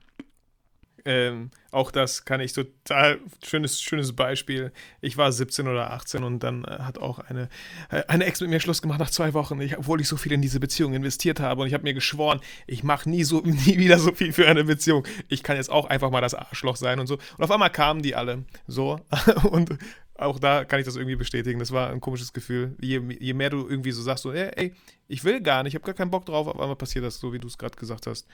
Ähm, 1.06 1.52
auch 1.70 1.92
das 1.92 2.24
kann 2.24 2.40
ich 2.40 2.52
total 2.52 3.20
schönes, 3.44 3.80
schönes 3.80 4.16
Beispiel. 4.16 4.72
Ich 5.00 5.16
war 5.16 5.30
17 5.30 5.68
oder 5.68 5.92
18 5.92 6.24
und 6.24 6.42
dann 6.42 6.64
äh, 6.64 6.78
hat 6.80 6.98
auch 6.98 7.20
eine, 7.20 7.48
äh, 7.90 8.02
eine 8.08 8.24
Ex 8.24 8.40
mit 8.40 8.50
mir 8.50 8.58
Schluss 8.58 8.82
gemacht 8.82 8.98
nach 8.98 9.10
zwei 9.10 9.32
Wochen, 9.32 9.60
ich, 9.60 9.78
obwohl 9.78 10.00
ich 10.00 10.08
so 10.08 10.16
viel 10.16 10.32
in 10.32 10.42
diese 10.42 10.58
Beziehung 10.58 10.94
investiert 10.94 11.38
habe 11.38 11.60
und 11.60 11.68
ich 11.68 11.74
habe 11.74 11.84
mir 11.84 11.94
geschworen, 11.94 12.40
ich 12.66 12.82
mache 12.82 13.08
nie 13.08 13.22
so 13.22 13.40
nie 13.44 13.78
wieder 13.78 14.00
so 14.00 14.12
viel 14.12 14.32
für 14.32 14.48
eine 14.48 14.64
Beziehung. 14.64 15.06
Ich 15.28 15.44
kann 15.44 15.56
jetzt 15.56 15.70
auch 15.70 15.86
einfach 15.86 16.10
mal 16.10 16.20
das 16.20 16.34
Arschloch 16.34 16.74
sein 16.74 16.98
und 16.98 17.06
so. 17.06 17.18
Und 17.38 17.44
auf 17.44 17.52
einmal 17.52 17.70
kamen 17.70 18.02
die 18.02 18.16
alle 18.16 18.44
so 18.66 18.98
und 19.50 19.78
auch 20.18 20.38
da 20.38 20.64
kann 20.64 20.80
ich 20.80 20.86
das 20.86 20.96
irgendwie 20.96 21.16
bestätigen. 21.16 21.58
Das 21.58 21.72
war 21.72 21.90
ein 21.90 22.00
komisches 22.00 22.32
Gefühl. 22.32 22.76
Je, 22.80 23.00
je 23.18 23.34
mehr 23.34 23.50
du 23.50 23.68
irgendwie 23.68 23.92
so 23.92 24.02
sagst, 24.02 24.22
so, 24.22 24.32
ey, 24.32 24.50
ey 24.56 24.74
ich 25.08 25.24
will 25.24 25.40
gar 25.40 25.62
nicht, 25.62 25.72
ich 25.72 25.74
habe 25.74 25.84
gar 25.84 25.94
keinen 25.94 26.10
Bock 26.10 26.26
drauf, 26.26 26.46
auf 26.46 26.58
einmal 26.58 26.76
passiert 26.76 27.04
das 27.04 27.18
so, 27.18 27.32
wie 27.32 27.38
du 27.38 27.46
es 27.46 27.58
gerade 27.58 27.76
gesagt 27.76 28.06
hast. 28.06 28.26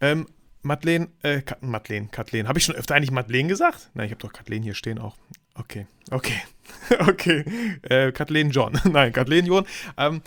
Ähm, 0.00 0.26
Madeleine, 0.62 1.08
äh, 1.22 1.42
Madeleine, 1.60 2.08
Kathleen. 2.08 2.48
Habe 2.48 2.58
ich 2.58 2.64
schon 2.64 2.74
öfter 2.74 2.94
eigentlich 2.94 3.10
Madeleine 3.10 3.48
gesagt? 3.48 3.90
Nein, 3.94 4.06
ich 4.06 4.12
habe 4.12 4.20
doch 4.20 4.32
Kathleen 4.32 4.62
hier 4.62 4.74
stehen 4.74 4.98
auch. 4.98 5.16
Okay, 5.54 5.86
okay, 6.10 6.40
okay. 7.00 7.44
Äh, 7.82 8.12
Kathleen 8.12 8.50
John. 8.50 8.78
Nein, 8.90 9.12
Kathleen 9.12 9.46
John. 9.46 9.66
Ähm, 9.96 10.22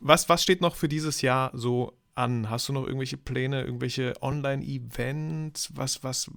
was, 0.00 0.28
was 0.28 0.42
steht 0.42 0.60
noch 0.60 0.76
für 0.76 0.88
dieses 0.88 1.22
Jahr 1.22 1.50
so 1.54 1.92
an? 2.16 2.50
Hast 2.50 2.68
du 2.68 2.72
noch 2.72 2.84
irgendwelche 2.84 3.16
Pläne, 3.16 3.62
irgendwelche 3.62 4.14
Online-Events? 4.20 5.72
Was, 5.76 6.02
was, 6.02 6.30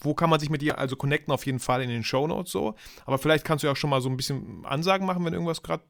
wo 0.00 0.14
kann 0.14 0.30
man 0.30 0.40
sich 0.40 0.50
mit 0.50 0.62
dir 0.62 0.78
also 0.78 0.96
connecten? 0.96 1.32
Auf 1.32 1.46
jeden 1.46 1.60
Fall 1.60 1.82
in 1.82 1.88
den 1.88 2.04
Show 2.04 2.26
Notes 2.26 2.52
so. 2.52 2.74
Aber 3.06 3.18
vielleicht 3.18 3.44
kannst 3.44 3.62
du 3.62 3.66
ja 3.66 3.72
auch 3.72 3.76
schon 3.76 3.90
mal 3.90 4.00
so 4.00 4.08
ein 4.08 4.16
bisschen 4.16 4.64
Ansagen 4.64 5.06
machen, 5.06 5.24
wenn 5.24 5.32
irgendwas 5.32 5.62
gerade 5.62 5.84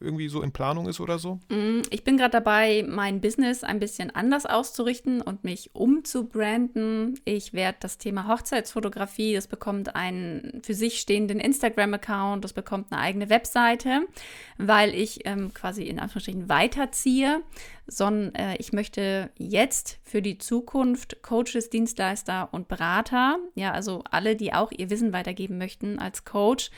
irgendwie 0.00 0.28
so 0.28 0.42
in 0.42 0.52
Planung 0.52 0.88
ist 0.88 1.00
oder 1.00 1.18
so? 1.18 1.40
Mm, 1.48 1.82
ich 1.90 2.04
bin 2.04 2.16
gerade 2.16 2.32
dabei, 2.32 2.84
mein 2.88 3.20
Business 3.20 3.64
ein 3.64 3.78
bisschen 3.78 4.14
anders 4.14 4.46
auszurichten 4.46 5.20
und 5.20 5.44
mich 5.44 5.74
umzubranden. 5.74 7.18
Ich 7.24 7.52
werde 7.52 7.78
das 7.80 7.98
Thema 7.98 8.28
Hochzeitsfotografie, 8.28 9.34
das 9.34 9.46
bekommt 9.46 9.94
einen 9.94 10.60
für 10.62 10.74
sich 10.74 11.00
stehenden 11.00 11.40
Instagram-Account, 11.40 12.44
das 12.44 12.52
bekommt 12.52 12.92
eine 12.92 13.00
eigene 13.00 13.30
Webseite, 13.30 14.02
weil 14.58 14.94
ich 14.94 15.26
ähm, 15.26 15.54
quasi 15.54 15.84
in 15.84 15.98
Anführungsstrichen 15.98 16.48
weiterziehe, 16.48 17.42
sondern 17.86 18.34
äh, 18.34 18.56
ich 18.56 18.72
möchte 18.72 19.30
jetzt 19.36 19.98
für 20.02 20.22
die 20.22 20.38
Zukunft 20.38 21.22
Coaches, 21.22 21.70
Dienstleister 21.70 22.48
und 22.52 22.68
Berater, 22.68 23.38
ja, 23.54 23.72
also 23.72 24.04
alle, 24.10 24.36
die 24.36 24.52
auch 24.52 24.72
ihr 24.72 24.90
Wissen 24.90 25.12
weitergeben 25.12 25.58
möchten 25.58 25.98
als 25.98 26.24
Coach, 26.24 26.70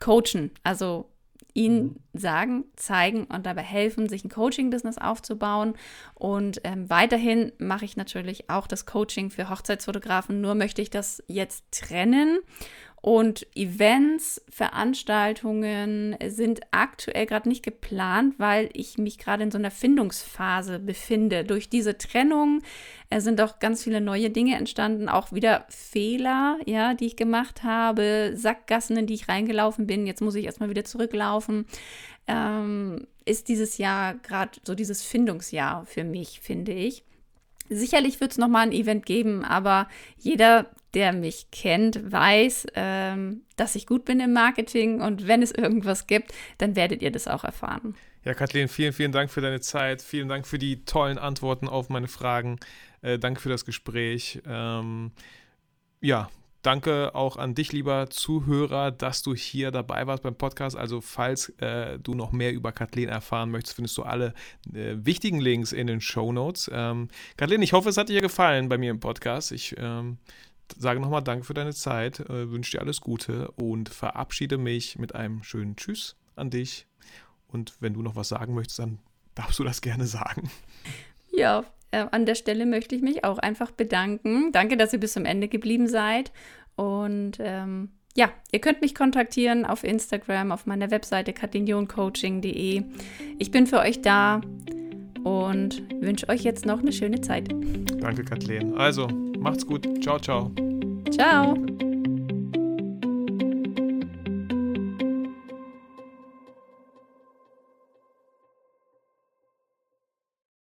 coachen. 0.00 0.50
Also 0.62 1.10
ihnen 1.56 1.84
mhm. 1.84 2.18
sagen, 2.18 2.64
zeigen 2.76 3.24
und 3.24 3.46
dabei 3.46 3.62
helfen, 3.62 4.08
sich 4.08 4.24
ein 4.24 4.30
Coaching-Business 4.30 4.98
aufzubauen. 4.98 5.74
Und 6.14 6.60
ähm, 6.64 6.88
weiterhin 6.88 7.52
mache 7.58 7.84
ich 7.84 7.96
natürlich 7.96 8.50
auch 8.50 8.66
das 8.66 8.86
Coaching 8.86 9.30
für 9.30 9.48
Hochzeitsfotografen, 9.48 10.40
nur 10.40 10.54
möchte 10.54 10.82
ich 10.82 10.90
das 10.90 11.22
jetzt 11.26 11.64
trennen 11.72 12.38
und 13.06 13.46
Events, 13.54 14.42
Veranstaltungen 14.48 16.16
sind 16.26 16.62
aktuell 16.72 17.26
gerade 17.26 17.48
nicht 17.48 17.62
geplant, 17.62 18.34
weil 18.38 18.68
ich 18.72 18.98
mich 18.98 19.18
gerade 19.18 19.44
in 19.44 19.52
so 19.52 19.58
einer 19.58 19.70
Findungsphase 19.70 20.80
befinde. 20.80 21.44
Durch 21.44 21.68
diese 21.68 21.98
Trennung 21.98 22.62
äh, 23.08 23.20
sind 23.20 23.40
auch 23.40 23.60
ganz 23.60 23.84
viele 23.84 24.00
neue 24.00 24.30
Dinge 24.30 24.56
entstanden, 24.56 25.08
auch 25.08 25.30
wieder 25.30 25.66
Fehler, 25.68 26.58
ja, 26.66 26.94
die 26.94 27.06
ich 27.06 27.14
gemacht 27.14 27.62
habe, 27.62 28.32
Sackgassen, 28.34 28.96
in 28.96 29.06
die 29.06 29.14
ich 29.14 29.28
reingelaufen 29.28 29.86
bin. 29.86 30.08
Jetzt 30.08 30.20
muss 30.20 30.34
ich 30.34 30.44
erstmal 30.44 30.70
wieder 30.70 30.84
zurücklaufen. 30.84 31.66
Ähm, 32.26 33.06
ist 33.24 33.46
dieses 33.46 33.78
Jahr 33.78 34.14
gerade 34.14 34.58
so 34.64 34.74
dieses 34.74 35.04
Findungsjahr 35.04 35.86
für 35.86 36.02
mich, 36.02 36.40
finde 36.40 36.72
ich. 36.72 37.04
Sicherlich 37.68 38.20
wird 38.20 38.32
es 38.32 38.38
nochmal 38.38 38.66
ein 38.66 38.72
Event 38.72 39.06
geben, 39.06 39.44
aber 39.44 39.88
jeder, 40.18 40.70
der 40.94 41.12
mich 41.12 41.50
kennt, 41.50 42.10
weiß, 42.10 42.66
ähm, 42.74 43.42
dass 43.56 43.74
ich 43.74 43.86
gut 43.86 44.04
bin 44.04 44.20
im 44.20 44.32
Marketing 44.32 45.00
und 45.00 45.26
wenn 45.26 45.42
es 45.42 45.52
irgendwas 45.52 46.06
gibt, 46.06 46.32
dann 46.58 46.76
werdet 46.76 47.02
ihr 47.02 47.10
das 47.10 47.28
auch 47.28 47.44
erfahren. 47.44 47.94
Ja, 48.24 48.34
Kathleen, 48.34 48.68
vielen, 48.68 48.92
vielen 48.92 49.12
Dank 49.12 49.30
für 49.30 49.40
deine 49.40 49.60
Zeit. 49.60 50.02
Vielen 50.02 50.28
Dank 50.28 50.48
für 50.48 50.58
die 50.58 50.84
tollen 50.84 51.16
Antworten 51.16 51.68
auf 51.68 51.90
meine 51.90 52.08
Fragen. 52.08 52.58
Äh, 53.00 53.20
danke 53.20 53.40
für 53.40 53.48
das 53.48 53.64
Gespräch. 53.64 54.42
Ähm, 54.46 55.12
ja, 56.00 56.28
Danke 56.66 57.14
auch 57.14 57.36
an 57.36 57.54
dich, 57.54 57.72
lieber 57.72 58.10
Zuhörer, 58.10 58.90
dass 58.90 59.22
du 59.22 59.36
hier 59.36 59.70
dabei 59.70 60.08
warst 60.08 60.24
beim 60.24 60.34
Podcast. 60.34 60.76
Also, 60.76 61.00
falls 61.00 61.50
äh, 61.60 62.00
du 62.00 62.14
noch 62.14 62.32
mehr 62.32 62.52
über 62.52 62.72
Kathleen 62.72 63.08
erfahren 63.08 63.52
möchtest, 63.52 63.76
findest 63.76 63.96
du 63.96 64.02
alle 64.02 64.34
äh, 64.74 64.96
wichtigen 64.96 65.38
Links 65.38 65.70
in 65.70 65.86
den 65.86 66.00
Show 66.00 66.32
Notes. 66.32 66.68
Ähm, 66.74 67.06
Kathleen, 67.36 67.62
ich 67.62 67.72
hoffe, 67.72 67.88
es 67.88 67.96
hat 67.96 68.08
dir 68.08 68.20
gefallen 68.20 68.68
bei 68.68 68.78
mir 68.78 68.90
im 68.90 68.98
Podcast. 68.98 69.52
Ich 69.52 69.76
ähm, 69.78 70.18
sage 70.76 70.98
nochmal 70.98 71.22
Danke 71.22 71.44
für 71.44 71.54
deine 71.54 71.72
Zeit, 71.72 72.18
äh, 72.18 72.50
wünsche 72.50 72.72
dir 72.72 72.80
alles 72.80 73.00
Gute 73.00 73.48
und 73.52 73.88
verabschiede 73.88 74.58
mich 74.58 74.98
mit 74.98 75.14
einem 75.14 75.44
schönen 75.44 75.76
Tschüss 75.76 76.16
an 76.34 76.50
dich. 76.50 76.88
Und 77.46 77.76
wenn 77.78 77.94
du 77.94 78.02
noch 78.02 78.16
was 78.16 78.30
sagen 78.30 78.54
möchtest, 78.54 78.80
dann 78.80 78.98
darfst 79.36 79.60
du 79.60 79.62
das 79.62 79.82
gerne 79.82 80.06
sagen. 80.08 80.50
Ja, 81.32 81.64
äh, 81.96 82.06
an 82.10 82.26
der 82.26 82.34
Stelle 82.34 82.66
möchte 82.66 82.94
ich 82.94 83.02
mich 83.02 83.24
auch 83.24 83.38
einfach 83.38 83.70
bedanken. 83.70 84.52
Danke, 84.52 84.76
dass 84.76 84.92
ihr 84.92 85.00
bis 85.00 85.14
zum 85.14 85.24
Ende 85.24 85.48
geblieben 85.48 85.88
seid. 85.88 86.32
Und 86.76 87.38
ähm, 87.40 87.88
ja, 88.14 88.30
ihr 88.52 88.60
könnt 88.60 88.80
mich 88.80 88.94
kontaktieren 88.94 89.64
auf 89.64 89.84
Instagram, 89.84 90.52
auf 90.52 90.66
meiner 90.66 90.90
Webseite 90.90 91.32
katinioncoaching.de. 91.32 92.82
Ich 93.38 93.50
bin 93.50 93.66
für 93.66 93.78
euch 93.78 94.02
da 94.02 94.40
und 95.24 95.82
wünsche 96.00 96.28
euch 96.28 96.42
jetzt 96.42 96.66
noch 96.66 96.80
eine 96.80 96.92
schöne 96.92 97.20
Zeit. 97.20 97.48
Danke, 98.00 98.24
Kathleen. 98.24 98.74
Also, 98.74 99.08
macht's 99.38 99.66
gut. 99.66 99.88
Ciao, 100.02 100.18
ciao. 100.18 100.50
Ciao. 101.10 101.56